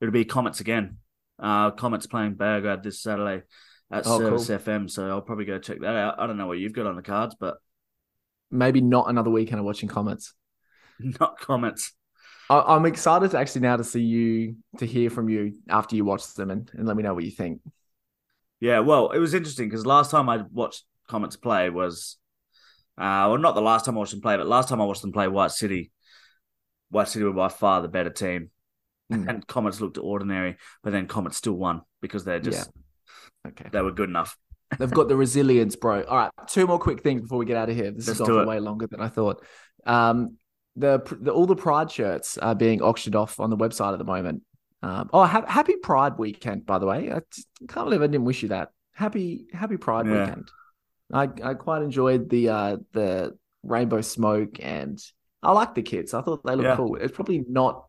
It'll 0.00 0.12
be 0.12 0.24
Comets 0.24 0.60
again. 0.60 0.98
Uh, 1.38 1.70
Comets 1.72 2.06
playing 2.06 2.36
Beograd 2.36 2.82
this 2.82 3.02
Saturday 3.02 3.44
at 3.90 4.06
Oh, 4.06 4.18
Service 4.18 4.46
cool. 4.46 4.58
FM. 4.58 4.90
So 4.90 5.08
I'll 5.08 5.22
probably 5.22 5.44
go 5.44 5.58
check 5.58 5.80
that 5.80 5.96
out. 5.96 6.20
I 6.20 6.26
don't 6.26 6.36
know 6.36 6.46
what 6.46 6.58
you've 6.58 6.72
got 6.72 6.86
on 6.86 6.96
the 6.96 7.02
cards, 7.02 7.34
but 7.38 7.56
Maybe 8.50 8.80
not 8.80 9.10
another 9.10 9.30
weekend 9.30 9.58
of 9.58 9.66
watching 9.66 9.88
comments. 9.90 10.32
not 11.20 11.38
Comets. 11.38 11.92
I, 12.48 12.60
I'm 12.76 12.86
excited 12.86 13.32
to 13.32 13.38
actually 13.38 13.60
now 13.60 13.76
to 13.76 13.84
see 13.84 14.00
you 14.00 14.56
to 14.78 14.86
hear 14.86 15.10
from 15.10 15.28
you 15.28 15.58
after 15.68 15.96
you 15.96 16.04
watch 16.04 16.32
them 16.34 16.50
and, 16.50 16.70
and 16.72 16.86
let 16.86 16.96
me 16.96 17.02
know 17.02 17.12
what 17.14 17.24
you 17.24 17.30
think. 17.30 17.60
Yeah, 18.60 18.80
well, 18.80 19.10
it 19.10 19.18
was 19.18 19.34
interesting 19.34 19.68
because 19.68 19.86
last 19.86 20.10
time 20.10 20.28
I 20.28 20.42
watched 20.52 20.84
Comets 21.08 21.36
play 21.36 21.70
was, 21.70 22.16
uh, 22.98 23.30
well, 23.30 23.38
not 23.38 23.54
the 23.54 23.60
last 23.62 23.84
time 23.84 23.94
I 23.96 23.98
watched 23.98 24.12
them 24.12 24.20
play, 24.20 24.36
but 24.36 24.46
last 24.46 24.68
time 24.68 24.80
I 24.80 24.84
watched 24.84 25.02
them 25.02 25.12
play 25.12 25.28
White 25.28 25.52
City. 25.52 25.92
White 26.90 27.08
City 27.08 27.24
were 27.24 27.32
by 27.32 27.48
far 27.48 27.82
the 27.82 27.88
better 27.88 28.10
team, 28.10 28.50
Mm. 29.12 29.26
and 29.28 29.46
Comets 29.46 29.80
looked 29.80 29.96
ordinary, 29.96 30.56
but 30.82 30.92
then 30.92 31.06
Comets 31.06 31.36
still 31.38 31.54
won 31.54 31.80
because 32.02 32.24
they're 32.24 32.40
just 32.40 32.70
Okay. 33.46 33.68
they 33.72 33.80
were 33.80 33.92
good 33.92 34.08
enough. 34.10 34.36
They've 34.78 34.90
got 34.90 35.08
the 35.08 35.16
resilience, 35.16 35.76
bro. 35.76 36.02
All 36.02 36.16
right, 36.16 36.30
two 36.46 36.66
more 36.66 36.78
quick 36.78 37.02
things 37.02 37.22
before 37.22 37.38
we 37.38 37.46
get 37.46 37.56
out 37.56 37.70
of 37.70 37.76
here. 37.76 37.90
This 37.90 38.06
Let's 38.06 38.18
has 38.18 38.26
do 38.26 38.32
gone 38.34 38.40
it. 38.40 38.44
for 38.44 38.48
way 38.50 38.60
longer 38.60 38.86
than 38.86 39.00
I 39.00 39.08
thought. 39.08 39.42
Um, 39.86 40.36
the, 40.76 41.00
the 41.22 41.30
all 41.32 41.46
the 41.46 41.56
Pride 41.56 41.90
shirts 41.90 42.36
are 42.36 42.54
being 42.54 42.82
auctioned 42.82 43.16
off 43.16 43.40
on 43.40 43.48
the 43.48 43.56
website 43.56 43.92
at 43.94 43.98
the 43.98 44.04
moment. 44.04 44.42
Um, 44.82 45.10
oh, 45.12 45.24
ha- 45.24 45.44
happy 45.46 45.74
Pride 45.76 46.18
weekend, 46.18 46.64
by 46.66 46.78
the 46.78 46.86
way. 46.86 47.10
I 47.12 47.20
can't 47.68 47.86
believe 47.86 48.02
I 48.02 48.06
didn't 48.06 48.24
wish 48.24 48.42
you 48.42 48.48
that. 48.50 48.70
Happy 48.94 49.46
Happy 49.52 49.76
Pride 49.76 50.06
Yeah. 50.06 50.24
weekend. 50.26 50.50
I 51.12 51.28
I 51.50 51.54
quite 51.54 51.82
enjoyed 51.82 52.28
the 52.28 52.48
uh 52.50 52.76
the 52.92 53.36
rainbow 53.62 54.00
smoke 54.02 54.58
and 54.60 54.98
I 55.42 55.52
like 55.52 55.74
the 55.74 55.82
kids. 55.82 56.14
I 56.14 56.22
thought 56.22 56.44
they 56.44 56.54
looked 56.54 56.64
Yeah. 56.68 56.76
cool. 56.76 56.96
It's 56.96 57.14
probably 57.14 57.44
not 57.48 57.86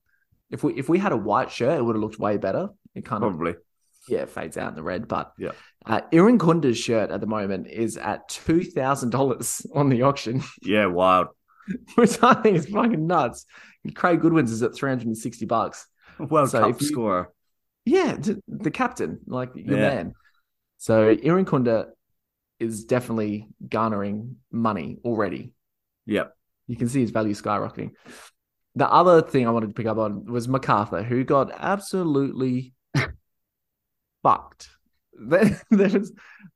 if 0.50 0.64
we 0.64 0.74
if 0.76 0.88
we 0.90 0.98
had 1.00 1.12
a 1.12 1.18
white 1.18 1.52
shirt, 1.52 1.78
it 1.80 1.84
would 1.84 1.96
have 1.96 2.02
looked 2.02 2.20
way 2.20 2.38
better. 2.38 2.70
It 2.96 3.06
kind 3.06 3.24
of 3.24 3.32
Probably. 3.32 3.56
yeah, 4.08 4.20
it 4.22 4.30
fades 4.30 4.58
out 4.58 4.70
in 4.70 4.76
the 4.76 4.84
red. 4.84 5.08
But 5.08 5.32
Yeah. 5.38 5.52
uh, 5.86 6.02
Irankunda's 6.12 6.78
shirt 6.78 7.12
at 7.12 7.22
the 7.22 7.28
moment 7.28 7.68
is 7.68 7.98
at 7.98 8.28
two 8.30 8.64
thousand 8.64 9.10
dollars 9.12 9.66
on 9.76 9.90
the 9.90 10.04
auction, 10.04 10.42
Yeah, 10.64 10.88
wild. 10.88 11.28
which 11.96 12.18
I 12.24 12.34
think 12.36 12.58
is 12.58 12.66
fucking 12.68 13.06
nuts. 13.06 13.46
Craig 13.94 14.22
Goodwin's 14.22 14.52
is 14.52 14.64
at 14.64 14.74
three 14.76 14.90
hundred 14.90 15.08
and 15.08 15.18
sixty 15.18 15.46
bucks. 15.46 15.86
World 16.30 16.50
So 16.50 16.60
Cup 16.60 16.82
you- 16.82 16.88
scorer. 16.88 17.34
Yeah, 17.86 18.18
the 18.48 18.72
captain, 18.72 19.20
like 19.26 19.52
your 19.56 19.78
Yeah. 19.78 19.90
man. 19.90 20.14
So 20.78 21.16
Irankunda 21.16 21.88
is 22.60 22.86
definitely 22.86 23.48
garnering 23.68 24.36
money 24.52 25.00
already. 25.04 25.54
Yep. 26.06 26.36
You 26.68 26.76
can 26.76 26.88
see 26.88 27.02
his 27.02 27.10
value 27.12 27.34
skyrocketing. 27.34 27.92
The 28.76 28.90
other 28.92 29.22
thing 29.22 29.48
I 29.48 29.52
wanted 29.52 29.68
to 29.68 29.74
pick 29.74 29.88
up 29.88 29.98
on 29.98 30.26
was 30.26 30.48
MacArthur, 30.48 31.02
who 31.04 31.24
got 31.24 31.52
absolutely 31.58 32.74
fucked. 34.24 34.70
There 35.22 35.60
there 35.70 35.90
was, 36.00 36.14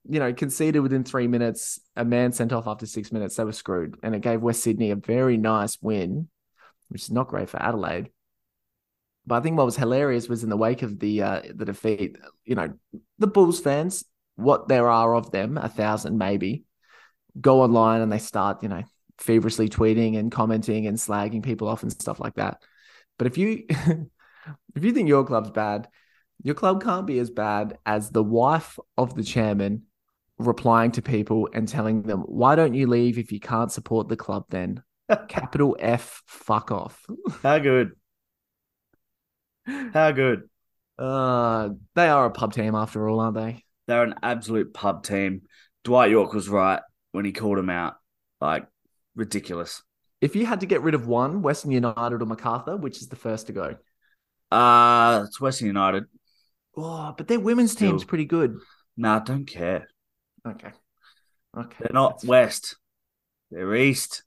you 0.07 0.19
know, 0.21 0.31
conceded 0.33 0.81
within 0.81 1.03
three 1.03 1.27
minutes. 1.27 1.81
A 1.97 2.05
man 2.05 2.31
sent 2.31 2.53
off 2.53 2.65
after 2.65 2.85
six 2.85 3.11
minutes. 3.11 3.35
They 3.35 3.43
were 3.43 3.51
screwed, 3.51 3.97
and 4.03 4.15
it 4.15 4.21
gave 4.21 4.41
West 4.41 4.63
Sydney 4.63 4.91
a 4.91 4.95
very 4.95 5.35
nice 5.35 5.77
win, 5.81 6.29
which 6.87 7.01
is 7.01 7.11
not 7.11 7.27
great 7.27 7.49
for 7.49 7.61
Adelaide. 7.61 8.09
But 9.25 9.35
I 9.35 9.41
think 9.41 9.57
what 9.57 9.65
was 9.65 9.77
hilarious 9.77 10.27
was 10.27 10.43
in 10.43 10.49
the 10.49 10.57
wake 10.57 10.81
of 10.81 10.99
the 10.99 11.21
uh, 11.21 11.41
the 11.53 11.65
defeat, 11.65 12.17
you 12.45 12.55
know, 12.55 12.73
the 13.19 13.27
Bulls 13.27 13.59
fans, 13.59 14.03
what 14.35 14.67
there 14.67 14.89
are 14.89 15.15
of 15.15 15.31
them, 15.31 15.57
a 15.57 15.69
thousand 15.69 16.17
maybe, 16.17 16.65
go 17.39 17.61
online 17.61 18.01
and 18.01 18.11
they 18.11 18.19
start, 18.19 18.63
you 18.63 18.69
know, 18.69 18.83
feverishly 19.17 19.69
tweeting 19.69 20.17
and 20.17 20.31
commenting 20.31 20.87
and 20.87 20.97
slagging 20.97 21.43
people 21.43 21.67
off 21.67 21.83
and 21.83 21.91
stuff 21.91 22.19
like 22.19 22.35
that. 22.35 22.61
But 23.17 23.27
if 23.27 23.37
you 23.37 23.65
if 24.75 24.83
you 24.83 24.91
think 24.91 25.07
your 25.07 25.25
club's 25.25 25.51
bad, 25.51 25.87
your 26.41 26.55
club 26.55 26.83
can't 26.83 27.07
be 27.07 27.19
as 27.19 27.29
bad 27.29 27.77
as 27.85 28.09
the 28.09 28.23
wife 28.23 28.77
of 28.97 29.15
the 29.15 29.23
chairman 29.23 29.83
replying 30.39 30.91
to 30.91 31.01
people 31.01 31.47
and 31.53 31.67
telling 31.67 32.03
them, 32.03 32.21
"Why 32.21 32.55
don't 32.55 32.73
you 32.73 32.87
leave 32.87 33.17
if 33.17 33.31
you 33.31 33.39
can't 33.39 33.71
support 33.71 34.09
the 34.09 34.17
club?" 34.17 34.45
Then 34.49 34.83
capital 35.27 35.77
F, 35.79 36.21
fuck 36.25 36.71
off. 36.71 37.05
How 37.43 37.59
good? 37.59 37.91
How 39.65 40.11
good? 40.11 40.49
Uh, 40.97 41.69
they 41.95 42.07
are 42.07 42.25
a 42.25 42.31
pub 42.31 42.53
team 42.53 42.75
after 42.75 43.07
all, 43.07 43.19
aren't 43.19 43.35
they? 43.35 43.63
They're 43.87 44.03
an 44.03 44.15
absolute 44.21 44.73
pub 44.73 45.03
team. 45.03 45.43
Dwight 45.83 46.11
Yorke 46.11 46.33
was 46.33 46.47
right 46.47 46.81
when 47.11 47.25
he 47.25 47.31
called 47.31 47.57
him 47.57 47.69
out. 47.69 47.95
Like 48.39 48.67
ridiculous. 49.15 49.81
If 50.21 50.35
you 50.35 50.45
had 50.45 50.61
to 50.61 50.65
get 50.65 50.81
rid 50.81 50.95
of 50.95 51.07
one, 51.07 51.41
Western 51.41 51.71
United 51.71 52.21
or 52.21 52.25
Macarthur, 52.25 52.77
which 52.77 52.97
is 53.01 53.07
the 53.07 53.15
first 53.15 53.47
to 53.47 53.53
go? 53.53 53.75
Uh 54.51 55.23
it's 55.25 55.41
Western 55.41 55.67
United. 55.67 56.05
Oh, 56.77 57.13
but 57.17 57.27
their 57.27 57.39
women's 57.39 57.75
team's 57.75 58.03
pretty 58.03 58.25
good. 58.25 58.57
Nah, 58.95 59.19
don't 59.19 59.45
care. 59.45 59.87
Okay. 60.47 60.71
Okay. 61.57 61.75
They're 61.79 61.93
not 61.93 62.23
West. 62.23 62.77
They're 63.51 63.75
East. 63.75 64.23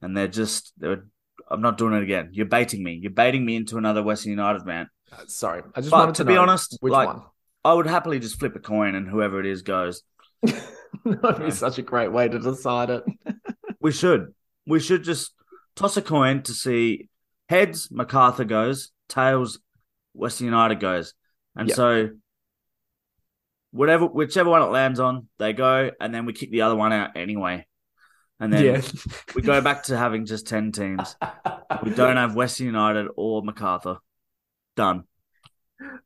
And 0.00 0.16
they're 0.16 0.28
just 0.28 0.72
they're 0.78 1.06
I'm 1.50 1.60
not 1.62 1.78
doing 1.78 1.94
it 1.94 2.02
again. 2.02 2.30
You're 2.32 2.46
baiting 2.46 2.82
me. 2.82 2.98
You're 3.00 3.10
baiting 3.10 3.44
me 3.44 3.56
into 3.56 3.78
another 3.78 4.02
Western 4.02 4.30
United 4.30 4.64
man. 4.66 4.88
Uh, 5.12 5.16
Sorry. 5.26 5.62
I 5.74 5.80
just 5.80 5.90
But 5.90 5.98
wanted 5.98 6.14
to 6.16 6.24
to, 6.24 6.28
be 6.30 6.36
honest, 6.36 6.76
which 6.80 6.92
like- 6.92 7.08
one? 7.08 7.22
I 7.64 7.74
would 7.74 7.86
happily 7.86 8.18
just 8.18 8.38
flip 8.38 8.54
a 8.56 8.60
coin 8.60 8.94
and 8.94 9.08
whoever 9.08 9.40
it 9.40 9.46
is 9.46 9.62
goes. 9.62 10.02
that 10.42 10.62
would 11.04 11.22
No. 11.22 11.32
be 11.46 11.50
such 11.50 11.78
a 11.78 11.82
great 11.82 12.12
way 12.12 12.28
to 12.28 12.38
decide 12.38 12.90
it. 12.90 13.04
We 13.80 13.92
should. 13.92 14.34
We 14.66 14.80
should 14.80 15.04
just 15.04 15.32
toss 15.76 15.96
a 15.96 16.02
coin 16.02 16.42
to 16.42 16.52
see 16.52 17.08
heads, 17.48 17.90
MacArthur 17.92 18.42
goes, 18.44 18.90
tails, 19.08 19.60
Western 20.14 20.46
United 20.46 20.80
goes. 20.80 21.14
And 21.54 21.68
Yep. 21.68 21.76
so 21.76 22.08
whatever 23.70 24.06
whichever 24.06 24.50
one 24.50 24.62
it 24.62 24.66
lands 24.72 24.98
on, 24.98 25.28
they 25.38 25.52
go, 25.52 25.92
and 26.00 26.12
then 26.12 26.26
we 26.26 26.32
kick 26.32 26.50
the 26.50 26.62
other 26.62 26.74
one 26.74 26.92
out 26.92 27.10
anyway. 27.16 27.67
And 28.40 28.52
then 28.52 28.64
yeah. 28.64 28.80
we 29.34 29.42
go 29.42 29.60
back 29.60 29.84
to 29.84 29.96
having 29.96 30.24
just 30.26 30.46
ten 30.46 30.70
teams. 30.72 31.16
We 31.82 31.90
don't 31.90 32.16
have 32.16 32.34
Western 32.36 32.66
United 32.66 33.08
or 33.16 33.42
MacArthur. 33.42 33.96
Done. 34.76 35.04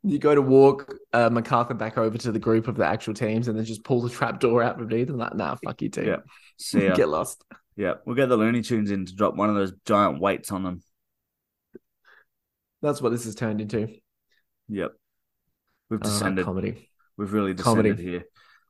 You 0.02 0.18
go 0.18 0.34
to 0.34 0.42
walk 0.42 0.92
uh, 1.12 1.30
MacArthur 1.30 1.74
back 1.74 1.96
over 1.98 2.16
to 2.18 2.32
the 2.32 2.38
group 2.38 2.68
of 2.68 2.76
the 2.76 2.86
actual 2.86 3.14
teams 3.14 3.48
and 3.48 3.58
then 3.58 3.64
just 3.64 3.84
pull 3.84 4.00
the 4.02 4.10
trap 4.10 4.40
door 4.40 4.62
out 4.62 4.78
from 4.78 4.92
either. 4.92 5.12
Like, 5.12 5.34
nah, 5.34 5.56
fuck 5.64 5.80
you 5.82 5.88
team. 5.90 6.06
Yeah. 6.06 6.16
See 6.58 6.84
ya. 6.86 6.94
Get 6.96 7.08
lost. 7.08 7.42
yeah, 7.76 7.94
we'll 8.06 8.16
get 8.16 8.28
the 8.28 8.36
Looney 8.36 8.62
Tunes 8.62 8.90
in 8.90 9.06
to 9.06 9.14
drop 9.14 9.34
one 9.34 9.48
of 9.50 9.54
those 9.54 9.72
giant 9.86 10.20
weights 10.20 10.52
on 10.52 10.62
them. 10.62 10.82
That's 12.82 13.00
what 13.00 13.10
this 13.12 13.24
has 13.24 13.34
turned 13.34 13.60
into. 13.60 13.88
Yep. 14.68 14.92
We've 15.90 16.00
Uh, 16.00 16.04
descended. 16.04 16.44
comedy. 16.44 16.88
We've 17.16 17.32
really 17.32 17.54
descended 17.54 17.96
Comedy. 17.96 18.02
here. 18.10 18.24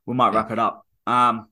We 0.05 0.13
might 0.15 0.33
wrap 0.33 0.51
it 0.51 0.59
up. 0.59 0.85
Um, 1.07 1.47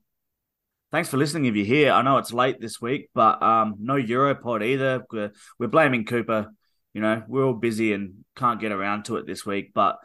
thanks 0.92 1.08
for 1.08 1.16
listening. 1.16 1.46
If 1.46 1.56
you're 1.56 1.66
here, 1.66 1.90
I 1.92 2.02
know 2.02 2.18
it's 2.18 2.32
late 2.32 2.60
this 2.60 2.80
week, 2.80 3.08
but 3.14 3.42
um, 3.42 3.76
no 3.80 3.94
Europod 3.94 4.64
either. 4.64 5.04
We're, 5.10 5.32
we're 5.58 5.66
blaming 5.66 6.04
Cooper. 6.04 6.52
You 6.94 7.00
know, 7.00 7.22
we're 7.26 7.44
all 7.44 7.54
busy 7.54 7.94
and 7.94 8.24
can't 8.36 8.60
get 8.60 8.70
around 8.70 9.06
to 9.06 9.16
it 9.16 9.26
this 9.26 9.44
week, 9.46 9.72
but 9.74 9.98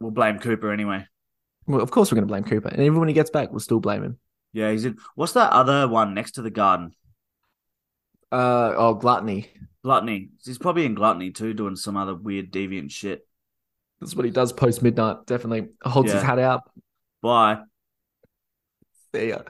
we'll 0.00 0.10
blame 0.10 0.40
Cooper 0.40 0.72
anyway. 0.72 1.06
Well, 1.66 1.80
of 1.80 1.90
course 1.90 2.10
we're 2.10 2.16
going 2.16 2.28
to 2.28 2.32
blame 2.32 2.44
Cooper, 2.44 2.68
and 2.68 2.80
even 2.80 2.98
when 2.98 3.08
he 3.08 3.14
gets 3.14 3.30
back, 3.30 3.50
we'll 3.50 3.60
still 3.60 3.80
blame 3.80 4.02
him. 4.02 4.18
Yeah, 4.52 4.70
he's 4.70 4.84
in. 4.84 4.98
What's 5.14 5.32
that 5.32 5.52
other 5.52 5.88
one 5.88 6.14
next 6.14 6.32
to 6.32 6.42
the 6.42 6.50
garden? 6.50 6.92
Uh 8.32 8.74
oh, 8.76 8.94
gluttony. 8.94 9.50
Gluttony. 9.84 10.30
He's 10.44 10.58
probably 10.58 10.86
in 10.86 10.94
gluttony 10.94 11.30
too, 11.30 11.54
doing 11.54 11.76
some 11.76 11.96
other 11.96 12.14
weird 12.14 12.50
deviant 12.50 12.90
shit. 12.90 13.26
That's 14.00 14.14
what 14.14 14.24
he 14.24 14.30
does 14.30 14.52
post 14.52 14.82
midnight. 14.82 15.26
Definitely 15.26 15.68
holds 15.82 16.12
his 16.12 16.22
hat 16.22 16.38
out. 16.38 16.62
Bye. 17.22 17.60
See 19.14 19.28
ya. 19.28 19.42